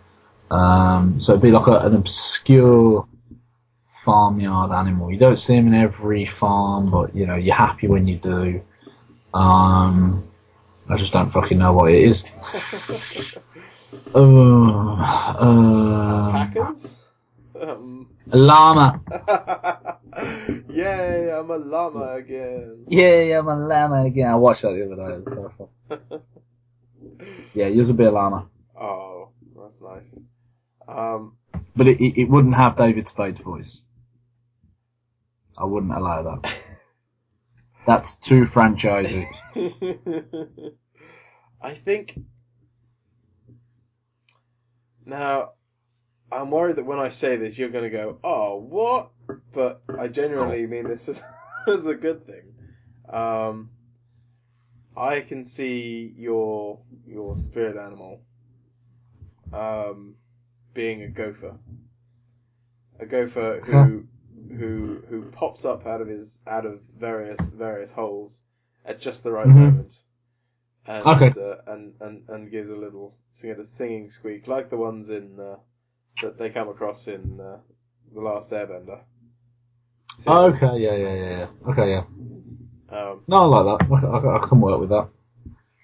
Um, 0.51 1.21
so 1.21 1.33
it'd 1.33 1.43
be 1.43 1.51
like 1.51 1.67
a, 1.67 1.81
an 1.81 1.95
obscure 1.95 3.07
farmyard 4.05 4.73
animal. 4.73 5.11
You 5.13 5.19
don't 5.19 5.39
see 5.39 5.57
them 5.57 5.69
in 5.69 5.75
every 5.75 6.27
farm, 6.27 6.91
but 6.91 7.15
you 7.15 7.27
know 7.27 7.37
you're 7.37 7.55
happy 7.55 7.87
when 7.89 8.07
you 8.07 8.17
do. 8.17 8.63
Um, 9.35 10.25
I 10.89 10.97
just 10.97 11.13
don't 11.13 11.29
fucking 11.29 11.59
know 11.59 11.73
what 11.73 11.93
it 11.93 12.03
is. 12.03 12.25
Uh, 14.15 14.93
uh, 15.39 16.33
Packers? 16.33 17.05
Um, 17.61 18.09
a 18.33 18.37
llama. 18.37 19.01
Yay, 20.71 21.33
I'm 21.33 21.51
a 21.51 21.57
llama 21.59 22.15
again. 22.15 22.85
Yeah, 22.89 23.39
I'm 23.39 23.49
a 23.49 23.67
llama 23.67 24.05
again. 24.07 24.31
I 24.31 24.37
watched 24.37 24.63
that 24.63 24.73
the 24.73 24.85
other 24.87 24.97
day. 24.97 25.15
It 25.15 25.25
was 25.25 25.35
so 25.35 25.53
fun. 25.89 26.23
Yeah, 27.55 27.67
yours 27.67 27.89
would 27.89 27.97
be 27.97 28.05
a 28.05 28.11
llama, 28.11 28.49
Oh, 28.81 29.31
that's 29.61 29.83
nice. 29.83 30.17
Um, 30.87 31.37
but 31.75 31.89
it, 31.89 32.01
it, 32.01 32.23
it 32.23 32.29
wouldn't 32.29 32.55
have 32.55 32.77
David 32.77 33.09
Spade's 33.09 33.41
voice. 33.41 33.81
I 35.61 35.65
wouldn't 35.65 35.93
allow 35.93 36.23
that. 36.23 36.55
That's 37.87 38.17
too 38.17 38.45
franchisey. 38.45 39.27
I 41.63 41.75
think 41.75 42.19
now 45.05 45.51
I'm 46.33 46.51
worried 46.51 46.77
that 46.77 46.87
when 46.87 46.99
I 46.99 47.11
say 47.11 47.37
this, 47.37 47.59
you're 47.59 47.69
going 47.69 47.85
to 47.85 47.91
go, 47.91 48.19
"Oh, 48.25 48.57
what?" 48.57 49.11
But 49.53 49.83
I 49.99 50.09
genuinely 50.09 50.67
mean 50.67 50.85
this 50.85 51.09
as, 51.11 51.23
as 51.67 51.87
a 51.87 51.95
good 51.95 52.27
thing. 52.27 52.55
Um, 53.09 53.71
I 54.97 55.21
can 55.21 55.45
see 55.45 56.15
your 56.17 56.81
your 57.07 57.37
spirit 57.37 57.77
animal 57.77 58.23
um, 59.53 60.15
being 60.73 61.03
a 61.03 61.09
gopher, 61.09 61.59
a 62.99 63.07
gopher 63.07 63.61
who 63.65 64.07
who 64.59 65.03
who 65.09 65.31
pops 65.31 65.65
up 65.65 65.87
out 65.87 66.01
of 66.01 66.09
his 66.09 66.43
out 66.47 66.67
of 66.67 66.81
various 66.99 67.51
various 67.51 67.91
holes 67.91 68.43
at 68.85 69.01
just 69.01 69.23
the 69.25 69.33
right 69.33 69.49
Mhm. 69.49 69.53
moment, 69.53 70.05
and 70.87 71.07
Okay. 71.07 71.33
uh, 71.37 71.57
and 71.67 71.95
and 72.01 72.29
and 72.29 72.51
gives 72.51 72.71
a 72.71 72.77
little 72.77 73.17
sing 73.31 73.51
a 73.51 73.65
singing 73.67 74.11
squeak 74.11 74.47
like 74.49 74.71
the 74.71 74.77
ones 74.77 75.11
in 75.11 75.41
uh, 75.41 75.59
that 76.21 76.39
they 76.39 76.51
come 76.51 76.69
across 76.69 77.09
in 77.09 77.41
uh, 77.41 77.61
the 78.15 78.21
Last 78.21 78.51
Airbender. 78.53 79.01
Series. 80.17 80.47
okay, 80.55 80.79
yeah, 80.79 80.95
yeah, 80.95 81.15
yeah, 81.15 81.31
yeah. 81.39 81.47
Okay, 81.71 81.91
yeah. 81.91 82.05
Um, 82.91 83.27
No, 83.29 83.37
I 83.37 83.61
like 83.63 83.79
that. 83.89 84.05
I, 84.05 84.07
I, 84.07 84.37
I 84.45 84.47
can 84.49 84.61
work 84.61 84.81
with 84.81 84.91
that. 84.91 85.09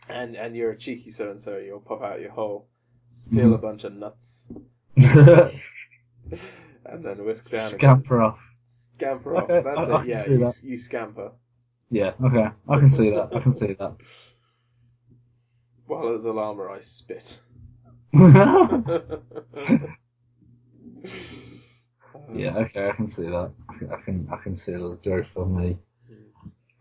and 0.09 0.37
and 0.37 0.57
you're 0.57 0.73
a 0.73 0.79
cheeky 0.79 1.11
so 1.11 1.31
and 1.31 1.41
so. 1.41 1.59
You'll 1.59 1.81
pop 1.81 2.03
out 2.03 2.21
your 2.21 2.31
hole, 2.33 2.69
steal 3.09 3.51
Mhm. 3.51 3.55
a 3.55 3.59
bunch 3.59 3.85
of 3.85 3.93
nuts, 3.95 4.53
and 6.87 7.05
then 7.05 7.25
whisk 7.25 7.51
down 7.51 7.75
again. 7.75 8.05
Scamper 8.05 8.23
off. 8.23 8.56
Scamper 8.67 9.37
off. 9.37 9.45
Okay, 9.45 9.63
That's 9.65 9.89
I- 9.89 9.93
I 9.93 9.97
it. 9.97 10.01
can 10.03 10.09
Yeah, 10.11 10.17
see 10.25 10.31
you, 10.33 10.39
that. 10.39 10.61
you 10.63 10.77
scamper. 10.79 11.33
Yeah, 11.91 12.13
okay. 12.25 12.49
I 12.69 12.79
can 12.79 12.89
see 12.91 13.11
that. 13.11 13.29
I 13.35 13.41
can 13.41 13.53
see 13.53 13.73
that. 13.75 13.97
While 15.87 16.15
as 16.15 16.25
a 16.25 16.33
llama, 16.33 16.65
I 16.73 16.81
spit. 16.81 17.41
Yeah, 22.35 22.57
okay, 22.59 22.89
I 22.89 22.93
can 22.93 23.09
see 23.09 23.25
that. 23.25 23.53
I 23.69 23.79
can, 23.79 23.91
I 23.93 23.97
can, 24.01 24.29
I 24.33 24.37
can 24.37 24.55
see 24.55 24.73
a 24.73 24.79
little 24.79 24.97
go 24.97 25.23
for 25.35 25.47
me. 25.47 25.79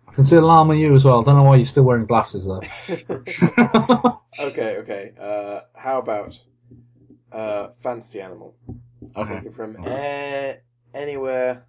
I 0.08 0.14
can 0.14 0.24
see 0.24 0.36
a 0.38 0.42
llama 0.42 0.76
you 0.76 0.96
as 0.96 1.04
well. 1.06 1.22
I 1.22 1.24
Don't 1.24 1.36
know 1.36 1.44
why 1.44 1.58
you're 1.58 1.66
still 1.66 1.84
wearing 1.84 2.06
glasses 2.06 2.46
though. 2.46 2.62
okay, 4.40 4.78
okay. 4.78 5.12
Uh, 5.20 5.62
how 5.76 6.00
about 6.00 6.40
uh, 7.32 7.70
fantasy 7.80 8.22
animal? 8.22 8.56
okay. 9.16 9.36
Take 9.36 9.46
it 9.46 9.56
from 9.56 9.78
a- 9.86 10.58
anywhere 10.94 11.66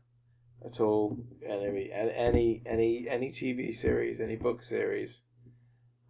at 0.66 0.80
all, 0.80 1.16
any 1.46 1.90
any 1.92 2.62
any 2.66 3.06
any 3.08 3.30
TV 3.30 3.74
series, 3.74 4.20
any 4.20 4.36
book 4.36 4.62
series. 4.62 5.22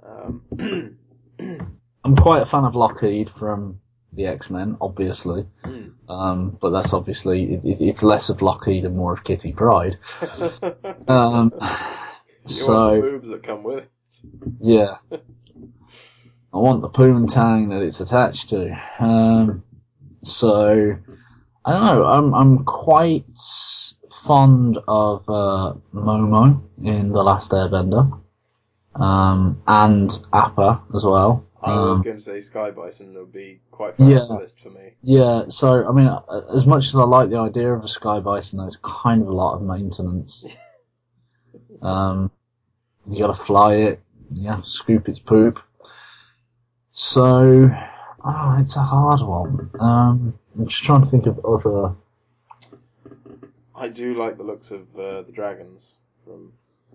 Um, 0.03 0.99
I'm 2.05 2.17
quite 2.17 2.43
a 2.43 2.47
fan 2.47 2.65
of 2.65 2.75
Lockheed 2.75 3.31
from 3.31 3.81
the 4.13 4.27
X 4.27 4.51
Men, 4.51 4.77
obviously. 4.81 5.47
mm. 5.65 5.93
Um, 6.09 6.57
but 6.61 6.71
that's 6.71 6.93
obviously 6.95 7.55
it, 7.55 7.65
it, 7.65 7.81
it's 7.81 8.03
less 8.03 8.29
of 8.29 8.43
Lockheed 8.43 8.85
and 8.85 8.97
more 8.97 9.13
of 9.13 9.25
Kitty 9.25 9.53
Pryde. 9.53 9.99
Um, 11.09 11.53
you 11.53 11.59
want 11.61 12.47
the 12.47 12.53
so 12.53 13.01
boobs 13.01 13.29
that 13.31 13.43
come 13.43 13.63
with 13.63 13.79
it. 13.79 13.91
yeah, 14.61 14.97
I 15.13 16.59
want 16.59 16.81
the 16.81 16.89
poontang 16.89 17.71
that 17.71 17.83
it's 17.85 18.01
attached 18.01 18.51
to. 18.51 18.77
Um, 18.99 19.65
so 20.25 20.97
I 21.65 21.73
don't 21.73 21.87
know. 21.87 22.05
I'm 22.05 22.35
I'm 22.35 22.65
quite 22.65 23.25
fond 24.25 24.79
of 24.89 25.29
uh, 25.29 25.75
Momo 25.95 26.63
in 26.83 27.11
the 27.11 27.23
Last 27.23 27.51
Airbender, 27.53 28.21
um, 28.95 29.63
and 29.67 30.11
Appa 30.33 30.83
as 30.95 31.05
well. 31.05 31.45
I 31.63 31.75
was 31.75 31.99
Um, 31.99 32.03
going 32.03 32.17
to 32.17 32.23
say 32.23 32.41
Sky 32.41 32.71
Bison 32.71 33.15
would 33.15 33.33
be 33.33 33.61
quite 33.71 33.97
far 33.97 34.09
Yeah. 34.09 34.27
the 34.29 34.35
list 34.37 34.61
for 34.61 34.71
me. 34.71 34.95
Yeah, 35.03 35.45
so 35.49 35.89
I 35.89 35.93
mean, 35.93 36.09
as 36.55 36.67
much 36.67 36.87
as 36.89 36.95
I 36.97 37.05
like 37.05 37.31
the 37.31 37.39
idea 37.39 37.73
of 37.73 37.83
a 37.85 37.89
sky 37.89 38.21
bison, 38.21 38.59
there's 38.59 38.79
kind 38.83 39.23
of 39.23 39.29
a 39.29 39.33
lot 39.33 39.55
of 39.57 39.63
maintenance. 39.63 40.45
um, 41.83 42.31
you 43.09 43.19
got 43.19 43.29
to 43.29 43.45
fly 43.45 43.75
it, 43.75 44.01
you 44.35 44.49
have 44.49 44.63
to 44.63 44.69
scoop 44.69 45.09
its 45.09 45.19
poop. 45.19 45.61
So, 46.93 47.71
oh, 48.25 48.57
it's 48.61 48.77
a 48.77 48.81
hard 48.83 49.21
one. 49.21 49.71
Um, 49.81 50.39
I'm 50.57 50.67
just 50.67 50.83
trying 50.85 51.03
to 51.03 51.09
think 51.09 51.27
of 51.27 51.45
other. 51.45 51.95
I 53.77 53.89
do 53.89 54.15
like 54.15 54.37
the 54.37 54.43
looks 54.43 54.71
of 54.71 54.83
uh, 54.99 55.23
the 55.23 55.33
dragons 55.33 55.99
from 56.25 56.53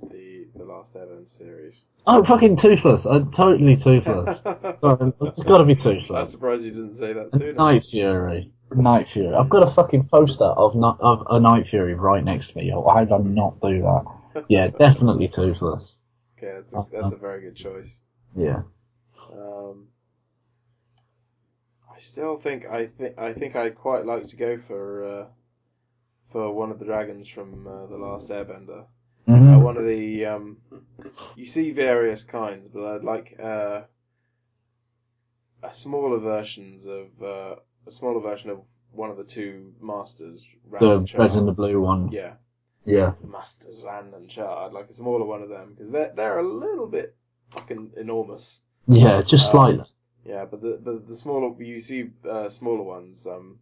the 0.09 0.47
the 0.55 0.63
last 0.63 0.95
Evans 0.95 1.31
series. 1.31 1.83
Oh, 2.07 2.23
fucking 2.23 2.55
toothless! 2.55 3.05
I'm 3.05 3.31
totally 3.31 3.75
toothless. 3.75 4.39
Sorry, 4.79 5.13
it's 5.21 5.43
got 5.43 5.59
to 5.59 5.65
be 5.65 5.75
toothless. 5.75 6.19
I'm 6.19 6.25
surprised 6.25 6.65
you 6.65 6.71
didn't 6.71 6.95
say 6.95 7.13
that 7.13 7.31
sooner. 7.33 7.53
Night 7.53 7.85
Fury. 7.85 8.51
Night 8.73 9.07
Fury. 9.09 9.35
I've 9.35 9.49
got 9.49 9.67
a 9.67 9.69
fucking 9.69 10.07
poster 10.07 10.45
of 10.45 10.75
Ni- 10.75 10.97
of 10.99 11.27
a 11.29 11.39
Night 11.39 11.67
Fury 11.67 11.93
right 11.93 12.23
next 12.23 12.49
to 12.51 12.57
me. 12.57 12.69
How 12.69 13.03
did 13.03 13.11
I 13.11 13.17
not 13.17 13.59
do 13.61 13.81
that? 13.81 14.05
Yeah, 14.47 14.67
definitely 14.69 15.27
toothless. 15.27 15.97
Okay, 16.37 16.53
that's 16.55 16.71
a, 16.73 16.85
that's 16.89 17.11
a 17.11 17.17
very 17.17 17.41
good 17.41 17.55
choice. 17.55 18.01
Yeah. 18.33 18.61
Um, 19.33 19.89
I 21.93 21.99
still 21.99 22.37
think 22.37 22.65
I 22.65 22.87
think 22.87 23.19
I 23.19 23.33
think 23.33 23.57
I'd 23.57 23.75
quite 23.75 24.05
like 24.05 24.27
to 24.29 24.37
go 24.37 24.57
for 24.57 25.03
uh, 25.03 25.25
for 26.31 26.51
one 26.53 26.71
of 26.71 26.79
the 26.79 26.85
dragons 26.85 27.27
from 27.27 27.67
uh, 27.67 27.85
the 27.87 27.97
last 27.97 28.29
Airbender. 28.29 28.85
Uh, 29.27 29.33
hmm 29.35 29.61
one 29.61 29.77
of 29.77 29.85
the 29.85 30.25
um, 30.25 30.57
you 31.35 31.45
see 31.45 31.71
various 31.71 32.23
kinds, 32.23 32.67
but 32.67 32.83
I'd 32.85 33.03
like 33.03 33.37
uh, 33.39 33.81
a 35.63 35.73
smaller 35.73 36.17
versions 36.19 36.85
of 36.87 37.07
uh, 37.21 37.55
a 37.87 37.91
smaller 37.91 38.19
version 38.19 38.49
of 38.49 38.61
one 38.91 39.09
of 39.09 39.17
the 39.17 39.23
two 39.23 39.73
masters. 39.81 40.45
Ran 40.67 40.83
The 40.83 40.97
and 40.97 41.09
Shaw. 41.09 41.17
red 41.19 41.31
and 41.33 41.47
the 41.47 41.51
blue 41.53 41.79
one. 41.81 42.11
yeah, 42.11 42.33
Yeah. 42.85 43.13
masters 43.23 43.83
Ran 43.83 44.13
and 44.13 44.31
Shaw. 44.31 44.65
I'd 44.65 44.73
like 44.73 44.89
a 44.89 44.93
smaller 44.93 45.25
one 45.25 45.41
of 45.43 45.49
them 45.49 45.73
because 45.73 45.91
they're 45.91 46.13
they're 46.15 46.39
a 46.39 46.47
little 46.47 46.87
bit 46.87 47.15
fucking 47.51 47.93
enormous. 47.97 48.61
Yeah, 48.87 49.21
just 49.21 49.45
Um, 49.47 49.51
slightly. 49.51 49.85
Yeah, 50.25 50.45
but 50.45 50.61
the 50.61 50.79
but 50.83 51.07
the 51.07 51.15
smaller 51.15 51.61
you 51.61 51.79
see 51.79 52.09
uh, 52.27 52.49
smaller 52.49 52.83
ones 52.83 53.25
um, 53.27 53.59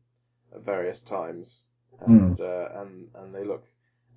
at 0.53 0.61
various 0.61 1.01
times, 1.01 1.65
and 2.01 2.39
uh, 2.39 2.69
and 2.75 3.07
and 3.15 3.33
they 3.33 3.43
look 3.43 3.63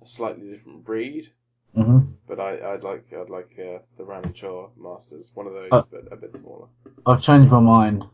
a 0.01 0.05
slightly 0.05 0.49
different 0.49 0.83
breed. 0.83 1.31
hmm 1.75 1.99
But 2.27 2.39
I 2.39 2.73
I'd 2.73 2.83
like 2.83 3.11
I'd 3.13 3.29
like 3.29 3.51
uh, 3.59 3.79
the 3.97 4.03
Ranchor 4.03 4.69
Masters, 4.77 5.31
one 5.33 5.47
of 5.47 5.53
those, 5.53 5.71
Uh, 5.71 5.83
but 5.91 6.11
a 6.11 6.15
bit 6.15 6.35
smaller. 6.35 6.67
I've 7.05 7.21
changed 7.21 7.51
my 7.51 7.59
mind. 7.59 8.05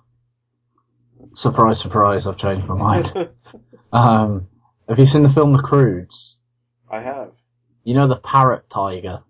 Surprise, 1.34 1.80
surprise, 1.80 2.28
I've 2.28 2.38
changed 2.38 2.67
my 2.67 2.76
mind. 2.76 3.30
um, 3.93 4.47
have 4.88 4.99
you 4.99 5.05
seen 5.05 5.24
the 5.24 5.30
film 5.30 5.53
The 5.53 5.61
Croods? 5.61 6.38
I 6.89 6.99
have. 7.01 7.32
You 7.84 7.93
know 7.93 8.07
the 8.07 8.15
parrot 8.17 8.70
tiger? 8.70 9.22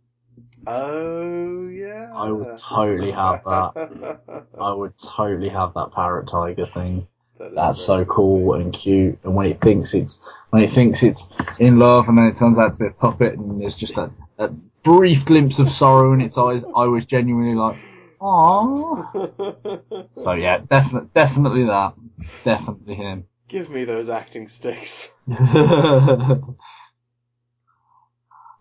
Oh 0.67 1.67
yeah. 1.67 2.11
I 2.15 2.31
would 2.31 2.57
totally 2.57 3.11
have 3.11 3.43
that. 3.45 4.45
I 4.59 4.73
would 4.73 4.97
totally 4.97 5.49
have 5.49 5.73
that 5.75 5.91
parrot 5.93 6.27
tiger 6.27 6.65
thing. 6.65 7.07
That 7.39 7.55
That's 7.55 7.79
so 7.81 8.03
cool 8.05 8.55
and 8.55 8.73
cute. 8.73 9.17
And 9.23 9.33
when 9.33 9.45
it 9.45 9.61
thinks 9.61 9.93
it's 9.93 10.19
when 10.49 10.61
it 10.63 10.71
thinks 10.71 11.03
it's 11.03 11.29
in 11.59 11.79
love, 11.79 12.09
and 12.09 12.17
then 12.17 12.25
it 12.25 12.35
turns 12.35 12.59
out 12.59 12.73
to 12.73 12.77
be 12.77 12.87
a 12.87 12.91
puppet, 12.91 13.35
and 13.35 13.61
there's 13.61 13.75
just 13.75 13.95
that, 13.95 14.11
that 14.37 14.51
brief 14.83 15.25
glimpse 15.25 15.57
of 15.57 15.69
sorrow 15.69 16.11
in 16.13 16.21
its 16.21 16.37
eyes. 16.37 16.63
I 16.75 16.85
was 16.85 17.05
genuinely 17.05 17.55
like, 17.55 17.77
"Aww." 18.21 20.07
So 20.17 20.33
yeah, 20.33 20.59
definitely, 20.69 21.09
definitely 21.15 21.65
that, 21.65 21.93
definitely 22.43 22.95
him. 22.95 23.25
Give 23.47 23.69
me 23.69 23.85
those 23.85 24.09
acting 24.09 24.47
sticks. 24.47 25.09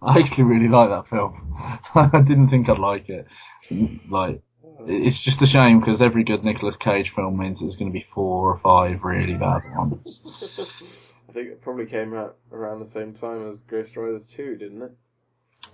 I 0.00 0.20
actually 0.20 0.44
really 0.44 0.68
like 0.68 0.90
that 0.90 1.08
film. 1.08 1.56
I 1.94 2.22
didn't 2.22 2.50
think 2.50 2.68
I'd 2.68 2.78
like 2.78 3.08
it. 3.08 3.26
Like, 4.08 4.40
it's 4.88 5.20
just 5.20 5.42
a 5.42 5.46
shame 5.46 5.80
because 5.80 6.00
every 6.00 6.24
good 6.24 6.44
Nicolas 6.44 6.76
Cage 6.76 7.10
film 7.10 7.36
means 7.36 7.60
there's 7.60 7.76
going 7.76 7.92
to 7.92 7.98
be 7.98 8.06
four 8.14 8.50
or 8.50 8.58
five 8.58 9.04
really 9.04 9.34
bad 9.34 9.62
ones. 9.76 10.22
I 11.28 11.32
think 11.32 11.48
it 11.48 11.60
probably 11.60 11.86
came 11.86 12.14
out 12.14 12.36
around 12.52 12.80
the 12.80 12.86
same 12.86 13.12
time 13.12 13.46
as 13.46 13.60
Ghost 13.60 13.96
Rider 13.96 14.18
2, 14.18 14.56
didn't 14.56 14.82
it? 14.82 14.92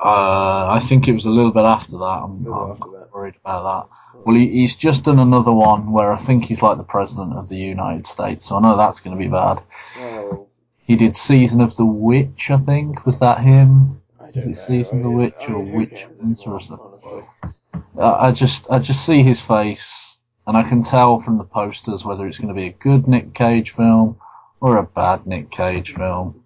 Uh, 0.04 0.66
I 0.74 0.84
think 0.88 1.06
it 1.06 1.12
was 1.12 1.26
a 1.26 1.30
little 1.30 1.52
bit 1.52 1.64
after 1.64 1.92
that. 1.92 2.04
I'm, 2.04 2.44
I'm 2.46 2.72
after 2.72 2.90
that. 2.90 3.10
worried 3.14 3.36
about 3.40 3.88
that. 3.88 4.20
Well, 4.24 4.34
he, 4.36 4.48
he's 4.48 4.74
just 4.74 5.04
done 5.04 5.20
another 5.20 5.52
one 5.52 5.92
where 5.92 6.12
I 6.12 6.16
think 6.16 6.46
he's 6.46 6.62
like 6.62 6.78
the 6.78 6.82
president 6.82 7.34
of 7.34 7.48
the 7.48 7.56
United 7.56 8.06
States, 8.06 8.48
so 8.48 8.56
I 8.56 8.60
know 8.60 8.76
that's 8.76 8.98
going 9.00 9.16
to 9.16 9.22
be 9.22 9.30
bad. 9.30 9.62
Oh, 9.98 10.48
He 10.78 10.96
did 10.96 11.16
Season 11.16 11.60
of 11.60 11.76
the 11.76 11.84
Witch, 11.84 12.50
I 12.50 12.56
think. 12.58 13.06
Was 13.06 13.20
that 13.20 13.40
him? 13.40 14.00
Is 14.34 14.44
it 14.44 14.48
know. 14.48 14.54
Season 14.54 14.98
of 14.98 15.04
the 15.04 15.10
Witch 15.10 15.34
I 15.40 15.44
or 15.44 15.62
mean, 15.62 15.66
who 15.68 15.76
Witch 15.78 16.06
Hunter 16.20 16.50
or 16.50 16.60
something? 16.60 17.54
I 17.98 18.28
I 18.28 18.32
just, 18.32 18.66
I 18.70 18.78
just 18.78 19.04
see 19.04 19.22
his 19.22 19.40
face, 19.40 20.18
and 20.46 20.56
I 20.56 20.62
can 20.62 20.82
tell 20.82 21.20
from 21.20 21.38
the 21.38 21.44
posters 21.44 22.04
whether 22.04 22.26
it's 22.26 22.38
going 22.38 22.48
to 22.48 22.54
be 22.54 22.66
a 22.66 22.72
good 22.72 23.06
Nick 23.08 23.34
Cage 23.34 23.72
film 23.72 24.18
or 24.60 24.76
a 24.76 24.82
bad 24.82 25.26
Nick 25.26 25.50
Cage 25.50 25.94
film. 25.94 26.42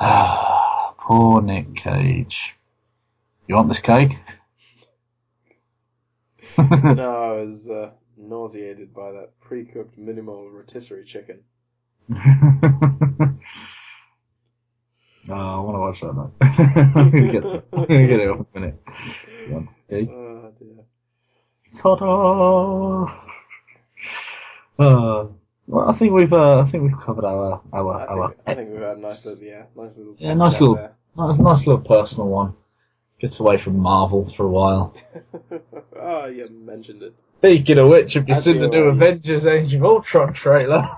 Poor 0.98 1.42
Nick 1.42 1.74
Cage. 1.76 2.54
You 3.46 3.56
want 3.56 3.68
this 3.68 3.80
cake? 3.80 4.18
no, 6.58 7.10
I 7.10 7.32
was 7.32 7.68
uh, 7.68 7.90
nauseated 8.16 8.94
by 8.94 9.12
that 9.12 9.30
pre-cooked 9.40 9.98
minimal 9.98 10.48
rotisserie 10.50 11.04
chicken. 11.04 11.40
Oh, 15.30 15.34
I 15.34 15.60
want 15.60 15.76
to 15.76 15.80
watch 15.80 16.00
that 16.00 16.14
now. 16.16 16.32
I'm 17.00 17.10
gonna 17.10 17.32
get 17.32 17.44
it. 17.44 17.64
I'm 17.72 17.84
gonna 17.84 18.06
get 18.06 18.20
it 18.20 18.28
in 18.28 18.30
a 18.54 18.58
minute. 18.58 18.82
You 19.46 19.54
want 19.54 19.68
this 19.70 19.84
cake? 19.88 20.08
Oh 20.10 20.52
dear. 20.58 20.84
Ta-da! 21.72 23.20
Uh, 24.78 25.26
well, 25.66 25.88
I 25.88 25.92
think 25.92 26.12
we've, 26.12 26.32
uh, 26.32 26.60
I 26.60 26.64
think 26.64 26.82
we've 26.84 27.00
covered 27.00 27.24
our, 27.24 27.60
our, 27.72 27.94
I 28.00 28.06
our, 28.06 28.28
think, 28.30 28.40
I 28.46 28.54
think 28.54 28.70
we've 28.70 28.80
had 28.82 28.98
a 28.98 29.00
nice 29.00 29.24
little, 29.24 29.44
yeah, 29.44 29.64
nice 29.76 29.96
little, 29.96 30.16
Yeah, 30.18 30.34
nice 30.34 30.60
little- 30.60 30.74
there. 30.74 30.94
nice, 31.16 31.38
nice 31.38 31.66
little 31.66 31.82
personal 31.84 32.28
one. 32.28 32.54
Gets 33.20 33.38
away 33.38 33.56
from 33.58 33.78
Marvel 33.78 34.28
for 34.28 34.44
a 34.46 34.50
while. 34.50 34.94
oh, 35.96 36.26
you 36.26 36.44
mentioned 36.64 37.02
it. 37.04 37.14
Speaking 37.38 37.78
of 37.78 37.88
which, 37.88 38.14
have 38.14 38.28
you 38.28 38.34
As 38.34 38.42
seen 38.42 38.60
the 38.60 38.66
new. 38.66 38.84
Avengers 38.86 39.46
Age 39.46 39.72
of 39.74 39.84
Ultron 39.84 40.32
trailer? 40.32 40.90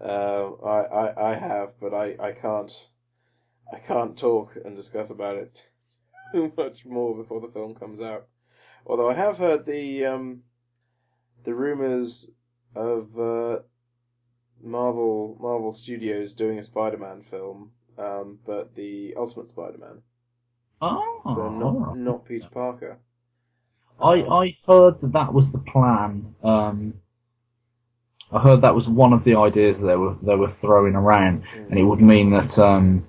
Um, 0.00 0.58
I, 0.64 0.68
I, 1.02 1.30
I 1.30 1.34
have, 1.34 1.78
but 1.80 1.94
I, 1.94 2.16
I 2.20 2.32
can't, 2.32 2.72
I 3.72 3.78
can't 3.78 4.16
talk 4.16 4.56
and 4.64 4.76
discuss 4.76 5.10
about 5.10 5.36
it 5.36 5.66
too 6.32 6.52
much 6.56 6.84
more 6.86 7.16
before 7.16 7.40
the 7.40 7.48
film 7.48 7.74
comes 7.74 8.00
out. 8.00 8.26
Although 8.86 9.10
I 9.10 9.14
have 9.14 9.38
heard 9.38 9.66
the, 9.66 10.06
um, 10.06 10.42
the 11.44 11.54
rumors 11.54 12.30
of 12.74 13.18
uh, 13.18 13.60
Marvel, 14.62 15.36
Marvel 15.40 15.72
Studios 15.72 16.34
doing 16.34 16.58
a 16.58 16.64
Spider-Man 16.64 17.22
film, 17.22 17.72
um, 17.98 18.38
but 18.44 18.74
the 18.74 19.14
Ultimate 19.16 19.48
Spider-Man, 19.48 20.02
Oh, 20.80 21.22
so 21.34 21.48
not 21.48 21.96
not 21.96 22.24
Peter 22.26 22.48
Parker. 22.48 22.98
I 24.00 24.20
Um, 24.20 24.32
I 24.32 24.54
heard 24.66 25.00
that 25.00 25.12
that 25.12 25.32
was 25.32 25.52
the 25.52 25.58
plan. 25.58 26.34
Um, 26.42 26.94
I 28.32 28.40
heard 28.40 28.60
that 28.62 28.74
was 28.74 28.88
one 28.88 29.12
of 29.12 29.24
the 29.24 29.36
ideas 29.36 29.80
that 29.80 29.86
they 29.86 29.96
were 29.96 30.16
they 30.22 30.34
were 30.34 30.48
throwing 30.48 30.94
around, 30.94 31.44
and 31.54 31.78
it 31.78 31.84
would 31.84 32.00
mean 32.00 32.30
that 32.30 32.58
um, 32.58 33.06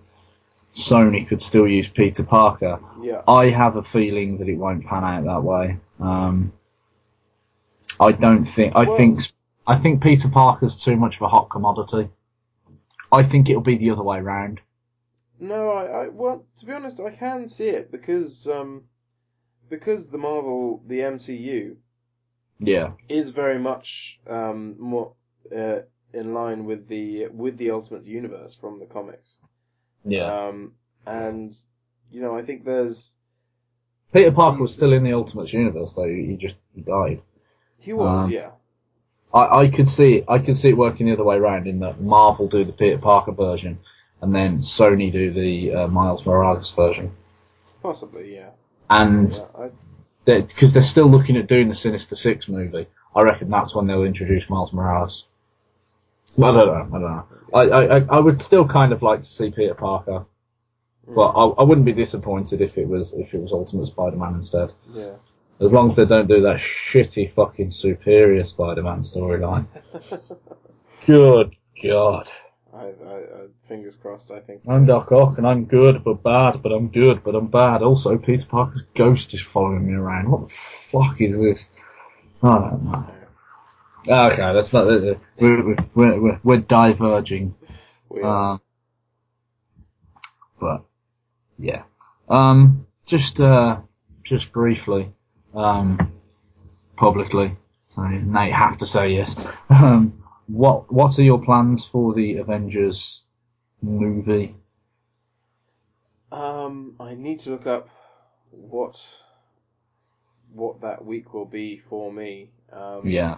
Sony 0.72 1.28
could 1.28 1.42
still 1.42 1.68
use 1.68 1.88
Peter 1.88 2.24
Parker. 2.24 2.80
Yeah. 3.02 3.22
I 3.28 3.50
have 3.50 3.78
a 3.78 3.84
feeling 3.84 4.38
that 4.38 4.48
it 4.48 4.58
won't 4.58 4.86
pan 4.86 5.04
out 5.04 5.24
that 5.26 5.44
way. 5.44 5.78
Um, 6.00 6.54
I 8.00 8.12
don't 8.12 8.46
think. 8.46 8.76
I 8.76 8.84
Well- 8.84 8.98
think. 8.98 9.22
I 9.70 9.78
think 9.78 10.02
Peter 10.02 10.30
Parker's 10.30 10.78
too 10.82 10.96
much 10.96 11.18
of 11.18 11.24
a 11.24 11.28
hot 11.28 11.50
commodity. 11.50 12.10
I 13.12 13.24
think 13.24 13.50
it'll 13.50 13.62
be 13.62 13.78
the 13.78 13.90
other 13.92 14.04
way 14.04 14.22
round. 14.22 14.62
No, 15.40 15.72
I, 15.72 15.86
I 15.86 16.08
well, 16.08 16.46
to 16.60 16.66
be 16.66 16.72
honest, 16.72 17.00
I 17.02 17.10
can 17.10 17.48
see 17.48 17.68
it 17.68 17.92
because 17.92 18.48
um, 18.48 18.84
because 19.70 20.10
the 20.10 20.18
Marvel, 20.18 20.82
the 20.88 21.00
MCU, 21.00 21.76
Yeah. 22.60 22.90
is 23.08 23.30
very 23.30 23.60
much 23.60 24.20
um 24.28 24.76
more 24.80 25.14
uh, 25.56 25.80
in 26.14 26.34
line 26.34 26.66
with 26.66 26.88
the 26.88 27.28
with 27.28 27.58
the 27.58 27.72
Ultimate 27.72 28.06
Universe 28.06 28.56
from 28.56 28.80
the 28.80 28.86
comics. 28.86 29.36
Yeah. 30.06 30.48
Um, 30.48 30.74
and 31.06 31.56
you 32.12 32.22
know, 32.22 32.36
I 32.38 32.42
think 32.42 32.66
there's 32.66 33.18
Peter 34.14 34.32
Parker 34.32 34.60
was 34.60 34.74
still 34.74 34.94
in 34.94 35.04
the 35.04 35.14
Ultimate 35.14 35.52
Universe 35.54 35.94
though. 35.94 36.08
He 36.08 36.36
just 36.36 36.56
he 36.74 36.82
died. 36.82 37.22
he 37.80 37.94
was 37.94 38.26
Um, 38.26 38.32
yeah 38.32 38.52
I, 39.34 39.62
I 39.62 39.68
could 39.70 39.88
see 39.88 40.16
it. 40.16 40.26
I 40.28 40.40
could 40.40 40.58
see 40.58 40.70
it 40.70 40.78
working 40.78 41.08
the 41.08 41.14
other 41.14 41.24
way 41.24 41.38
around 41.38 41.68
in 41.68 41.80
that 41.80 42.02
Marvel 42.02 42.48
do 42.48 42.64
the 42.66 42.72
Peter 42.72 42.98
Parker 42.98 43.32
version, 43.32 43.80
and 44.22 44.34
then 44.34 44.60
Sony 44.60 45.12
do 45.12 45.32
the 45.32 45.74
uh, 45.74 45.88
Miles 45.88 46.26
Morales 46.26 46.72
version, 46.72 47.12
possibly 47.82 48.36
yeah. 48.36 48.50
and 48.90 49.32
yeah 49.32 49.70
because 50.28 50.74
they're 50.74 50.84
still 50.84 51.08
looking 51.08 51.38
at 51.38 51.48
doing 51.48 51.70
the 51.70 51.76
Sinister 51.76 52.16
Six 52.16 52.48
movie. 52.48 52.86
I 53.16 53.22
reckon 53.22 53.50
that's 53.50 53.74
when 53.74 53.88
they'll 53.88 54.04
introduce 54.04 54.50
Miles 54.50 54.74
Morales. 54.74 55.26
I 56.38 56.52
don't 56.52 56.56
know. 56.58 56.74
I 56.74 57.00
don't 57.00 57.02
know. 57.02 57.26
I, 57.54 57.62
I, 57.62 57.98
I- 57.98 58.08
I 58.18 58.20
would 58.20 58.40
still 58.40 58.68
kind 58.68 58.92
of 58.94 59.02
like 59.02 59.22
to 59.22 59.26
see 59.28 59.50
Peter 59.50 59.74
Parker, 59.74 60.26
but 61.08 61.30
I, 61.30 61.46
I 61.46 61.64
wouldn't 61.64 61.86
be 61.86 61.94
disappointed 61.94 62.62
if 62.62 62.78
it 62.78 62.88
was 62.88 63.14
if 63.14 63.34
it 63.34 63.42
was 63.42 63.54
Ultimate 63.54 63.88
Spider-Man 63.88 64.36
instead. 64.36 64.72
yeah. 64.94 65.16
As 65.60 65.74
long 65.74 65.90
as 65.90 65.96
they 65.96 66.06
don't 66.06 66.28
do 66.28 66.42
that 66.42 66.58
shitty 66.58 67.32
fucking 67.32 67.72
Superior 67.72 68.44
Spider-Man 68.46 69.00
storyline. 69.00 69.66
Good 71.08 71.56
God. 71.82 72.30
I, 72.78 72.86
I, 72.86 73.16
I 73.16 73.48
fingers 73.68 73.96
crossed. 73.96 74.32
I 74.32 74.40
think. 74.40 74.62
I'm 74.68 74.86
Doc 74.86 75.12
Ock 75.12 75.38
and 75.38 75.48
I'm 75.48 75.66
good 75.66 76.04
but 76.04 76.22
bad, 76.22 76.62
but 76.62 76.72
I'm 76.72 76.90
good 76.90 77.24
but 77.24 77.36
I'm 77.36 77.48
bad. 77.48 77.82
Also, 77.82 78.18
Peter 78.18 78.46
Parker's 78.46 78.84
ghost 78.94 79.34
is 79.34 79.42
following 79.42 79.88
me 79.88 79.94
around. 79.94 80.30
What 80.30 80.50
the 80.50 80.54
fuck 80.54 81.20
is 81.22 81.38
this? 81.38 81.70
I 82.44 82.50
don't 82.50 82.84
know. 82.84 83.06
Okay, 84.08 84.54
that's 84.54 84.72
not. 84.74 84.86
We're, 84.86 85.20
we're, 85.40 85.76
we're, 85.96 86.22
we're, 86.22 86.40
we're 86.44 86.58
diverging. 86.58 87.56
We. 88.10 88.22
Um, 88.22 88.62
but 90.60 90.84
yeah, 91.58 91.84
um, 92.30 92.86
just 93.06 93.40
uh, 93.40 93.78
just 94.24 94.52
briefly, 94.52 95.12
um, 95.54 96.14
publicly. 96.96 97.58
So 97.96 98.04
now 98.04 98.44
you 98.44 98.54
have 98.54 98.78
to 98.78 98.88
say 98.88 99.10
yes. 99.10 99.36
Um, 99.70 100.24
what 100.48 100.92
what 100.92 101.18
are 101.20 101.24
your 101.24 101.42
plans 101.44 101.86
for 101.86 102.14
the 102.14 102.38
Avengers 102.38 103.24
movie? 103.82 104.56
Um, 106.32 106.96
I 107.00 107.16
need 107.16 107.40
to 107.42 107.50
look 107.52 107.68
up 107.68 107.90
what 108.52 109.06
what 110.54 110.82
that 110.82 111.06
week 111.06 111.34
will 111.34 111.46
be 111.46 111.78
for 111.78 112.12
me. 112.12 112.52
Um, 112.72 113.04
Yeah, 113.04 113.38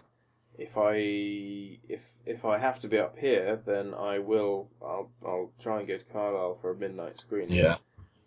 If 0.58 0.78
I 0.78 0.96
if 1.90 2.20
if 2.26 2.46
I 2.46 2.58
have 2.60 2.80
to 2.82 2.88
be 2.88 3.00
up 3.00 3.18
here, 3.18 3.56
then 3.66 3.94
I 3.94 4.20
will. 4.20 4.70
I'll 4.82 5.12
I'll 5.26 5.52
try 5.60 5.80
and 5.80 5.88
go 5.88 5.98
to 5.98 6.04
Carlisle 6.06 6.56
for 6.62 6.72
a 6.72 6.76
midnight 6.78 7.18
screening. 7.18 7.58
yeah. 7.58 7.78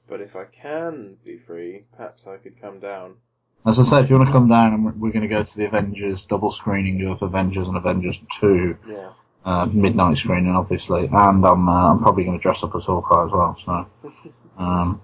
But 0.09 0.20
if 0.20 0.37
I 0.37 0.45
can 0.47 1.18
be 1.24 1.39
free, 1.39 1.87
perhaps 1.93 2.26
I 2.26 2.39
could 2.39 2.61
come 2.61 2.80
down. 2.80 3.16
As 3.65 3.79
I 3.79 3.83
say, 3.85 4.01
if 4.01 4.11
you 4.11 4.17
want 4.17 4.29
to 4.29 4.33
come 4.33 4.49
down, 4.49 4.75
and 4.75 4.85
we're- 5.01 5.13
going 5.13 5.23
to 5.23 5.29
go 5.29 5.43
to 5.43 5.57
the 5.57 5.67
Avengers 5.67 6.25
double 6.25 6.51
screening 6.51 7.07
of 7.07 7.23
Avengers 7.23 7.69
and 7.69 7.77
Avengers 7.77 8.21
Two. 8.33 8.77
Yeah. 8.89 9.11
uh, 9.45 9.67
midnight 9.67 10.17
screening, 10.19 10.55
obviously, 10.55 11.07
and 11.07 11.17
I'm 11.17 11.69
uh, 11.69 11.91
I'm 11.93 11.99
probably 12.01 12.25
going 12.25 12.39
to 12.39 12.43
dress 12.43 12.63
up 12.63 12.75
as 12.77 12.85
Hawkeye 12.85 13.25
as 13.27 13.33
well. 13.33 13.57
So, 13.65 13.87
um, 14.59 15.01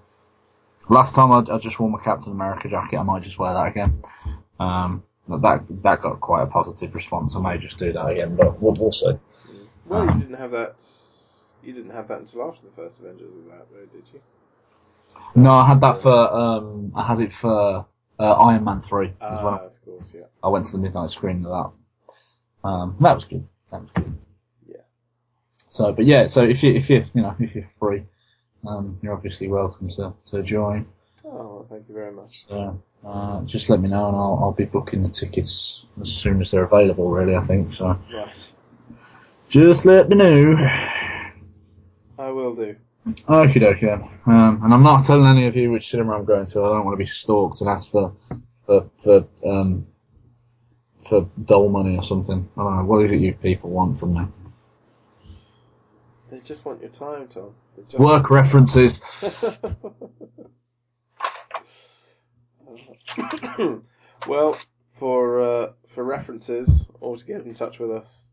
last 0.88 1.14
time 1.14 1.32
I, 1.32 1.38
I 1.54 1.58
just 1.58 1.78
wore 1.80 1.90
my 1.90 1.98
Captain 2.02 2.32
America 2.32 2.68
jacket. 2.68 2.98
I 2.98 3.02
might 3.02 3.22
just 3.24 3.38
wear 3.38 3.52
that 3.54 3.66
again. 3.66 4.02
Um, 4.60 5.02
that 5.28 5.64
that 5.82 6.02
got 6.02 6.20
quite 6.20 6.42
a 6.42 6.46
positive 6.46 6.94
response. 6.94 7.34
I 7.36 7.40
may 7.40 7.58
just 7.58 7.78
do 7.78 7.92
that 7.92 8.06
again, 8.06 8.36
but 8.36 8.60
we'll, 8.62 8.74
we'll 8.78 8.92
see. 8.92 9.12
Well, 9.86 10.04
you 10.04 10.10
Um, 10.10 10.20
didn't 10.20 10.36
have 10.36 10.50
that. 10.52 10.82
You 11.64 11.72
didn't 11.72 11.90
have 11.90 12.06
that 12.08 12.20
until 12.20 12.48
after 12.48 12.64
the 12.66 12.72
first 12.72 13.00
Avengers 13.00 13.30
was 13.32 13.52
out, 13.52 13.66
though, 13.72 13.86
did 13.86 14.04
you? 14.12 14.20
No, 15.34 15.50
I 15.52 15.66
had 15.66 15.80
that 15.80 16.00
for 16.00 16.14
um, 16.14 16.92
I 16.94 17.04
had 17.06 17.20
it 17.20 17.32
for 17.32 17.86
uh, 18.18 18.32
Iron 18.32 18.64
Man 18.64 18.82
three 18.82 19.08
as 19.08 19.14
Ah, 19.20 19.44
well. 19.44 19.66
of 19.66 19.84
course, 19.84 20.12
yeah. 20.14 20.24
I 20.42 20.48
went 20.48 20.66
to 20.66 20.72
the 20.72 20.78
midnight 20.78 21.10
screening 21.10 21.46
of 21.46 21.50
that. 22.62 22.68
Um, 22.68 22.96
that 23.00 23.14
was 23.14 23.24
good. 23.24 23.46
That 23.70 23.80
was 23.82 23.90
good. 23.94 24.18
Yeah. 24.68 24.76
So, 25.68 25.92
but 25.92 26.04
yeah, 26.06 26.26
so 26.26 26.42
if 26.44 26.62
you 26.62 26.74
if 26.74 26.90
you 26.90 27.04
you 27.14 27.22
know 27.22 27.34
if 27.38 27.54
you're 27.54 27.70
free, 27.78 28.02
um, 28.66 28.98
you're 29.02 29.14
obviously 29.14 29.48
welcome 29.48 29.88
to 29.90 30.12
to 30.30 30.42
join. 30.42 30.86
Oh, 31.24 31.30
well, 31.30 31.66
thank 31.68 31.88
you 31.88 31.94
very 31.94 32.12
much. 32.12 32.44
So, 32.48 32.80
uh, 33.04 33.40
just 33.42 33.68
let 33.68 33.80
me 33.80 33.88
know 33.88 34.06
and 34.08 34.16
I'll, 34.16 34.38
I'll 34.40 34.52
be 34.52 34.64
booking 34.66 35.02
the 35.02 35.08
tickets 35.08 35.84
as 36.00 36.10
soon 36.12 36.40
as 36.40 36.50
they're 36.52 36.62
available, 36.64 37.10
really, 37.10 37.34
I 37.36 37.40
think. 37.40 37.74
So, 37.74 37.98
Right, 38.14 38.52
just 39.48 39.84
let 39.84 40.08
me 40.08 40.16
know. 40.16 40.54
I 42.18 42.30
will 42.30 42.54
do. 42.54 42.76
Okie 43.06 43.62
okay. 43.62 43.92
Um, 44.26 44.60
and 44.62 44.74
I'm 44.74 44.82
not 44.82 45.04
telling 45.04 45.26
any 45.26 45.46
of 45.46 45.56
you 45.56 45.70
which 45.70 45.88
cinema 45.90 46.16
I'm 46.16 46.24
going 46.24 46.46
to. 46.46 46.64
I 46.64 46.68
don't 46.68 46.84
want 46.84 46.94
to 46.94 47.04
be 47.04 47.06
stalked 47.06 47.60
and 47.60 47.70
asked 47.70 47.90
for, 47.90 48.14
for, 48.66 48.90
for, 49.02 49.26
um, 49.46 49.86
for 51.08 51.28
dole 51.44 51.70
money 51.70 51.96
or 51.96 52.02
something. 52.02 52.48
I 52.56 52.62
don't 52.62 52.76
know. 52.76 52.84
What 52.84 53.06
is 53.06 53.12
it 53.12 53.20
you 53.20 53.32
people 53.34 53.70
want 53.70 53.98
from 53.98 54.14
me? 54.14 54.26
They 56.30 56.40
just 56.40 56.64
want 56.64 56.82
your 56.82 56.90
time, 56.90 57.28
Tom. 57.28 57.54
Just 57.88 58.02
Work 58.02 58.28
references. 58.30 59.00
well, 64.26 64.58
for 64.92 65.40
uh, 65.40 65.72
for 65.86 66.04
references 66.04 66.90
or 67.00 67.16
to 67.16 67.24
get 67.24 67.46
in 67.46 67.54
touch 67.54 67.78
with 67.78 67.90
us 67.90 68.30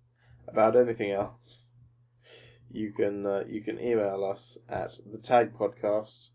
about 0.47 0.75
anything 0.75 1.11
else, 1.11 1.74
you 2.71 2.91
can 2.91 3.25
uh, 3.25 3.43
you 3.47 3.61
can 3.61 3.79
email 3.79 4.23
us 4.25 4.57
at 4.69 4.97
the 5.11 5.17
tag 5.17 5.57
podcast 5.57 6.29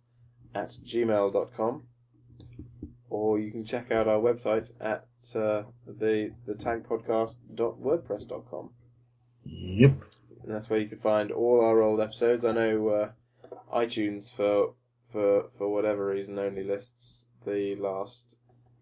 at 0.55 0.69
gmail.com 0.69 1.85
or 3.11 3.39
you 3.39 3.51
can 3.51 3.65
check 3.65 3.91
out 3.91 4.09
our 4.09 4.21
website 4.21 4.71
at 4.81 5.05
uh, 5.35 5.65
the 5.87 6.33
the 6.47 6.55
tagpodcast.wordpress.com. 6.55 8.71
Yep. 9.45 9.91
And 10.43 10.55
that's 10.55 10.71
where 10.71 10.81
you 10.81 10.89
can 10.89 11.01
find 11.01 11.31
all 11.33 11.61
our 11.61 11.83
old 11.83 12.01
episodes. 12.01 12.45
I 12.45 12.53
know 12.53 12.89
uh, 12.89 13.11
iTunes 13.75 14.33
for 14.33 14.75
for 15.13 15.51
for 15.59 15.69
whatever 15.69 16.07
reason 16.07 16.39
only 16.39 16.65
lists 16.65 17.29
the 17.45 17.77
last. 17.77 18.39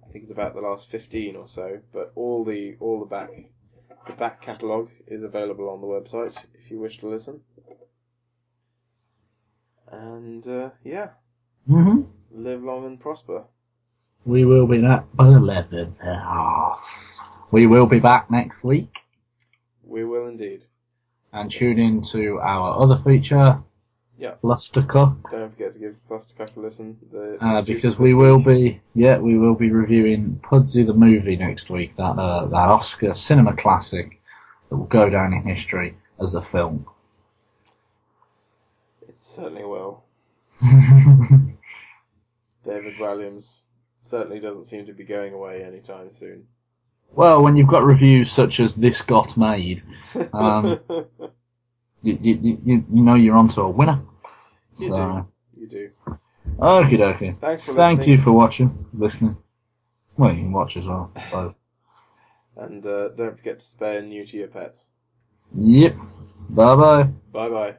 I 0.06 0.12
think 0.12 0.22
it's 0.22 0.32
about 0.32 0.54
the 0.54 0.60
last 0.60 0.88
fifteen 0.90 1.34
or 1.36 1.48
so. 1.48 1.80
But 1.92 2.12
all 2.14 2.44
the 2.44 2.76
all 2.80 3.00
the 3.00 3.06
back 3.06 3.30
the 4.06 4.12
back 4.12 4.42
catalogue 4.42 4.90
is 5.06 5.22
available 5.22 5.70
on 5.70 5.80
the 5.80 5.86
website 5.86 6.36
if 6.68 6.72
you 6.72 6.80
wish 6.80 6.98
to 6.98 7.08
listen. 7.08 7.40
And 9.90 10.46
uh, 10.46 10.70
yeah, 10.84 11.10
hmm 11.66 12.02
live 12.30 12.62
long 12.62 12.84
and 12.84 13.00
prosper. 13.00 13.44
We 14.26 14.44
will 14.44 14.66
be 14.66 14.78
back. 14.78 15.06
eleven. 15.18 15.94
We 17.50 17.66
will 17.66 17.86
be 17.86 18.00
back 18.00 18.30
next 18.30 18.62
week. 18.62 18.98
We 19.82 20.04
will 20.04 20.26
indeed. 20.28 20.64
and 21.32 21.50
tune 21.50 21.78
in 21.78 22.02
to 22.12 22.38
our 22.40 22.82
other 22.82 22.98
feature, 23.02 23.62
Yeah. 24.18 24.34
Lustercock, 24.44 25.16
Don't 25.30 25.50
forget 25.50 25.72
to 25.72 25.78
give 25.78 25.96
Clustercuck 26.06 26.54
a 26.56 26.60
listen. 26.60 26.98
The, 27.10 27.38
the 27.40 27.46
uh, 27.46 27.62
because 27.62 27.96
we 27.98 28.12
will 28.12 28.38
be, 28.38 28.82
yeah, 28.94 29.16
we 29.16 29.38
will 29.38 29.54
be 29.54 29.70
reviewing 29.70 30.38
Pudsey 30.42 30.84
the 30.86 30.92
movie 30.92 31.36
next 31.36 31.70
week, 31.70 31.96
that 31.96 32.16
uh, 32.26 32.44
that 32.44 32.68
Oscar 32.76 33.14
cinema 33.14 33.54
classic 33.56 34.20
that 34.68 34.76
will 34.76 34.84
go 34.84 35.08
down 35.08 35.32
in 35.32 35.42
history 35.44 35.96
as 36.20 36.34
a 36.34 36.42
film. 36.42 36.86
It 39.08 39.20
certainly 39.20 39.64
will. 39.64 40.04
David 42.64 42.98
Williams 42.98 43.70
certainly 43.96 44.40
doesn't 44.40 44.64
seem 44.66 44.86
to 44.86 44.92
be 44.92 45.04
going 45.04 45.32
away 45.32 45.62
anytime 45.64 46.12
soon. 46.12 46.46
well, 47.12 47.42
when 47.42 47.56
you've 47.56 47.68
got 47.68 47.84
reviews 47.84 48.30
such 48.30 48.60
as 48.60 48.74
this 48.74 49.00
got 49.02 49.36
made, 49.36 49.82
Um, 50.32 50.80
you, 52.02 52.18
you, 52.20 52.34
you, 52.42 52.58
you 52.64 52.84
know 53.02 53.14
you're 53.14 53.36
onto 53.36 53.60
a 53.62 53.68
winner. 53.70 54.00
You 54.78 54.88
So, 54.88 55.28
you 55.56 55.66
do. 55.68 55.90
okie 56.58 56.98
dokie. 56.98 57.38
Thanks 57.40 57.62
for 57.62 57.72
Thank 57.74 58.00
listening. 58.00 58.18
you 58.18 58.24
for 58.24 58.32
watching, 58.32 58.86
listening. 58.92 59.36
Well, 60.16 60.30
you 60.32 60.36
can 60.42 60.52
watch 60.52 60.76
as 60.76 60.84
well. 60.86 61.10
So, 61.30 61.54
And 62.56 62.84
uh, 62.84 63.08
don't 63.10 63.36
forget 63.36 63.60
to 63.60 63.64
spay 63.64 63.98
and 63.98 64.10
neuter 64.10 64.36
your 64.36 64.48
pets. 64.48 64.88
Yep. 65.54 65.96
Bye 66.50 66.76
bye. 66.76 67.02
Bye 67.32 67.48
bye. 67.48 67.76